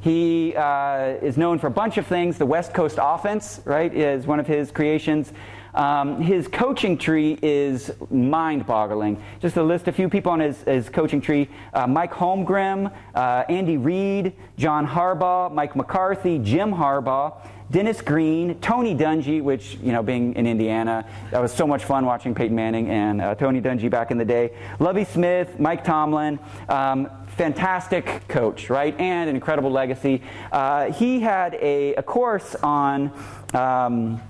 He 0.00 0.54
uh, 0.56 1.18
is 1.20 1.36
known 1.36 1.58
for 1.58 1.66
a 1.66 1.70
bunch 1.70 1.98
of 1.98 2.06
things. 2.06 2.38
The 2.38 2.46
West 2.46 2.72
Coast 2.72 2.98
offense, 3.00 3.60
right, 3.64 3.92
is 3.92 4.26
one 4.26 4.40
of 4.40 4.46
his 4.46 4.70
creations. 4.70 5.32
Um, 5.74 6.20
his 6.20 6.48
coaching 6.48 6.98
tree 6.98 7.38
is 7.42 7.92
mind 8.10 8.66
boggling. 8.66 9.22
Just 9.40 9.54
to 9.54 9.62
list 9.62 9.88
a 9.88 9.92
few 9.92 10.08
people 10.08 10.32
on 10.32 10.40
his, 10.40 10.62
his 10.62 10.88
coaching 10.88 11.20
tree 11.20 11.48
uh, 11.74 11.86
Mike 11.86 12.12
Holmgren, 12.12 12.92
uh, 13.14 13.44
Andy 13.48 13.76
Reid, 13.76 14.32
John 14.56 14.86
Harbaugh, 14.86 15.52
Mike 15.52 15.76
McCarthy, 15.76 16.38
Jim 16.38 16.72
Harbaugh, 16.72 17.46
Dennis 17.70 18.00
Green, 18.02 18.58
Tony 18.60 18.96
Dungy, 18.96 19.40
which, 19.40 19.78
you 19.80 19.92
know, 19.92 20.02
being 20.02 20.34
in 20.34 20.46
Indiana, 20.46 21.06
that 21.30 21.40
was 21.40 21.52
so 21.52 21.66
much 21.66 21.84
fun 21.84 22.04
watching 22.04 22.34
Peyton 22.34 22.56
Manning 22.56 22.90
and 22.90 23.20
uh, 23.20 23.34
Tony 23.36 23.60
Dungy 23.60 23.88
back 23.88 24.10
in 24.10 24.18
the 24.18 24.24
day. 24.24 24.52
Lovie 24.80 25.04
Smith, 25.04 25.60
Mike 25.60 25.84
Tomlin, 25.84 26.40
um, 26.68 27.08
fantastic 27.36 28.26
coach, 28.26 28.70
right? 28.70 28.98
And 28.98 29.30
an 29.30 29.36
incredible 29.36 29.70
legacy. 29.70 30.20
Uh, 30.50 30.90
he 30.92 31.20
had 31.20 31.54
a, 31.54 31.94
a 31.94 32.02
course 32.02 32.56
on. 32.56 33.12
Um, 33.54 34.20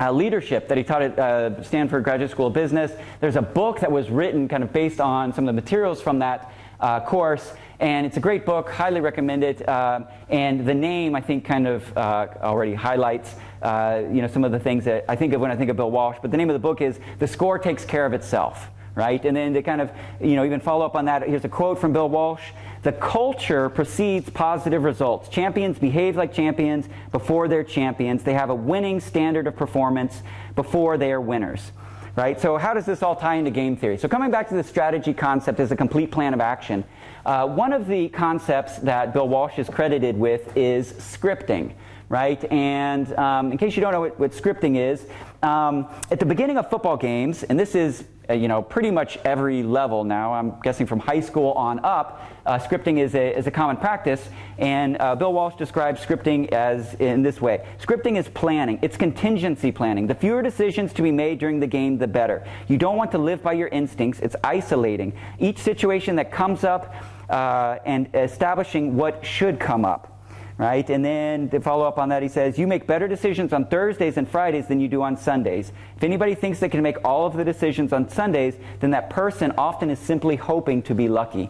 uh, 0.00 0.12
leadership 0.12 0.68
that 0.68 0.78
he 0.78 0.84
taught 0.84 1.02
at 1.02 1.18
uh, 1.18 1.60
Stanford 1.64 2.04
Graduate 2.04 2.30
School 2.30 2.46
of 2.46 2.52
Business. 2.52 2.92
There's 3.20 3.34
a 3.34 3.42
book 3.42 3.80
that 3.80 3.90
was 3.90 4.08
written 4.10 4.46
kind 4.46 4.62
of 4.62 4.72
based 4.72 5.00
on 5.00 5.32
some 5.32 5.48
of 5.48 5.54
the 5.54 5.60
materials 5.60 6.00
from 6.00 6.20
that 6.20 6.52
uh, 6.80 7.00
course. 7.00 7.52
And 7.80 8.06
it's 8.06 8.16
a 8.16 8.20
great 8.20 8.44
book, 8.44 8.68
highly 8.70 9.00
recommend 9.00 9.44
it. 9.44 9.68
Uh, 9.68 10.00
and 10.28 10.66
the 10.66 10.74
name, 10.74 11.14
I 11.14 11.20
think, 11.20 11.44
kind 11.44 11.66
of 11.66 11.96
uh, 11.96 12.28
already 12.42 12.74
highlights 12.74 13.34
uh, 13.62 14.02
you 14.12 14.22
know, 14.22 14.28
some 14.28 14.44
of 14.44 14.52
the 14.52 14.58
things 14.58 14.84
that 14.84 15.04
I 15.08 15.16
think 15.16 15.32
of 15.32 15.40
when 15.40 15.50
I 15.50 15.56
think 15.56 15.70
of 15.70 15.76
Bill 15.76 15.90
Walsh. 15.90 16.18
But 16.20 16.30
the 16.30 16.36
name 16.36 16.50
of 16.50 16.54
the 16.54 16.60
book 16.60 16.80
is 16.80 16.98
The 17.18 17.26
Score 17.26 17.58
Takes 17.58 17.84
Care 17.84 18.06
of 18.06 18.12
Itself, 18.12 18.68
right? 18.94 19.24
And 19.24 19.36
then 19.36 19.54
to 19.54 19.62
kind 19.62 19.80
of, 19.80 19.90
you 20.20 20.36
know, 20.36 20.44
even 20.44 20.60
follow 20.60 20.84
up 20.84 20.94
on 20.94 21.04
that, 21.06 21.22
here's 21.22 21.44
a 21.44 21.48
quote 21.48 21.78
from 21.78 21.92
Bill 21.92 22.08
Walsh. 22.08 22.42
The 22.82 22.92
culture 22.92 23.68
precedes 23.68 24.30
positive 24.30 24.84
results. 24.84 25.28
Champions 25.28 25.78
behave 25.78 26.16
like 26.16 26.32
champions 26.32 26.88
before 27.10 27.48
they're 27.48 27.64
champions. 27.64 28.22
They 28.22 28.34
have 28.34 28.50
a 28.50 28.54
winning 28.54 29.00
standard 29.00 29.46
of 29.48 29.56
performance 29.56 30.22
before 30.54 30.96
they 30.96 31.10
are 31.10 31.20
winners 31.20 31.72
right? 32.18 32.40
So 32.40 32.58
how 32.58 32.74
does 32.74 32.84
this 32.84 33.00
all 33.04 33.14
tie 33.14 33.36
into 33.36 33.52
game 33.52 33.76
theory? 33.76 33.96
So 33.96 34.08
coming 34.08 34.32
back 34.32 34.48
to 34.48 34.56
the 34.56 34.64
strategy 34.64 35.14
concept 35.14 35.60
as 35.60 35.70
a 35.70 35.76
complete 35.76 36.10
plan 36.10 36.34
of 36.34 36.40
action, 36.40 36.82
uh, 37.24 37.46
one 37.46 37.72
of 37.72 37.86
the 37.86 38.08
concepts 38.08 38.78
that 38.78 39.12
Bill 39.12 39.28
Walsh 39.28 39.56
is 39.56 39.68
credited 39.68 40.18
with 40.18 40.56
is 40.56 40.94
scripting, 40.94 41.74
right? 42.08 42.44
And 42.52 43.12
um, 43.16 43.52
in 43.52 43.58
case 43.58 43.76
you 43.76 43.82
don't 43.82 43.92
know 43.92 44.00
what, 44.00 44.18
what 44.18 44.32
scripting 44.32 44.78
is, 44.78 45.06
um, 45.44 45.86
at 46.10 46.18
the 46.18 46.26
beginning 46.26 46.58
of 46.58 46.68
football 46.68 46.96
games, 46.96 47.44
and 47.44 47.58
this 47.58 47.76
is 47.76 48.02
you 48.34 48.48
know 48.48 48.62
pretty 48.62 48.90
much 48.90 49.18
every 49.24 49.62
level 49.62 50.04
now. 50.04 50.34
I'm 50.34 50.60
guessing 50.62 50.86
from 50.86 50.98
high 50.98 51.20
school 51.20 51.52
on 51.52 51.80
up, 51.84 52.22
uh, 52.46 52.58
scripting 52.58 52.98
is 52.98 53.14
a, 53.14 53.36
is 53.36 53.46
a 53.46 53.50
common 53.50 53.76
practice. 53.76 54.28
And 54.58 54.96
uh, 55.00 55.14
Bill 55.14 55.32
Walsh 55.32 55.54
describes 55.56 56.04
scripting 56.04 56.52
as 56.52 56.94
in 56.94 57.22
this 57.22 57.40
way: 57.40 57.66
scripting 57.80 58.18
is 58.18 58.28
planning. 58.28 58.78
It's 58.82 58.96
contingency 58.96 59.72
planning. 59.72 60.06
The 60.06 60.14
fewer 60.14 60.42
decisions 60.42 60.92
to 60.94 61.02
be 61.02 61.12
made 61.12 61.38
during 61.38 61.60
the 61.60 61.66
game, 61.66 61.98
the 61.98 62.06
better. 62.06 62.46
You 62.68 62.78
don't 62.78 62.96
want 62.96 63.10
to 63.12 63.18
live 63.18 63.42
by 63.42 63.54
your 63.54 63.68
instincts. 63.68 64.20
It's 64.20 64.36
isolating 64.44 65.12
each 65.38 65.58
situation 65.58 66.16
that 66.16 66.30
comes 66.32 66.64
up 66.64 66.94
uh, 67.30 67.78
and 67.84 68.08
establishing 68.14 68.96
what 68.96 69.24
should 69.24 69.60
come 69.60 69.84
up 69.84 70.17
right? 70.58 70.90
And 70.90 71.04
then 71.04 71.48
to 71.50 71.60
follow 71.60 71.86
up 71.86 71.98
on 71.98 72.08
that, 72.10 72.22
he 72.22 72.28
says, 72.28 72.58
You 72.58 72.66
make 72.66 72.86
better 72.86 73.08
decisions 73.08 73.52
on 73.52 73.66
Thursdays 73.66 74.16
and 74.16 74.28
Fridays 74.28 74.66
than 74.66 74.80
you 74.80 74.88
do 74.88 75.02
on 75.02 75.16
Sundays. 75.16 75.72
If 75.96 76.02
anybody 76.02 76.34
thinks 76.34 76.58
they 76.58 76.68
can 76.68 76.82
make 76.82 76.96
all 77.04 77.26
of 77.26 77.34
the 77.34 77.44
decisions 77.44 77.92
on 77.92 78.08
Sundays, 78.08 78.56
then 78.80 78.90
that 78.90 79.08
person 79.08 79.52
often 79.56 79.88
is 79.88 79.98
simply 79.98 80.36
hoping 80.36 80.82
to 80.82 80.94
be 80.94 81.08
lucky. 81.08 81.48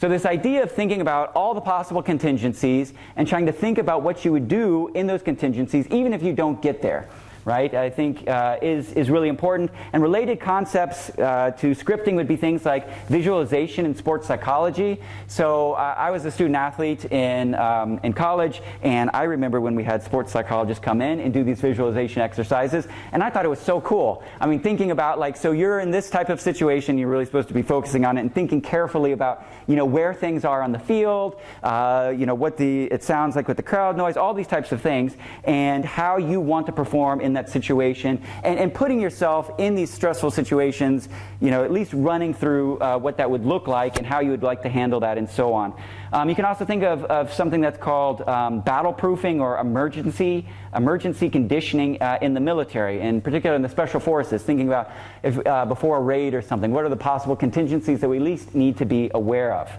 So, 0.00 0.08
this 0.08 0.26
idea 0.26 0.62
of 0.62 0.70
thinking 0.70 1.00
about 1.00 1.32
all 1.34 1.54
the 1.54 1.60
possible 1.60 2.02
contingencies 2.02 2.92
and 3.16 3.26
trying 3.26 3.46
to 3.46 3.52
think 3.52 3.78
about 3.78 4.02
what 4.02 4.24
you 4.24 4.32
would 4.32 4.48
do 4.48 4.88
in 4.94 5.06
those 5.06 5.22
contingencies, 5.22 5.86
even 5.88 6.12
if 6.12 6.22
you 6.22 6.32
don't 6.32 6.60
get 6.60 6.82
there 6.82 7.08
right? 7.48 7.72
I 7.72 7.88
think 7.88 8.28
uh, 8.28 8.58
is, 8.60 8.92
is 8.92 9.08
really 9.08 9.30
important. 9.30 9.70
And 9.94 10.02
related 10.02 10.38
concepts 10.38 11.08
uh, 11.18 11.52
to 11.58 11.74
scripting 11.74 12.14
would 12.16 12.28
be 12.28 12.36
things 12.36 12.66
like 12.66 13.08
visualization 13.08 13.86
and 13.86 13.96
sports 13.96 14.26
psychology. 14.26 15.00
So 15.28 15.72
uh, 15.72 15.94
I 15.96 16.10
was 16.10 16.26
a 16.26 16.30
student 16.30 16.56
athlete 16.56 17.06
in, 17.10 17.54
um, 17.54 18.00
in 18.02 18.12
college, 18.12 18.60
and 18.82 19.08
I 19.14 19.22
remember 19.22 19.62
when 19.62 19.74
we 19.74 19.82
had 19.82 20.02
sports 20.02 20.30
psychologists 20.30 20.84
come 20.84 21.00
in 21.00 21.20
and 21.20 21.32
do 21.32 21.42
these 21.42 21.62
visualization 21.62 22.20
exercises, 22.20 22.86
and 23.12 23.22
I 23.22 23.30
thought 23.30 23.46
it 23.46 23.48
was 23.48 23.60
so 23.60 23.80
cool. 23.80 24.22
I 24.40 24.46
mean, 24.46 24.60
thinking 24.60 24.90
about 24.90 25.18
like, 25.18 25.34
so 25.34 25.52
you're 25.52 25.80
in 25.80 25.90
this 25.90 26.10
type 26.10 26.28
of 26.28 26.42
situation, 26.42 26.98
you're 26.98 27.08
really 27.08 27.24
supposed 27.24 27.48
to 27.48 27.54
be 27.54 27.62
focusing 27.62 28.04
on 28.04 28.18
it 28.18 28.20
and 28.20 28.34
thinking 28.34 28.60
carefully 28.60 29.12
about, 29.12 29.46
you 29.66 29.74
know, 29.74 29.86
where 29.86 30.12
things 30.12 30.44
are 30.44 30.60
on 30.60 30.72
the 30.72 30.78
field, 30.78 31.40
uh, 31.62 32.12
you 32.14 32.26
know, 32.26 32.34
what 32.34 32.58
the, 32.58 32.84
it 32.92 33.02
sounds 33.02 33.36
like 33.36 33.48
with 33.48 33.56
the 33.56 33.62
crowd 33.62 33.96
noise, 33.96 34.18
all 34.18 34.34
these 34.34 34.46
types 34.46 34.70
of 34.70 34.82
things, 34.82 35.16
and 35.44 35.82
how 35.82 36.18
you 36.18 36.40
want 36.40 36.66
to 36.66 36.72
perform 36.72 37.22
in 37.22 37.37
that 37.38 37.48
situation 37.48 38.22
and, 38.42 38.58
and 38.58 38.74
putting 38.74 39.00
yourself 39.00 39.50
in 39.58 39.74
these 39.74 39.90
stressful 39.90 40.30
situations, 40.30 41.08
you 41.40 41.50
know, 41.50 41.64
at 41.64 41.72
least 41.72 41.92
running 41.92 42.34
through 42.34 42.78
uh, 42.78 42.98
what 42.98 43.16
that 43.16 43.30
would 43.30 43.46
look 43.46 43.68
like 43.68 43.96
and 43.96 44.06
how 44.06 44.20
you 44.20 44.30
would 44.30 44.42
like 44.42 44.62
to 44.62 44.68
handle 44.68 45.00
that 45.00 45.18
and 45.18 45.28
so 45.28 45.54
on. 45.54 45.72
Um, 46.12 46.28
you 46.28 46.34
can 46.34 46.44
also 46.44 46.64
think 46.64 46.82
of, 46.82 47.04
of 47.04 47.32
something 47.32 47.60
that's 47.60 47.78
called 47.78 48.22
um, 48.28 48.60
battle 48.60 48.92
proofing 48.92 49.40
or 49.40 49.58
emergency 49.58 50.46
emergency 50.74 51.30
conditioning 51.30 52.00
uh, 52.02 52.18
in 52.20 52.34
the 52.34 52.40
military, 52.40 53.00
in 53.00 53.20
particular 53.20 53.56
in 53.56 53.62
the 53.62 53.68
special 53.68 54.00
forces, 54.00 54.42
thinking 54.42 54.68
about 54.68 54.90
if, 55.22 55.44
uh, 55.46 55.64
before 55.64 55.96
a 55.96 56.00
raid 56.00 56.34
or 56.34 56.42
something, 56.42 56.72
what 56.72 56.84
are 56.84 56.88
the 56.88 56.96
possible 56.96 57.36
contingencies 57.36 58.00
that 58.00 58.08
we 58.08 58.18
least 58.18 58.54
need 58.54 58.76
to 58.76 58.84
be 58.84 59.10
aware 59.14 59.54
of. 59.54 59.70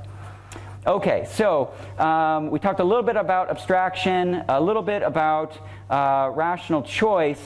Okay, 0.89 1.27
so 1.31 1.71
um, 1.99 2.49
we 2.49 2.57
talked 2.57 2.79
a 2.79 2.83
little 2.83 3.03
bit 3.03 3.15
about 3.15 3.51
abstraction, 3.51 4.43
a 4.49 4.59
little 4.59 4.81
bit 4.81 5.03
about 5.03 5.55
uh, 5.87 6.31
rational 6.33 6.81
choice. 6.81 7.39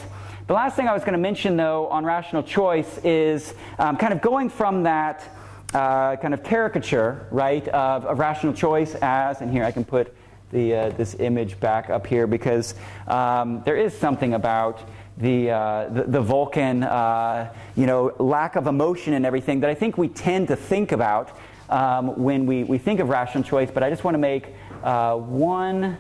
The 0.47 0.53
last 0.53 0.77
thing 0.77 0.87
I 0.87 0.93
was 0.93 1.01
going 1.01 1.11
to 1.11 1.19
mention, 1.19 1.57
though, 1.57 1.87
on 1.89 2.05
rational 2.05 2.41
choice 2.41 2.99
is 3.03 3.53
um, 3.79 3.97
kind 3.97 4.13
of 4.13 4.21
going 4.21 4.49
from 4.49 4.83
that 4.83 5.29
uh, 5.73 6.15
kind 6.15 6.33
of 6.33 6.41
caricature, 6.45 7.27
right, 7.31 7.67
of, 7.67 8.05
of, 8.05 8.17
rational 8.17 8.53
choice 8.53 8.95
as, 9.01 9.41
and 9.41 9.51
here 9.51 9.65
I 9.65 9.71
can 9.71 9.83
put 9.83 10.15
the, 10.53 10.73
uh, 10.73 10.89
this 10.91 11.15
image 11.15 11.59
back 11.59 11.89
up 11.89 12.07
here 12.07 12.27
because 12.27 12.75
um, 13.09 13.61
there 13.65 13.75
is 13.75 13.93
something 13.93 14.35
about 14.35 14.87
the, 15.17 15.51
uh, 15.51 15.89
the, 15.89 16.03
the, 16.03 16.21
Vulcan, 16.21 16.83
uh, 16.83 17.53
you 17.75 17.87
know, 17.87 18.15
lack 18.19 18.55
of 18.55 18.67
emotion 18.67 19.13
and 19.13 19.25
everything 19.25 19.59
that 19.59 19.69
I 19.69 19.75
think 19.75 19.97
we 19.97 20.07
tend 20.07 20.47
to 20.47 20.55
think 20.55 20.93
about 20.93 21.37
um, 21.70 22.22
when 22.22 22.45
we, 22.45 22.64
we 22.64 22.78
think 22.78 22.99
of 22.99 23.09
rational 23.09 23.43
choice, 23.43 23.70
but 23.72 23.84
I 23.84 23.89
just 23.89 24.03
want 24.03 24.16
to 24.16 24.20
make 24.20 24.47
uh, 24.84 25.16
one 25.16 25.97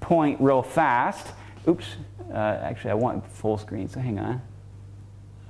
point 0.00 0.40
real 0.40 0.62
fast. 0.62 1.28
Oops, 1.68 1.86
uh, 2.32 2.36
actually, 2.36 2.90
I 2.90 2.94
want 2.94 3.26
full 3.26 3.58
screen, 3.58 3.88
so 3.88 4.00
hang 4.00 4.18
on. 4.18 4.42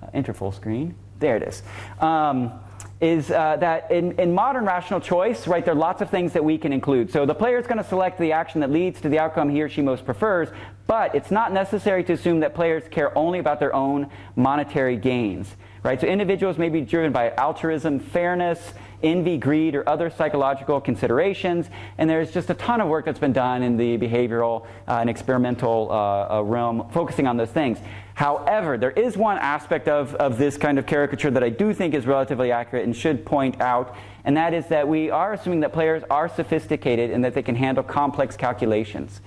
Uh, 0.02 0.06
enter 0.14 0.34
full 0.34 0.52
screen. 0.52 0.94
There 1.18 1.36
it 1.36 1.42
is. 1.42 1.62
Um, 2.00 2.52
is 3.00 3.32
uh, 3.32 3.56
that 3.56 3.90
in, 3.90 4.12
in, 4.20 4.32
modern 4.32 4.64
rational 4.64 5.00
choice, 5.00 5.48
right, 5.48 5.64
there 5.64 5.74
are 5.74 5.76
lots 5.76 6.00
of 6.00 6.08
things 6.08 6.32
that 6.32 6.44
we 6.44 6.56
can 6.56 6.72
include. 6.72 7.10
So 7.10 7.26
the 7.26 7.34
player 7.34 7.58
is 7.58 7.66
going 7.66 7.78
to 7.78 7.84
select 7.84 8.18
the 8.20 8.30
action 8.30 8.60
that 8.60 8.70
leads 8.70 9.00
to 9.00 9.08
the 9.08 9.18
outcome 9.18 9.50
he 9.50 9.60
or 9.60 9.68
she 9.68 9.82
most 9.82 10.04
prefers, 10.04 10.48
but 10.86 11.12
it's 11.14 11.32
not 11.32 11.52
necessary 11.52 12.04
to 12.04 12.12
assume 12.12 12.40
that 12.40 12.54
players 12.54 12.84
care 12.90 13.16
only 13.18 13.40
about 13.40 13.58
their 13.58 13.74
own 13.74 14.08
monetary 14.36 14.96
gains. 14.96 15.56
Right? 15.82 16.00
So 16.00 16.06
individuals 16.06 16.58
may 16.58 16.68
be 16.68 16.80
driven 16.80 17.12
by 17.12 17.30
altruism, 17.30 17.98
fairness, 17.98 18.72
envy, 19.02 19.36
greed, 19.36 19.74
or 19.74 19.88
other 19.88 20.10
psychological 20.10 20.80
considerations. 20.80 21.68
And 21.98 22.08
there's 22.08 22.30
just 22.30 22.50
a 22.50 22.54
ton 22.54 22.80
of 22.80 22.88
work 22.88 23.04
that's 23.04 23.18
been 23.18 23.32
done 23.32 23.62
in 23.62 23.76
the 23.76 23.98
behavioral 23.98 24.64
uh, 24.86 24.98
and 24.98 25.10
experimental 25.10 25.88
uh, 25.90 26.38
uh, 26.38 26.42
realm 26.42 26.88
focusing 26.92 27.26
on 27.26 27.36
those 27.36 27.50
things. 27.50 27.78
However, 28.14 28.78
there 28.78 28.92
is 28.92 29.16
one 29.16 29.38
aspect 29.38 29.88
of, 29.88 30.14
of 30.16 30.38
this 30.38 30.56
kind 30.56 30.78
of 30.78 30.86
caricature 30.86 31.30
that 31.30 31.42
I 31.42 31.48
do 31.48 31.74
think 31.74 31.94
is 31.94 32.06
relatively 32.06 32.52
accurate 32.52 32.84
and 32.84 32.94
should 32.94 33.24
point 33.24 33.60
out, 33.60 33.96
and 34.24 34.36
that 34.36 34.54
is 34.54 34.66
that 34.68 34.86
we 34.86 35.10
are 35.10 35.32
assuming 35.32 35.60
that 35.60 35.72
players 35.72 36.04
are 36.10 36.28
sophisticated 36.28 37.10
and 37.10 37.24
that 37.24 37.34
they 37.34 37.42
can 37.42 37.56
handle 37.56 37.82
complex 37.82 38.36
calculations 38.36 39.20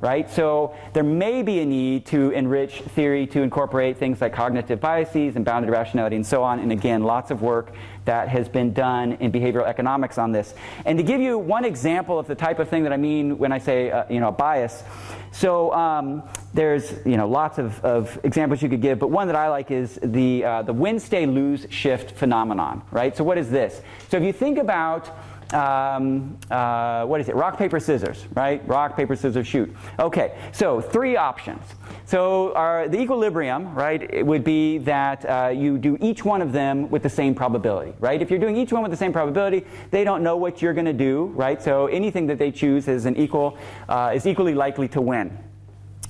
right? 0.00 0.30
So 0.30 0.74
there 0.92 1.02
may 1.02 1.42
be 1.42 1.60
a 1.60 1.66
need 1.66 2.06
to 2.06 2.30
enrich 2.30 2.80
theory 2.80 3.26
to 3.28 3.40
incorporate 3.40 3.96
things 3.96 4.20
like 4.20 4.34
cognitive 4.34 4.80
biases 4.80 5.36
and 5.36 5.44
bounded 5.44 5.70
rationality 5.70 6.16
and 6.16 6.26
so 6.26 6.42
on. 6.42 6.58
And 6.58 6.70
again, 6.70 7.02
lots 7.02 7.30
of 7.30 7.40
work 7.40 7.72
that 8.04 8.28
has 8.28 8.48
been 8.48 8.72
done 8.72 9.12
in 9.14 9.32
behavioral 9.32 9.66
economics 9.66 10.18
on 10.18 10.32
this. 10.32 10.54
And 10.84 10.98
to 10.98 11.02
give 11.02 11.20
you 11.20 11.38
one 11.38 11.64
example 11.64 12.18
of 12.18 12.26
the 12.26 12.34
type 12.34 12.58
of 12.58 12.68
thing 12.68 12.82
that 12.84 12.92
I 12.92 12.96
mean 12.98 13.38
when 13.38 13.52
I 13.52 13.58
say, 13.58 13.90
uh, 13.90 14.04
you 14.10 14.20
know, 14.20 14.30
bias, 14.30 14.84
so 15.32 15.72
um, 15.72 16.22
there's, 16.54 16.92
you 17.04 17.16
know, 17.16 17.28
lots 17.28 17.58
of, 17.58 17.84
of, 17.84 18.18
examples 18.24 18.62
you 18.62 18.68
could 18.68 18.80
give, 18.80 18.98
but 18.98 19.10
one 19.10 19.26
that 19.26 19.36
I 19.36 19.48
like 19.48 19.70
is 19.70 19.98
the, 20.02 20.44
uh, 20.44 20.62
the 20.62 20.72
win, 20.72 20.98
stay, 20.98 21.26
lose, 21.26 21.66
shift 21.68 22.12
phenomenon, 22.12 22.82
right? 22.90 23.14
So 23.14 23.24
what 23.24 23.36
is 23.36 23.50
this? 23.50 23.82
So 24.08 24.16
if 24.16 24.22
you 24.22 24.32
think 24.32 24.56
about 24.56 25.10
um, 25.52 26.38
uh, 26.50 27.04
what 27.04 27.20
is 27.20 27.28
it? 27.28 27.34
Rock, 27.34 27.58
paper, 27.58 27.78
scissors, 27.80 28.24
right? 28.34 28.66
Rock, 28.66 28.96
paper, 28.96 29.16
scissors, 29.16 29.46
shoot. 29.46 29.74
Okay, 29.98 30.36
so 30.52 30.80
three 30.80 31.16
options. 31.16 31.62
So 32.04 32.52
our, 32.54 32.88
the 32.88 33.00
equilibrium, 33.00 33.74
right, 33.74 34.02
it 34.02 34.24
would 34.24 34.44
be 34.44 34.78
that 34.78 35.24
uh, 35.24 35.48
you 35.48 35.78
do 35.78 35.98
each 36.00 36.24
one 36.24 36.42
of 36.42 36.52
them 36.52 36.90
with 36.90 37.02
the 37.02 37.10
same 37.10 37.34
probability, 37.34 37.92
right? 38.00 38.20
If 38.20 38.30
you're 38.30 38.40
doing 38.40 38.56
each 38.56 38.72
one 38.72 38.82
with 38.82 38.90
the 38.90 38.96
same 38.96 39.12
probability, 39.12 39.64
they 39.90 40.04
don't 40.04 40.22
know 40.22 40.36
what 40.36 40.62
you're 40.62 40.74
going 40.74 40.86
to 40.86 40.92
do, 40.92 41.26
right? 41.34 41.62
So 41.62 41.86
anything 41.86 42.26
that 42.28 42.38
they 42.38 42.50
choose 42.50 42.88
is 42.88 43.06
an 43.06 43.16
equal 43.16 43.58
uh, 43.88 44.12
is 44.14 44.26
equally 44.26 44.54
likely 44.54 44.88
to 44.88 45.00
win. 45.00 45.36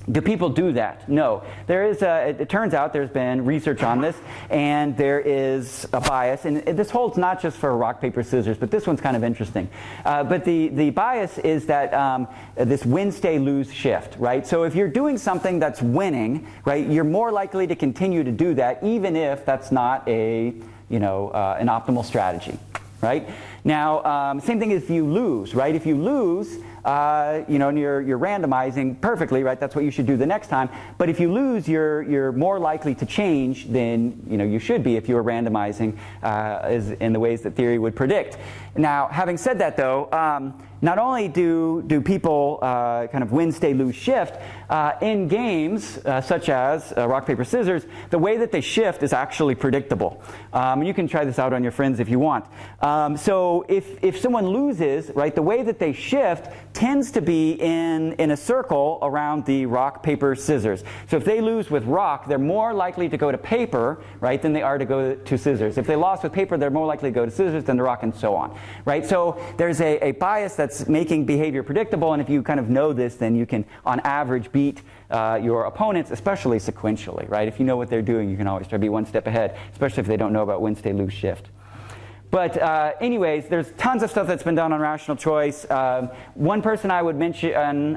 Do 0.09 0.21
people 0.21 0.49
do 0.49 0.71
that? 0.71 1.09
No. 1.09 1.43
There 1.65 1.83
is 1.83 2.01
a, 2.01 2.29
it 2.29 2.47
turns 2.47 2.73
out 2.73 2.93
there's 2.93 3.09
been 3.09 3.43
research 3.43 3.83
on 3.83 3.99
this, 3.99 4.15
and 4.49 4.95
there 4.95 5.19
is 5.19 5.85
a 5.91 5.99
bias. 5.99 6.45
And 6.45 6.59
this 6.59 6.89
holds 6.89 7.17
not 7.17 7.41
just 7.41 7.57
for 7.57 7.75
rock, 7.75 7.99
paper, 7.99 8.23
scissors, 8.23 8.57
but 8.57 8.71
this 8.71 8.87
one's 8.87 9.01
kind 9.01 9.17
of 9.17 9.23
interesting. 9.25 9.67
Uh, 10.05 10.23
but 10.23 10.45
the, 10.45 10.69
the 10.69 10.91
bias 10.91 11.37
is 11.39 11.65
that 11.65 11.93
um, 11.93 12.27
this 12.55 12.85
win, 12.85 13.11
stay, 13.11 13.37
lose 13.37 13.73
shift, 13.73 14.15
right? 14.17 14.47
So 14.47 14.63
if 14.63 14.75
you're 14.75 14.87
doing 14.87 15.17
something 15.17 15.59
that's 15.59 15.81
winning, 15.81 16.47
right, 16.63 16.87
you're 16.87 17.03
more 17.03 17.33
likely 17.33 17.67
to 17.67 17.75
continue 17.75 18.23
to 18.23 18.31
do 18.31 18.53
that, 18.53 18.81
even 18.83 19.17
if 19.17 19.45
that's 19.45 19.73
not 19.73 20.07
a, 20.07 20.53
you 20.87 20.99
know, 20.99 21.31
uh, 21.31 21.57
an 21.59 21.67
optimal 21.67 22.05
strategy, 22.05 22.57
right? 23.01 23.27
Now, 23.65 24.03
um, 24.05 24.39
same 24.39 24.57
thing 24.57 24.71
if 24.71 24.89
you 24.89 25.05
lose, 25.05 25.53
right? 25.53 25.75
If 25.75 25.85
you 25.85 25.97
lose, 25.97 26.59
uh, 26.87 27.43
you 27.49 27.59
know, 27.59 27.67
and 27.67 27.77
you're, 27.77 28.01
you're 28.01 28.17
randomizing 28.17 28.99
perfectly, 29.01 29.43
right? 29.43 29.59
That's 29.59 29.75
what 29.75 29.83
you 29.83 29.91
should 29.91 30.05
do 30.05 30.15
the 30.15 30.25
next 30.25 30.47
time. 30.47 30.69
But 30.97 31.09
if 31.09 31.19
you 31.19 31.33
lose, 31.33 31.67
you're, 31.67 32.01
you're 32.03 32.31
more 32.31 32.59
likely 32.59 32.95
to 32.95 33.05
change 33.05 33.67
than, 33.67 34.25
you 34.25 34.37
know, 34.37 34.45
you 34.45 34.57
should 34.57 34.83
be 34.83 34.95
if 34.95 35.09
you 35.09 35.15
were 35.15 35.23
randomizing 35.23 35.97
uh, 36.23 36.95
in 37.01 37.11
the 37.11 37.19
ways 37.19 37.41
that 37.41 37.55
theory 37.55 37.77
would 37.77 37.93
predict. 37.93 38.37
Now, 38.77 39.07
having 39.07 39.37
said 39.37 39.59
that, 39.59 39.75
though, 39.75 40.09
um, 40.13 40.63
not 40.81 40.97
only 40.97 41.27
do, 41.27 41.83
do 41.87 41.99
people 41.99 42.59
uh, 42.61 43.07
kind 43.07 43.23
of 43.23 43.33
win, 43.33 43.51
stay, 43.51 43.73
lose, 43.73 43.95
shift, 43.95 44.39
uh, 44.69 44.93
in 45.01 45.27
games 45.27 45.97
uh, 46.05 46.21
such 46.21 46.49
as 46.49 46.93
uh, 46.97 47.07
rock, 47.07 47.25
paper, 47.25 47.43
scissors, 47.43 47.85
the 48.09 48.19
way 48.19 48.37
that 48.37 48.51
they 48.51 48.61
shift 48.61 49.03
is 49.03 49.13
actually 49.13 49.55
predictable. 49.55 50.21
Um, 50.53 50.83
you 50.83 50.93
can 50.93 51.07
try 51.07 51.25
this 51.25 51.39
out 51.39 51.53
on 51.53 51.63
your 51.63 51.71
friends 51.71 51.99
if 51.99 52.09
you 52.09 52.19
want. 52.19 52.45
Um, 52.81 53.17
so 53.17 53.65
if, 53.69 54.03
if 54.03 54.19
someone 54.19 54.47
loses, 54.47 55.09
right, 55.15 55.33
the 55.33 55.41
way 55.41 55.63
that 55.63 55.79
they 55.79 55.93
shift 55.93 56.51
tends 56.73 57.11
to 57.11 57.21
be 57.21 57.53
in, 57.53 58.13
in 58.13 58.31
a 58.31 58.37
circle 58.37 58.99
around 59.01 59.45
the 59.45 59.65
rock, 59.65 60.03
paper, 60.03 60.35
scissors. 60.35 60.83
So 61.09 61.17
if 61.17 61.25
they 61.25 61.41
lose 61.41 61.71
with 61.71 61.85
rock, 61.85 62.27
they're 62.27 62.37
more 62.37 62.73
likely 62.73 63.09
to 63.09 63.17
go 63.17 63.31
to 63.31 63.37
paper, 63.37 64.01
right, 64.19 64.41
than 64.41 64.53
they 64.53 64.61
are 64.61 64.77
to 64.77 64.85
go 64.85 65.15
to 65.15 65.37
scissors. 65.37 65.77
If 65.77 65.87
they 65.87 65.95
lost 65.95 66.23
with 66.23 66.33
paper, 66.33 66.57
they're 66.57 66.69
more 66.69 66.85
likely 66.85 67.09
to 67.09 67.15
go 67.15 67.25
to 67.25 67.31
scissors 67.31 67.63
than 67.63 67.77
to 67.77 67.83
rock 67.83 68.03
and 68.03 68.13
so 68.15 68.35
on, 68.35 68.57
right? 68.85 69.05
So 69.05 69.41
there's 69.57 69.81
a, 69.81 69.97
a 69.99 70.11
bias 70.11 70.55
that's 70.55 70.87
making 70.87 71.25
behavior 71.25 71.63
predictable. 71.63 72.13
And 72.13 72.21
if 72.21 72.29
you 72.29 72.43
kind 72.43 72.59
of 72.59 72.69
know 72.69 72.93
this, 72.93 73.15
then 73.15 73.35
you 73.35 73.45
can, 73.45 73.65
on 73.85 73.99
average, 74.01 74.51
beat 74.57 74.81
uh, 75.11 75.39
your 75.49 75.65
opponents, 75.65 76.09
especially 76.09 76.57
sequentially, 76.57 77.29
right? 77.29 77.47
If 77.47 77.59
you 77.59 77.65
know 77.69 77.77
what 77.77 77.89
they're 77.91 78.09
doing, 78.13 78.25
you 78.31 78.37
can 78.37 78.47
always 78.47 78.67
try 78.67 78.77
to 78.77 78.85
be 78.87 78.89
one 78.89 79.05
step 79.05 79.27
ahead, 79.27 79.49
especially 79.71 80.01
if 80.01 80.07
they 80.07 80.17
don't 80.17 80.33
know 80.33 80.41
about 80.41 80.61
win, 80.63 80.75
stay, 80.75 80.93
lose, 80.93 81.13
shift. 81.13 81.45
But 82.29 82.61
uh, 82.61 82.91
anyways, 82.99 83.47
there's 83.47 83.71
tons 83.77 84.03
of 84.03 84.09
stuff 84.09 84.27
that's 84.27 84.43
been 84.43 84.55
done 84.55 84.73
on 84.73 84.81
rational 84.81 85.15
choice. 85.15 85.69
Um, 85.71 86.09
one 86.33 86.61
person 86.61 86.91
I 86.91 87.01
would 87.01 87.15
mention 87.15 87.53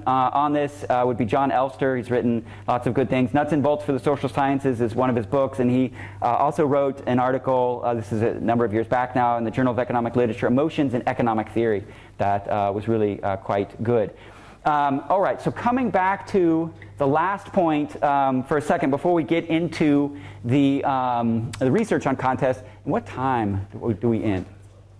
uh, 0.07 0.43
on 0.45 0.53
this 0.53 0.85
uh, 0.89 1.03
would 1.07 1.17
be 1.17 1.25
Jon 1.25 1.51
Elster. 1.51 1.97
He's 1.97 2.11
written 2.13 2.45
lots 2.69 2.87
of 2.87 2.95
good 2.95 3.09
things. 3.09 3.35
Nuts 3.35 3.53
and 3.53 3.63
Bolts 3.63 3.85
for 3.85 3.93
the 3.93 3.99
Social 3.99 4.29
Sciences 4.29 4.81
is 4.81 4.95
one 4.95 5.11
of 5.11 5.17
his 5.17 5.27
books, 5.27 5.59
and 5.59 5.69
he 5.69 5.93
uh, 6.23 6.27
also 6.27 6.65
wrote 6.65 7.03
an 7.09 7.19
article, 7.19 7.81
uh, 7.83 7.95
this 7.95 8.13
is 8.13 8.23
a 8.23 8.35
number 8.35 8.65
of 8.65 8.73
years 8.73 8.87
back 8.87 9.17
now, 9.17 9.37
in 9.39 9.43
the 9.43 9.51
Journal 9.51 9.73
of 9.73 9.79
Economic 9.79 10.15
Literature, 10.15 10.47
Emotions 10.47 10.95
in 10.95 11.03
Economic 11.09 11.49
Theory, 11.49 11.83
that 12.19 12.47
uh, 12.47 12.71
was 12.73 12.87
really 12.87 13.17
quite 13.43 13.83
good. 13.83 14.15
Um, 14.65 15.03
all 15.09 15.21
right, 15.21 15.41
so 15.41 15.51
coming 15.51 15.91
back 15.91 16.27
to 16.29 16.73
the 16.99 17.07
last 17.07 17.47
point 17.47 18.01
um, 18.03 18.45
for 18.45 18.59
a 18.59 18.63
second 18.63 18.91
before 18.91 19.15
we 19.15 19.23
get 19.23 19.47
into 19.47 20.19
the, 20.45 20.85
um, 20.85 21.51
the 21.59 21.71
research 21.71 22.07
on 22.07 22.15
contests. 22.15 22.63
What 22.85 23.07
time 23.07 23.67
do 24.01 24.09
we 24.09 24.23
end? 24.23 24.45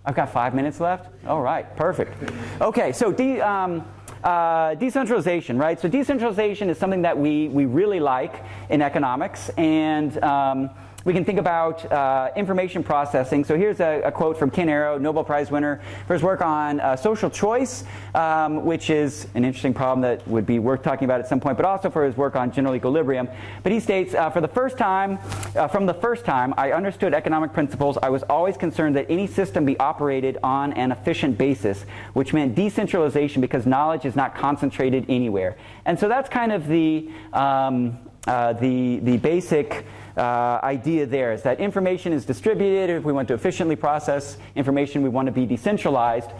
I've 0.03 0.15
got 0.15 0.31
five 0.31 0.55
minutes 0.55 0.79
left. 0.79 1.09
All 1.27 1.41
right, 1.41 1.75
perfect. 1.77 2.17
Okay, 2.59 2.91
so 2.91 3.11
de- 3.11 3.39
um, 3.39 3.85
uh, 4.23 4.73
decentralization, 4.75 5.59
right? 5.59 5.79
So 5.79 5.87
decentralization 5.87 6.71
is 6.71 6.79
something 6.79 7.03
that 7.03 7.15
we, 7.15 7.49
we 7.49 7.65
really 7.65 7.99
like 7.99 8.43
in 8.71 8.81
economics, 8.81 9.49
and 9.57 10.17
um, 10.23 10.71
we 11.03 11.13
can 11.13 11.25
think 11.25 11.39
about 11.39 11.89
uh, 11.91 12.29
information 12.35 12.83
processing. 12.83 13.43
So 13.43 13.57
here's 13.57 13.79
a, 13.79 14.01
a, 14.01 14.11
quote 14.11 14.37
from 14.37 14.51
Ken 14.51 14.69
Arrow, 14.69 14.97
Nobel 14.97 15.23
Prize 15.23 15.49
winner, 15.49 15.81
for 16.05 16.13
his 16.13 16.21
work 16.21 16.41
on 16.41 16.79
uh, 16.79 16.95
social 16.95 17.29
choice, 17.29 17.83
um, 18.13 18.65
which 18.65 18.89
is 18.89 19.27
an 19.33 19.43
interesting 19.43 19.73
problem 19.73 20.01
that 20.01 20.27
would 20.27 20.45
be 20.45 20.59
worth 20.59 20.83
talking 20.83 21.05
about 21.05 21.19
at 21.19 21.27
some 21.27 21.39
point, 21.39 21.57
but 21.57 21.65
also 21.65 21.89
for 21.89 22.05
his 22.05 22.15
work 22.15 22.35
on 22.35 22.51
general 22.51 22.75
equilibrium. 22.75 23.27
But 23.63 23.71
he 23.71 23.79
states, 23.79 24.13
uh, 24.13 24.29
for 24.29 24.41
the 24.41 24.47
first 24.47 24.77
time, 24.77 25.17
uh, 25.55 25.67
from 25.67 25.87
the 25.87 25.93
first 25.93 26.23
time 26.23 26.53
I 26.57 26.71
understood 26.71 27.13
economic 27.13 27.51
principles, 27.51 27.97
I 28.03 28.09
was 28.09 28.23
always 28.23 28.55
concerned 28.55 28.95
that 28.95 29.07
any 29.09 29.25
system 29.25 29.65
be 29.65 29.79
operated 29.79 30.37
on 30.43 30.73
an 30.73 30.91
efficient 30.91 31.37
basis, 31.37 31.83
which 32.13 32.31
meant 32.31 32.53
decentralization 32.53 33.41
because 33.41 33.65
knowledge 33.65 34.05
is 34.05 34.15
not 34.15 34.35
concentrated 34.35 35.05
anywhere. 35.09 35.57
And 35.85 35.99
so 35.99 36.07
that's 36.07 36.29
kind 36.29 36.51
of 36.51 36.67
the, 36.67 37.09
um, 37.33 37.97
uh, 38.27 38.53
the, 38.53 38.99
the 38.99 39.17
basic 39.17 39.85
uh, 40.17 40.59
idea 40.63 41.05
there 41.05 41.31
is 41.33 41.41
that 41.43 41.59
information 41.59 42.13
is 42.13 42.25
distributed. 42.25 42.89
If 42.89 43.03
we 43.03 43.13
want 43.13 43.27
to 43.29 43.33
efficiently 43.33 43.75
process 43.75 44.37
information, 44.55 45.01
we 45.01 45.09
want 45.09 45.27
to 45.27 45.31
be 45.31 45.45
decentralized. 45.45 46.31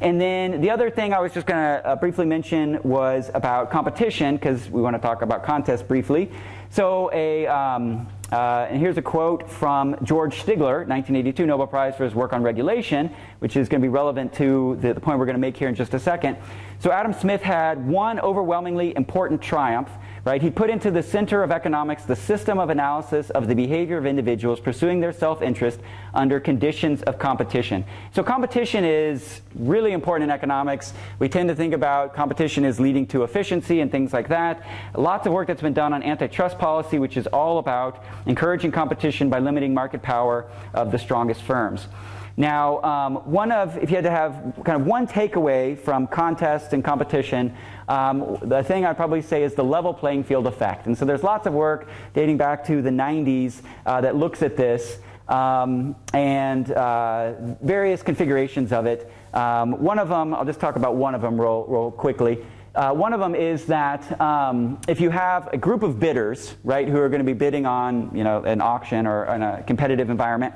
And 0.00 0.18
then 0.18 0.62
the 0.62 0.70
other 0.70 0.90
thing 0.90 1.12
I 1.12 1.20
was 1.20 1.32
just 1.34 1.46
going 1.46 1.60
to 1.60 1.86
uh, 1.86 1.96
briefly 1.96 2.24
mention 2.24 2.80
was 2.82 3.30
about 3.34 3.70
competition, 3.70 4.36
because 4.36 4.70
we 4.70 4.80
want 4.80 4.96
to 4.96 5.02
talk 5.02 5.20
about 5.20 5.44
contests 5.44 5.82
briefly. 5.82 6.30
So, 6.70 7.10
a, 7.12 7.46
um, 7.46 8.08
uh, 8.32 8.68
and 8.70 8.80
here's 8.80 8.96
a 8.96 9.02
quote 9.02 9.50
from 9.50 9.96
George 10.02 10.36
Stigler, 10.36 10.86
1982 10.86 11.44
Nobel 11.44 11.66
Prize 11.66 11.96
for 11.96 12.04
his 12.04 12.14
work 12.14 12.32
on 12.32 12.42
regulation, 12.42 13.12
which 13.40 13.56
is 13.56 13.68
going 13.68 13.82
to 13.82 13.84
be 13.84 13.90
relevant 13.90 14.32
to 14.34 14.78
the, 14.80 14.94
the 14.94 15.00
point 15.00 15.18
we're 15.18 15.26
going 15.26 15.34
to 15.34 15.40
make 15.40 15.56
here 15.56 15.68
in 15.68 15.74
just 15.74 15.92
a 15.92 15.98
second. 15.98 16.38
So, 16.78 16.92
Adam 16.92 17.12
Smith 17.12 17.42
had 17.42 17.86
one 17.86 18.20
overwhelmingly 18.20 18.96
important 18.96 19.42
triumph 19.42 19.90
right? 20.24 20.42
He 20.42 20.50
put 20.50 20.70
into 20.70 20.90
the 20.90 21.02
center 21.02 21.42
of 21.42 21.50
economics 21.50 22.04
the 22.04 22.16
system 22.16 22.58
of 22.58 22.70
analysis 22.70 23.30
of 23.30 23.48
the 23.48 23.54
behavior 23.54 23.96
of 23.96 24.06
individuals 24.06 24.60
pursuing 24.60 25.00
their 25.00 25.12
self-interest 25.12 25.80
under 26.14 26.40
conditions 26.40 27.02
of 27.02 27.18
competition. 27.18 27.84
So 28.12 28.22
competition 28.22 28.84
is 28.84 29.40
really 29.54 29.92
important 29.92 30.30
in 30.30 30.34
economics. 30.34 30.92
We 31.18 31.28
tend 31.28 31.48
to 31.48 31.54
think 31.54 31.72
about 31.72 32.14
competition 32.14 32.64
as 32.64 32.78
leading 32.78 33.06
to 33.08 33.24
efficiency 33.24 33.80
and 33.80 33.90
things 33.90 34.12
like 34.12 34.28
that. 34.28 34.66
Lots 34.94 35.26
of 35.26 35.32
work 35.32 35.48
that's 35.48 35.62
been 35.62 35.72
done 35.72 35.92
on 35.92 36.02
antitrust 36.02 36.58
policy, 36.58 36.98
which 36.98 37.16
is 37.16 37.26
all 37.28 37.58
about 37.58 38.04
encouraging 38.26 38.72
competition 38.72 39.30
by 39.30 39.38
limiting 39.38 39.72
market 39.72 40.02
power 40.02 40.46
of 40.74 40.92
the 40.92 40.98
strongest 40.98 41.42
firms. 41.42 41.88
Now, 42.36 42.80
um, 42.82 43.16
one 43.30 43.52
of, 43.52 43.76
if 43.76 43.90
you 43.90 43.96
had 43.96 44.04
to 44.04 44.10
have 44.10 44.54
kind 44.64 44.80
of 44.80 44.86
one 44.86 45.06
takeaway 45.06 45.78
from 45.78 46.06
contests 46.06 46.72
and 46.72 46.82
competition, 46.82 47.54
um, 47.90 48.38
the 48.42 48.62
thing 48.62 48.86
I'd 48.86 48.96
probably 48.96 49.20
say 49.20 49.42
is 49.42 49.54
the 49.54 49.64
level 49.64 49.92
playing 49.92 50.22
field 50.22 50.46
effect. 50.46 50.86
And 50.86 50.96
so 50.96 51.04
there's 51.04 51.24
lots 51.24 51.48
of 51.48 51.52
work 51.52 51.88
dating 52.14 52.36
back 52.36 52.64
to 52.66 52.80
the 52.80 52.90
90s 52.90 53.62
uh, 53.84 54.00
that 54.00 54.14
looks 54.14 54.42
at 54.42 54.56
this 54.56 54.98
um, 55.28 55.96
and 56.14 56.70
uh, 56.70 57.32
various 57.62 58.00
configurations 58.00 58.72
of 58.72 58.86
it. 58.86 59.12
Um, 59.34 59.82
one 59.82 59.98
of 59.98 60.08
them, 60.08 60.32
I'll 60.34 60.44
just 60.44 60.60
talk 60.60 60.76
about 60.76 60.94
one 60.94 61.16
of 61.16 61.20
them 61.20 61.40
real, 61.40 61.64
real 61.64 61.90
quickly. 61.90 62.46
Uh, 62.76 62.92
one 62.92 63.12
of 63.12 63.18
them 63.18 63.34
is 63.34 63.66
that 63.66 64.20
um, 64.20 64.80
if 64.86 65.00
you 65.00 65.10
have 65.10 65.48
a 65.52 65.56
group 65.56 65.82
of 65.82 65.98
bidders, 65.98 66.54
right, 66.62 66.88
who 66.88 66.96
are 66.96 67.08
going 67.08 67.18
to 67.18 67.24
be 67.24 67.32
bidding 67.32 67.66
on, 67.66 68.16
you 68.16 68.22
know, 68.22 68.44
an 68.44 68.60
auction 68.60 69.08
or 69.08 69.24
in 69.34 69.42
a 69.42 69.64
competitive 69.64 70.10
environment, 70.10 70.54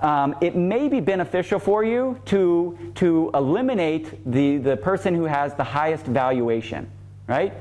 um, 0.00 0.36
it 0.40 0.54
may 0.54 0.88
be 0.88 1.00
beneficial 1.00 1.58
for 1.58 1.84
you 1.84 2.20
to, 2.26 2.92
to 2.96 3.30
eliminate 3.34 4.30
the, 4.30 4.58
the 4.58 4.76
person 4.76 5.14
who 5.14 5.24
has 5.24 5.54
the 5.54 5.64
highest 5.64 6.06
valuation, 6.06 6.90
right? 7.26 7.52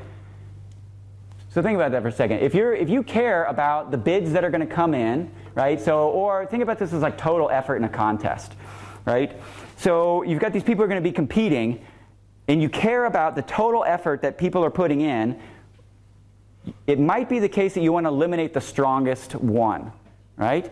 So 1.49 1.61
think 1.63 1.75
about 1.75 1.91
that 1.91 2.03
for 2.03 2.09
a 2.09 2.11
second. 2.11 2.39
If, 2.39 2.53
you're, 2.53 2.73
if 2.73 2.89
you 2.89 3.01
care 3.01 3.45
about 3.45 3.89
the 3.89 3.97
bids 3.97 4.31
that 4.33 4.43
are 4.43 4.51
going 4.51 4.67
to 4.67 4.73
come 4.73 4.93
in, 4.93 5.31
right? 5.55 5.81
So, 5.81 6.09
or 6.09 6.45
think 6.45 6.61
about 6.61 6.77
this 6.77 6.93
as 6.93 7.01
like 7.01 7.17
total 7.17 7.49
effort 7.49 7.77
in 7.77 7.83
a 7.83 7.89
contest, 7.89 8.53
right? 9.05 9.35
So 9.77 10.21
you've 10.21 10.39
got 10.39 10.53
these 10.53 10.61
people 10.61 10.77
who 10.77 10.83
are 10.83 10.87
going 10.87 11.03
to 11.03 11.09
be 11.09 11.13
competing, 11.13 11.83
and 12.47 12.61
you 12.61 12.69
care 12.69 13.05
about 13.05 13.35
the 13.35 13.41
total 13.41 13.83
effort 13.83 14.21
that 14.21 14.37
people 14.37 14.63
are 14.63 14.69
putting 14.69 15.01
in. 15.01 15.39
It 16.85 16.99
might 16.99 17.27
be 17.27 17.39
the 17.39 17.49
case 17.49 17.73
that 17.73 17.81
you 17.81 17.91
want 17.91 18.05
to 18.05 18.09
eliminate 18.09 18.53
the 18.53 18.61
strongest 18.61 19.33
one, 19.33 19.91
right? 20.35 20.71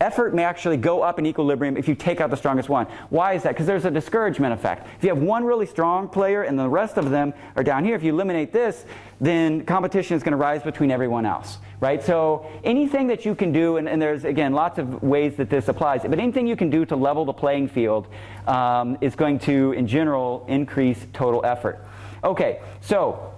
Effort 0.00 0.34
may 0.34 0.44
actually 0.44 0.76
go 0.76 1.02
up 1.02 1.18
in 1.18 1.26
equilibrium 1.26 1.76
if 1.76 1.86
you 1.86 1.94
take 1.94 2.20
out 2.20 2.30
the 2.30 2.36
strongest 2.36 2.68
one. 2.68 2.86
Why 3.10 3.34
is 3.34 3.42
that? 3.42 3.50
Because 3.50 3.66
there's 3.66 3.84
a 3.84 3.90
discouragement 3.90 4.54
effect. 4.54 4.86
If 4.96 5.04
you 5.04 5.10
have 5.10 5.22
one 5.22 5.44
really 5.44 5.66
strong 5.66 6.08
player 6.08 6.42
and 6.42 6.58
the 6.58 6.68
rest 6.68 6.96
of 6.96 7.10
them 7.10 7.34
are 7.56 7.62
down 7.62 7.84
here, 7.84 7.94
if 7.94 8.02
you 8.02 8.12
eliminate 8.12 8.52
this, 8.52 8.86
then 9.20 9.64
competition 9.66 10.16
is 10.16 10.22
going 10.22 10.32
to 10.32 10.38
rise 10.38 10.62
between 10.62 10.90
everyone 10.90 11.26
else, 11.26 11.58
right? 11.80 12.02
So 12.02 12.46
anything 12.64 13.08
that 13.08 13.26
you 13.26 13.34
can 13.34 13.52
do, 13.52 13.76
and, 13.76 13.88
and 13.88 14.00
there's, 14.00 14.24
again, 14.24 14.54
lots 14.54 14.78
of 14.78 15.02
ways 15.02 15.36
that 15.36 15.50
this 15.50 15.68
applies, 15.68 16.02
but 16.02 16.18
anything 16.18 16.46
you 16.46 16.56
can 16.56 16.70
do 16.70 16.86
to 16.86 16.96
level 16.96 17.26
the 17.26 17.34
playing 17.34 17.68
field 17.68 18.08
um, 18.46 18.96
is 19.02 19.14
going 19.14 19.38
to, 19.40 19.72
in 19.72 19.86
general, 19.86 20.44
increase 20.48 21.06
total 21.12 21.44
effort. 21.44 21.84
Okay, 22.24 22.60
so 22.80 23.34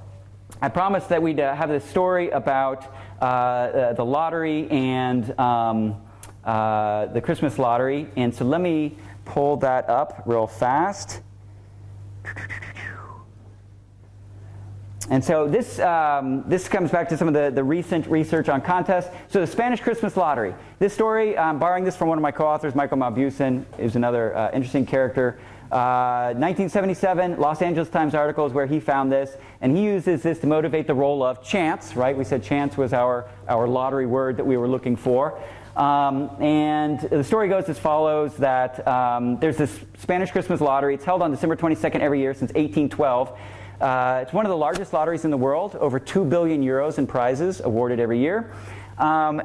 I 0.61 0.69
promised 0.69 1.09
that 1.09 1.21
we'd 1.21 1.41
uh, 1.41 1.57
have 1.57 1.69
this 1.69 1.85
story 1.85 2.31
about 2.31 2.95
uh, 3.21 3.25
uh, 3.25 3.93
the 3.95 4.05
lottery 4.05 4.71
and 4.71 5.39
um, 5.39 6.01
uh, 6.45 7.07
the 7.07 7.21
Christmas 7.21 7.59
lottery. 7.59 8.09
And 8.17 8.35
so 8.35 8.45
let 8.45 8.61
me 8.61 8.97
pull 9.25 9.57
that 9.59 9.89
up 9.89 10.23
real 10.27 10.47
fast. 10.47 11.21
And 15.11 15.23
so 15.23 15.49
this, 15.49 15.79
um, 15.81 16.45
this 16.47 16.69
comes 16.69 16.91
back 16.91 17.09
to 17.11 17.17
some 17.17 17.29
of 17.29 17.35
the, 17.35 17.51
the 17.51 17.63
recent 17.63 18.07
research 18.07 18.49
on 18.49 18.61
contests. 18.61 19.15
So 19.29 19.41
the 19.41 19.47
Spanish 19.47 19.81
Christmas 19.81 20.17
lottery. 20.17 20.55
This 20.79 20.95
story, 20.95 21.37
um, 21.37 21.59
borrowing 21.59 21.85
this 21.85 21.97
from 21.97 22.09
one 22.09 22.17
of 22.17 22.23
my 22.23 22.31
co-authors, 22.31 22.75
Michael 22.75 22.99
Mauboussin, 22.99 23.65
is 23.79 23.97
another 23.97 24.35
uh, 24.37 24.51
interesting 24.53 24.87
character. 24.87 25.39
Uh, 25.73 26.33
1977 26.37 27.39
Los 27.39 27.63
Angeles 27.63 27.89
Times 27.89 28.15
article 28.15 28.47
is 28.47 28.53
where 28.53 28.67
he 28.67 28.79
found 28.79 29.11
this, 29.11 29.37
and 29.61 29.77
he 29.77 29.83
uses 29.83 30.23
this 30.23 30.39
to 30.39 30.47
motivate 30.47 30.87
the 30.87 30.95
role 30.95 31.23
of 31.23 31.43
chance, 31.43 31.97
right? 31.97 32.17
We 32.17 32.25
said 32.25 32.43
chance 32.43 32.77
was 32.77 32.93
our, 32.93 33.29
our 33.49 33.67
lottery 33.67 34.07
word 34.07 34.37
that 34.37 34.45
we 34.45 34.57
were 34.57 34.69
looking 34.69 34.97
for. 34.97 35.41
Um, 35.77 36.31
and 36.41 37.01
the 37.01 37.25
story 37.25 37.49
goes 37.49 37.69
as 37.69 37.79
follows 37.79 38.37
that 38.37 38.87
um, 38.87 39.39
there's 39.39 39.57
this 39.57 39.81
Spanish 39.99 40.31
Christmas 40.31 40.61
lottery. 40.61 40.95
It's 40.95 41.05
held 41.05 41.23
on 41.23 41.31
December 41.31 41.57
22nd 41.57 42.01
every 42.01 42.21
year 42.21 42.35
since 42.35 42.53
1812. 42.53 43.39
Uh, 43.81 44.21
it's 44.23 44.33
one 44.33 44.45
of 44.45 44.51
the 44.51 44.57
largest 44.57 44.93
lotteries 44.93 45.25
in 45.25 45.31
the 45.31 45.37
world, 45.37 45.77
over 45.77 45.99
2 45.99 46.25
billion 46.25 46.63
euros 46.63 46.99
in 46.99 47.07
prizes 47.07 47.61
awarded 47.61 48.01
every 48.01 48.19
year. 48.19 48.53
Um, 48.99 49.43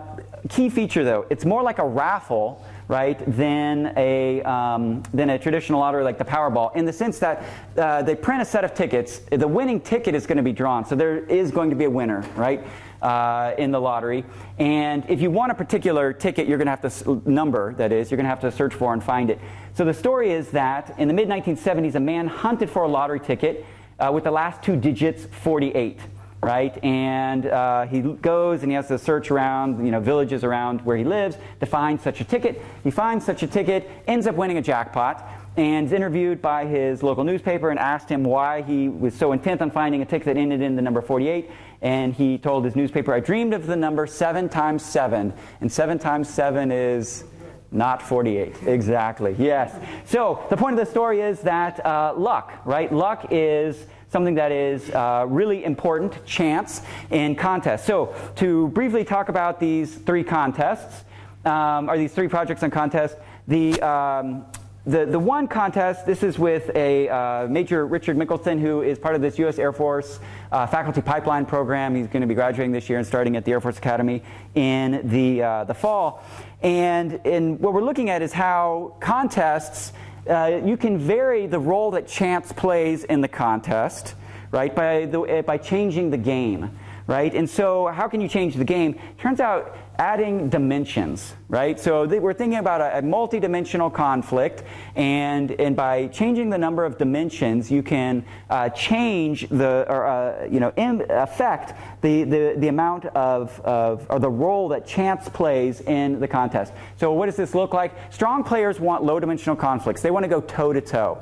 key 0.49 0.69
feature 0.69 1.03
though, 1.03 1.25
it's 1.30 1.45
more 1.45 1.63
like 1.63 1.80
a 1.80 1.88
raffle 1.88 2.63
right, 2.88 3.19
than 3.36 3.93
a, 3.97 4.41
um, 4.43 5.03
than 5.13 5.32
a 5.32 5.39
traditional 5.39 5.80
lottery 5.80 6.03
like 6.03 6.17
the 6.17 6.25
Powerball 6.25 6.75
in 6.75 6.86
the 6.86 6.93
sense 6.93 7.19
that 7.19 7.43
uh, 7.78 8.01
they 8.01 8.15
print 8.15 8.41
a 8.41 8.45
set 8.45 8.63
of 8.63 8.73
tickets. 8.73 9.19
The 9.32 9.47
winning 9.47 9.82
ticket 9.82 10.15
is 10.15 10.25
going 10.25 10.38
to 10.38 10.43
be 10.43 10.53
drawn, 10.53 10.86
so 10.86 10.95
there 10.95 11.17
is 11.17 11.51
going 11.51 11.69
to 11.69 11.75
be 11.75 11.86
a 11.86 11.89
winner, 11.89 12.21
right? 12.36 12.65
Uh, 13.01 13.53
in 13.59 13.69
the 13.69 13.79
lottery. 13.79 14.25
And 14.57 15.05
if 15.07 15.21
you 15.21 15.29
want 15.29 15.51
a 15.51 15.55
particular 15.55 16.11
ticket, 16.11 16.47
you're 16.47 16.57
going 16.57 16.65
to 16.65 16.71
have 16.71 17.03
to, 17.03 17.21
number 17.29 17.75
that 17.75 17.91
is, 17.91 18.09
you're 18.09 18.15
going 18.15 18.25
to 18.25 18.29
have 18.29 18.39
to 18.39 18.51
search 18.51 18.73
for 18.73 18.91
and 18.91 19.03
find 19.03 19.29
it. 19.29 19.39
So 19.75 19.85
the 19.85 19.93
story 19.93 20.31
is 20.31 20.49
that 20.49 20.95
in 20.97 21.07
the 21.07 21.13
mid 21.13 21.27
1970s, 21.29 21.93
a 21.93 21.99
man 21.99 22.25
hunted 22.25 22.71
for 22.71 22.81
a 22.85 22.87
lottery 22.87 23.19
ticket 23.19 23.67
uh, 23.99 24.09
with 24.11 24.23
the 24.23 24.31
last 24.31 24.63
two 24.63 24.75
digits 24.75 25.25
48 25.25 25.99
right? 26.41 26.83
And 26.83 27.47
uh, 27.47 27.87
he 27.87 28.01
goes 28.01 28.61
and 28.61 28.71
he 28.71 28.75
has 28.75 28.87
to 28.89 28.97
search 28.97 29.31
around, 29.31 29.83
you 29.83 29.91
know, 29.91 29.99
villages 29.99 30.43
around 30.43 30.81
where 30.81 30.95
he 30.95 31.03
lives 31.03 31.37
to 31.59 31.65
find 31.65 31.99
such 31.99 32.21
a 32.21 32.23
ticket. 32.23 32.61
He 32.83 32.91
finds 32.91 33.25
such 33.25 33.43
a 33.43 33.47
ticket, 33.47 33.89
ends 34.07 34.27
up 34.27 34.35
winning 34.35 34.57
a 34.57 34.61
jackpot, 34.61 35.27
and 35.57 35.87
is 35.87 35.91
interviewed 35.91 36.41
by 36.41 36.65
his 36.65 37.01
local 37.01 37.23
newspaper 37.23 37.71
and 37.71 37.79
asked 37.79 38.07
him 38.07 38.23
why 38.23 38.61
he 38.61 38.87
was 38.87 39.15
so 39.15 39.31
intent 39.31 39.61
on 39.61 39.71
finding 39.71 40.01
a 40.03 40.05
ticket 40.05 40.25
that 40.25 40.37
ended 40.37 40.61
in 40.61 40.75
the 40.75 40.81
number 40.81 41.01
48. 41.01 41.49
And 41.82 42.13
he 42.13 42.38
told 42.38 42.65
his 42.65 42.75
newspaper, 42.75 43.13
I 43.13 43.19
dreamed 43.19 43.53
of 43.53 43.67
the 43.67 43.75
number 43.75 44.07
7 44.07 44.49
times 44.49 44.84
7. 44.84 45.34
And 45.61 45.71
7 45.71 45.99
times 45.99 46.30
7 46.30 46.71
is 46.71 47.23
not 47.71 48.01
48. 48.01 48.63
Exactly. 48.65 49.36
Yes. 49.38 49.78
So 50.05 50.43
the 50.49 50.57
point 50.57 50.80
of 50.80 50.86
the 50.86 50.89
story 50.89 51.21
is 51.21 51.41
that 51.41 51.86
uh, 51.86 52.13
luck, 52.15 52.53
right? 52.65 52.91
Luck 52.91 53.28
is 53.30 53.86
something 54.09 54.36
that 54.36 54.51
is 54.51 54.89
uh, 54.91 55.25
really 55.28 55.65
important, 55.65 56.25
chance, 56.25 56.82
in 57.11 57.36
contests. 57.36 57.86
So 57.86 58.15
to 58.38 58.69
briefly 58.69 59.03
talk 59.03 59.30
about 59.30 59.59
these 59.59 59.95
three 59.95 60.23
contests, 60.23 61.03
um, 61.45 61.89
or 61.89 61.97
these 61.97 62.13
three 62.13 62.28
projects 62.28 62.63
on 62.63 62.71
contests, 62.71 63.15
the, 63.47 63.80
um, 63.82 64.45
the, 64.88 65.05
the 65.05 65.19
one 65.19 65.49
contest, 65.49 66.05
this 66.05 66.23
is 66.23 66.39
with 66.39 66.73
a 66.73 67.09
uh, 67.09 67.47
Major 67.49 67.85
Richard 67.85 68.15
Mickelson, 68.15 68.57
who 68.57 68.81
is 68.81 68.97
part 68.97 69.15
of 69.15 69.21
this 69.21 69.38
U.S. 69.39 69.59
Air 69.59 69.73
Force 69.73 70.19
uh, 70.49 70.65
faculty 70.65 71.01
pipeline 71.01 71.45
program. 71.45 71.93
He's 71.93 72.07
going 72.07 72.21
to 72.21 72.27
be 72.27 72.33
graduating 72.33 72.71
this 72.71 72.88
year 72.88 72.97
and 72.97 73.05
starting 73.05 73.35
at 73.35 73.43
the 73.43 73.51
Air 73.51 73.59
Force 73.59 73.77
Academy 73.77 74.23
in 74.55 75.01
the, 75.09 75.43
uh, 75.43 75.63
the 75.65 75.73
fall. 75.73 76.23
And, 76.61 77.19
and 77.25 77.59
what 77.59 77.73
we're 77.73 77.83
looking 77.83 78.09
at 78.09 78.21
is 78.21 78.31
how 78.31 78.95
contests 79.01 79.91
uh, 80.29 80.61
you 80.63 80.77
can 80.77 80.97
vary 80.97 81.47
the 81.47 81.59
role 81.59 81.91
that 81.91 82.07
chance 82.07 82.53
plays 82.53 83.03
in 83.03 83.19
the 83.19 83.27
contest, 83.27 84.15
right? 84.51 84.73
By, 84.73 85.05
the, 85.05 85.43
by 85.45 85.57
changing 85.57 86.11
the 86.11 86.17
game, 86.17 86.77
right? 87.07 87.33
And 87.33 87.49
so, 87.49 87.88
how 87.88 88.07
can 88.07 88.21
you 88.21 88.29
change 88.29 88.55
the 88.55 88.65
game? 88.65 88.97
Turns 89.17 89.41
out 89.41 89.77
adding 89.99 90.49
dimensions, 90.49 91.33
right? 91.49 91.79
So 91.79 92.05
we're 92.05 92.33
thinking 92.33 92.59
about 92.59 92.81
a, 92.81 92.99
a 92.99 93.01
multi-dimensional 93.01 93.89
conflict, 93.89 94.63
and, 94.95 95.51
and 95.51 95.75
by 95.75 96.07
changing 96.07 96.49
the 96.49 96.57
number 96.57 96.85
of 96.85 96.97
dimensions, 96.97 97.71
you 97.71 97.81
can 97.83 98.23
uh, 98.49 98.69
change 98.69 99.49
the, 99.49 99.85
or, 99.89 100.05
uh, 100.05 100.45
you 100.45 100.59
know, 100.59 100.71
affect 101.09 101.73
the, 102.01 102.23
the, 102.23 102.55
the 102.57 102.67
amount 102.67 103.05
of, 103.07 103.59
of, 103.61 104.05
or 104.09 104.19
the 104.19 104.29
role 104.29 104.69
that 104.69 104.85
chance 104.85 105.27
plays 105.29 105.81
in 105.81 106.19
the 106.19 106.27
contest. 106.27 106.73
So 106.97 107.13
what 107.13 107.25
does 107.25 107.35
this 107.35 107.55
look 107.55 107.73
like? 107.73 107.93
Strong 108.13 108.43
players 108.43 108.79
want 108.79 109.03
low-dimensional 109.03 109.55
conflicts. 109.55 110.01
They 110.01 110.11
want 110.11 110.23
to 110.23 110.29
go 110.29 110.41
toe-to-toe 110.41 111.17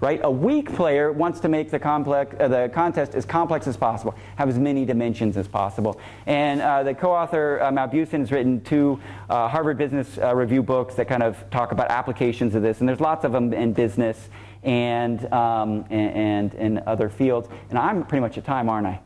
right? 0.00 0.20
A 0.22 0.30
weak 0.30 0.72
player 0.74 1.10
wants 1.12 1.40
to 1.40 1.48
make 1.48 1.70
the, 1.70 1.78
complex, 1.78 2.34
uh, 2.38 2.48
the 2.48 2.70
contest 2.72 3.14
as 3.14 3.24
complex 3.24 3.66
as 3.66 3.76
possible, 3.76 4.14
have 4.36 4.48
as 4.48 4.58
many 4.58 4.84
dimensions 4.84 5.36
as 5.36 5.48
possible. 5.48 6.00
And 6.26 6.60
uh, 6.60 6.82
the 6.82 6.94
co-author, 6.94 7.60
uh, 7.60 7.70
Mauboussin, 7.70 8.20
has 8.20 8.30
written 8.30 8.60
two 8.60 9.00
uh, 9.28 9.48
Harvard 9.48 9.78
Business 9.78 10.18
uh, 10.18 10.34
Review 10.34 10.62
books 10.62 10.94
that 10.94 11.08
kind 11.08 11.22
of 11.22 11.38
talk 11.50 11.72
about 11.72 11.90
applications 11.90 12.54
of 12.54 12.62
this, 12.62 12.80
and 12.80 12.88
there's 12.88 13.00
lots 13.00 13.24
of 13.24 13.32
them 13.32 13.52
in 13.52 13.72
business 13.72 14.28
and, 14.62 15.32
um, 15.32 15.84
and, 15.90 16.52
and 16.52 16.54
in 16.54 16.82
other 16.86 17.08
fields. 17.08 17.48
And 17.70 17.78
I'm 17.78 18.04
pretty 18.04 18.20
much 18.20 18.38
at 18.38 18.44
time, 18.44 18.68
aren't 18.68 18.86
I? 18.86 19.00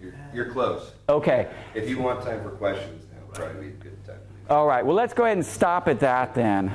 You're, 0.00 0.14
you're 0.34 0.50
close. 0.50 0.92
Okay. 1.08 1.48
If 1.74 1.88
you 1.88 1.98
want 1.98 2.22
time 2.22 2.42
for 2.42 2.50
questions, 2.50 3.04
now 3.12 3.18
probably 3.32 3.68
be 3.68 3.68
a 3.68 3.70
good 3.70 4.04
time. 4.06 4.20
All 4.50 4.66
right. 4.66 4.84
Well, 4.84 4.96
let's 4.96 5.12
go 5.12 5.24
ahead 5.24 5.36
and 5.36 5.44
stop 5.44 5.88
at 5.88 6.00
that 6.00 6.34
then. 6.34 6.72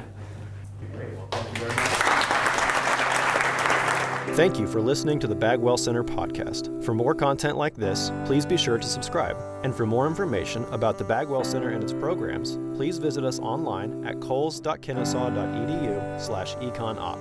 Thank 4.34 4.58
you 4.58 4.66
for 4.66 4.82
listening 4.82 5.20
to 5.20 5.28
the 5.28 5.36
Bagwell 5.36 5.78
Center 5.78 6.04
podcast. 6.04 6.84
For 6.84 6.96
more 6.96 7.14
content 7.14 7.56
like 7.56 7.76
this, 7.76 8.12
please 8.26 8.48
be 8.48 8.58
sure 8.58 8.80
to 8.80 8.88
subscribe. 8.88 9.38
And 9.64 9.76
for 9.76 9.86
more 9.86 10.08
information 10.08 10.66
about 10.72 10.98
the 10.98 11.04
Bagwell 11.04 11.44
Center 11.44 11.70
and 11.70 11.84
its 11.84 11.94
programs, 11.94 12.58
please 12.76 12.98
visit 12.98 13.24
us 13.24 13.38
online 13.38 14.04
at 14.08 14.20
coles.kennesaw.edu 14.22 16.20
slash 16.20 16.56
econop. 16.56 17.20